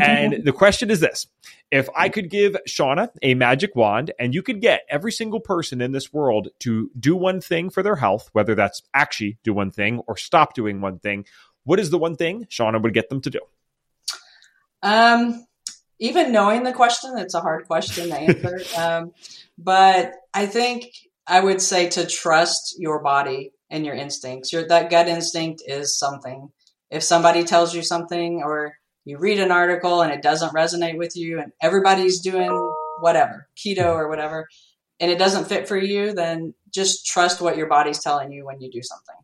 and 0.00 0.44
the 0.44 0.52
question 0.52 0.90
is 0.90 1.00
this: 1.00 1.26
If 1.70 1.88
I 1.96 2.08
could 2.08 2.30
give 2.30 2.56
Shawna 2.68 3.10
a 3.22 3.34
magic 3.34 3.74
wand, 3.76 4.12
and 4.18 4.34
you 4.34 4.42
could 4.42 4.60
get 4.60 4.82
every 4.88 5.12
single 5.12 5.40
person 5.40 5.80
in 5.80 5.92
this 5.92 6.12
world 6.12 6.48
to 6.60 6.90
do 6.98 7.16
one 7.16 7.40
thing 7.40 7.70
for 7.70 7.82
their 7.82 7.96
health, 7.96 8.30
whether 8.32 8.54
that's 8.54 8.82
actually 8.94 9.38
do 9.44 9.52
one 9.52 9.70
thing 9.70 10.00
or 10.06 10.16
stop 10.16 10.54
doing 10.54 10.80
one 10.80 10.98
thing, 10.98 11.24
what 11.64 11.78
is 11.78 11.90
the 11.90 11.98
one 11.98 12.16
thing 12.16 12.46
Shawna 12.46 12.82
would 12.82 12.94
get 12.94 13.10
them 13.10 13.20
to 13.20 13.30
do? 13.30 13.40
Um, 14.82 15.44
even 15.98 16.32
knowing 16.32 16.62
the 16.62 16.72
question, 16.72 17.18
it's 17.18 17.34
a 17.34 17.40
hard 17.40 17.66
question 17.66 18.08
to 18.08 18.16
answer. 18.16 18.60
um, 18.78 19.12
but 19.56 20.12
I 20.32 20.46
think 20.46 20.86
I 21.26 21.40
would 21.40 21.60
say 21.60 21.88
to 21.90 22.06
trust 22.06 22.76
your 22.78 23.02
body 23.02 23.52
and 23.70 23.84
your 23.84 23.94
instincts. 23.94 24.52
Your 24.52 24.66
that 24.68 24.90
gut 24.90 25.08
instinct 25.08 25.62
is 25.66 25.98
something. 25.98 26.50
If 26.90 27.02
somebody 27.02 27.44
tells 27.44 27.74
you 27.74 27.82
something 27.82 28.42
or 28.42 28.74
you 29.04 29.18
read 29.18 29.38
an 29.38 29.50
article 29.50 30.02
and 30.02 30.12
it 30.12 30.22
doesn't 30.22 30.54
resonate 30.54 30.96
with 30.96 31.16
you 31.16 31.40
and 31.40 31.52
everybody's 31.62 32.20
doing 32.20 32.50
whatever, 33.00 33.48
keto 33.56 33.94
or 33.94 34.08
whatever, 34.08 34.48
and 35.00 35.10
it 35.10 35.18
doesn't 35.18 35.48
fit 35.48 35.68
for 35.68 35.76
you, 35.76 36.12
then 36.12 36.54
just 36.72 37.06
trust 37.06 37.40
what 37.40 37.56
your 37.56 37.68
body's 37.68 38.02
telling 38.02 38.32
you 38.32 38.44
when 38.44 38.60
you 38.60 38.70
do 38.70 38.82
something. 38.82 39.16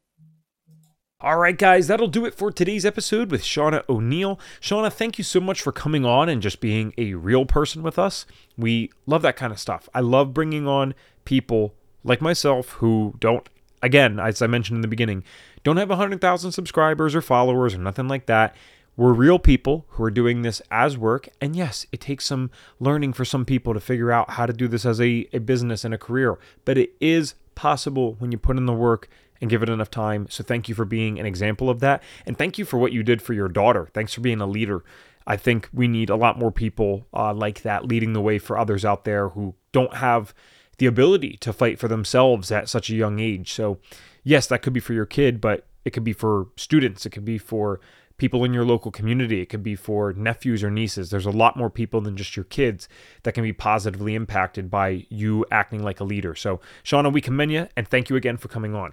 All 1.24 1.38
right, 1.38 1.56
guys, 1.56 1.86
that'll 1.86 2.08
do 2.08 2.26
it 2.26 2.34
for 2.34 2.52
today's 2.52 2.84
episode 2.84 3.30
with 3.30 3.42
Shawna 3.42 3.82
O'Neill. 3.88 4.38
Shawna, 4.60 4.92
thank 4.92 5.16
you 5.16 5.24
so 5.24 5.40
much 5.40 5.62
for 5.62 5.72
coming 5.72 6.04
on 6.04 6.28
and 6.28 6.42
just 6.42 6.60
being 6.60 6.92
a 6.98 7.14
real 7.14 7.46
person 7.46 7.82
with 7.82 7.98
us. 7.98 8.26
We 8.58 8.90
love 9.06 9.22
that 9.22 9.34
kind 9.34 9.50
of 9.50 9.58
stuff. 9.58 9.88
I 9.94 10.00
love 10.00 10.34
bringing 10.34 10.68
on 10.68 10.92
people 11.24 11.72
like 12.04 12.20
myself 12.20 12.72
who 12.72 13.14
don't, 13.20 13.48
again, 13.82 14.20
as 14.20 14.42
I 14.42 14.48
mentioned 14.48 14.76
in 14.76 14.82
the 14.82 14.86
beginning, 14.86 15.24
don't 15.62 15.78
have 15.78 15.88
100,000 15.88 16.52
subscribers 16.52 17.14
or 17.14 17.22
followers 17.22 17.72
or 17.72 17.78
nothing 17.78 18.06
like 18.06 18.26
that. 18.26 18.54
We're 18.94 19.14
real 19.14 19.38
people 19.38 19.86
who 19.88 20.04
are 20.04 20.10
doing 20.10 20.42
this 20.42 20.60
as 20.70 20.98
work. 20.98 21.30
And 21.40 21.56
yes, 21.56 21.86
it 21.90 22.02
takes 22.02 22.26
some 22.26 22.50
learning 22.80 23.14
for 23.14 23.24
some 23.24 23.46
people 23.46 23.72
to 23.72 23.80
figure 23.80 24.12
out 24.12 24.32
how 24.32 24.44
to 24.44 24.52
do 24.52 24.68
this 24.68 24.84
as 24.84 25.00
a, 25.00 25.26
a 25.32 25.38
business 25.38 25.86
and 25.86 25.94
a 25.94 25.98
career, 25.98 26.38
but 26.66 26.76
it 26.76 26.92
is 27.00 27.34
possible 27.54 28.16
when 28.18 28.30
you 28.30 28.36
put 28.36 28.58
in 28.58 28.66
the 28.66 28.74
work 28.74 29.08
and 29.44 29.50
give 29.50 29.62
it 29.62 29.68
enough 29.68 29.90
time. 29.90 30.26
So 30.30 30.42
thank 30.42 30.70
you 30.70 30.74
for 30.74 30.86
being 30.86 31.20
an 31.20 31.26
example 31.26 31.68
of 31.68 31.80
that. 31.80 32.02
And 32.24 32.38
thank 32.38 32.56
you 32.56 32.64
for 32.64 32.78
what 32.78 32.92
you 32.92 33.02
did 33.02 33.20
for 33.20 33.34
your 33.34 33.46
daughter. 33.46 33.90
Thanks 33.92 34.14
for 34.14 34.22
being 34.22 34.40
a 34.40 34.46
leader. 34.46 34.82
I 35.26 35.36
think 35.36 35.68
we 35.70 35.86
need 35.86 36.08
a 36.08 36.16
lot 36.16 36.38
more 36.38 36.50
people 36.50 37.06
uh, 37.12 37.34
like 37.34 37.60
that 37.60 37.84
leading 37.84 38.14
the 38.14 38.22
way 38.22 38.38
for 38.38 38.56
others 38.56 38.86
out 38.86 39.04
there 39.04 39.28
who 39.28 39.54
don't 39.70 39.96
have 39.96 40.32
the 40.78 40.86
ability 40.86 41.36
to 41.42 41.52
fight 41.52 41.78
for 41.78 41.88
themselves 41.88 42.50
at 42.50 42.70
such 42.70 42.88
a 42.88 42.94
young 42.94 43.18
age. 43.18 43.52
So, 43.52 43.80
yes, 44.22 44.46
that 44.46 44.62
could 44.62 44.72
be 44.72 44.80
for 44.80 44.94
your 44.94 45.04
kid, 45.04 45.42
but 45.42 45.66
it 45.84 45.90
could 45.90 46.04
be 46.04 46.14
for 46.14 46.48
students, 46.56 47.04
it 47.04 47.10
could 47.10 47.26
be 47.26 47.36
for 47.36 47.80
people 48.16 48.44
in 48.44 48.54
your 48.54 48.64
local 48.64 48.90
community, 48.90 49.40
it 49.40 49.46
could 49.46 49.62
be 49.62 49.74
for 49.74 50.12
nephews 50.12 50.62
or 50.62 50.70
nieces. 50.70 51.10
There's 51.10 51.26
a 51.26 51.30
lot 51.30 51.56
more 51.56 51.70
people 51.70 52.00
than 52.00 52.16
just 52.16 52.36
your 52.36 52.44
kids 52.44 52.88
that 53.24 53.32
can 53.32 53.42
be 53.42 53.52
positively 53.52 54.14
impacted 54.14 54.70
by 54.70 55.06
you 55.08 55.44
acting 55.50 55.82
like 55.82 56.00
a 56.00 56.04
leader. 56.04 56.34
So, 56.34 56.60
Shawna, 56.84 57.12
we 57.12 57.20
commend 57.20 57.52
you 57.52 57.68
and 57.76 57.88
thank 57.88 58.08
you 58.08 58.16
again 58.16 58.36
for 58.36 58.48
coming 58.48 58.74
on. 58.74 58.92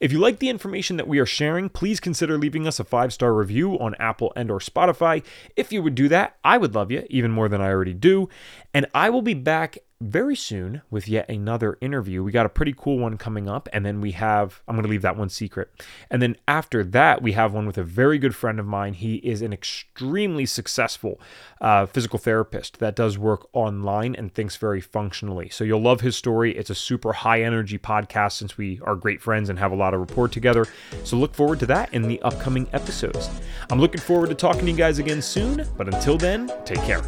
If 0.00 0.12
you 0.12 0.18
like 0.18 0.38
the 0.38 0.48
information 0.48 0.96
that 0.96 1.08
we 1.08 1.18
are 1.18 1.26
sharing, 1.26 1.68
please 1.68 2.00
consider 2.00 2.38
leaving 2.38 2.66
us 2.66 2.80
a 2.80 2.84
five-star 2.84 3.34
review 3.34 3.78
on 3.78 3.94
Apple 3.96 4.32
and 4.36 4.50
or 4.50 4.58
Spotify. 4.58 5.24
If 5.56 5.72
you 5.72 5.82
would 5.82 5.94
do 5.94 6.08
that, 6.08 6.36
I 6.42 6.58
would 6.58 6.74
love 6.74 6.90
you 6.90 7.06
even 7.10 7.30
more 7.30 7.48
than 7.48 7.60
I 7.60 7.70
already 7.70 7.94
do. 7.94 8.28
And 8.74 8.86
I 8.94 9.10
will 9.10 9.22
be 9.22 9.34
back 9.34 9.78
very 10.02 10.34
soon 10.34 10.82
with 10.90 11.08
yet 11.08 11.28
another 11.28 11.78
interview. 11.80 12.22
We 12.22 12.32
got 12.32 12.46
a 12.46 12.48
pretty 12.48 12.74
cool 12.76 12.98
one 12.98 13.16
coming 13.16 13.48
up, 13.48 13.68
and 13.72 13.86
then 13.86 14.00
we 14.00 14.12
have, 14.12 14.60
I'm 14.66 14.74
going 14.74 14.84
to 14.84 14.90
leave 14.90 15.02
that 15.02 15.16
one 15.16 15.28
secret. 15.28 15.70
And 16.10 16.20
then 16.20 16.36
after 16.48 16.82
that, 16.84 17.22
we 17.22 17.32
have 17.32 17.52
one 17.52 17.66
with 17.66 17.78
a 17.78 17.84
very 17.84 18.18
good 18.18 18.34
friend 18.34 18.58
of 18.58 18.66
mine. 18.66 18.94
He 18.94 19.16
is 19.16 19.42
an 19.42 19.52
extremely 19.52 20.44
successful 20.46 21.20
uh, 21.60 21.86
physical 21.86 22.18
therapist 22.18 22.78
that 22.80 22.96
does 22.96 23.16
work 23.16 23.46
online 23.52 24.14
and 24.14 24.34
thinks 24.34 24.56
very 24.56 24.80
functionally. 24.80 25.48
So 25.50 25.64
you'll 25.64 25.82
love 25.82 26.00
his 26.00 26.16
story. 26.16 26.56
It's 26.56 26.70
a 26.70 26.74
super 26.74 27.12
high 27.12 27.42
energy 27.42 27.78
podcast 27.78 28.32
since 28.32 28.58
we 28.58 28.80
are 28.82 28.96
great 28.96 29.22
friends 29.22 29.50
and 29.50 29.58
have 29.58 29.72
a 29.72 29.76
lot 29.76 29.94
of 29.94 30.00
rapport 30.00 30.28
together. 30.28 30.66
So 31.04 31.16
look 31.16 31.34
forward 31.34 31.60
to 31.60 31.66
that 31.66 31.92
in 31.94 32.02
the 32.02 32.20
upcoming 32.22 32.68
episodes. 32.72 33.30
I'm 33.70 33.78
looking 33.78 34.00
forward 34.00 34.30
to 34.30 34.34
talking 34.34 34.62
to 34.62 34.70
you 34.70 34.76
guys 34.76 34.98
again 34.98 35.22
soon, 35.22 35.66
but 35.76 35.92
until 35.92 36.18
then, 36.18 36.50
take 36.64 36.80
care. 36.80 37.02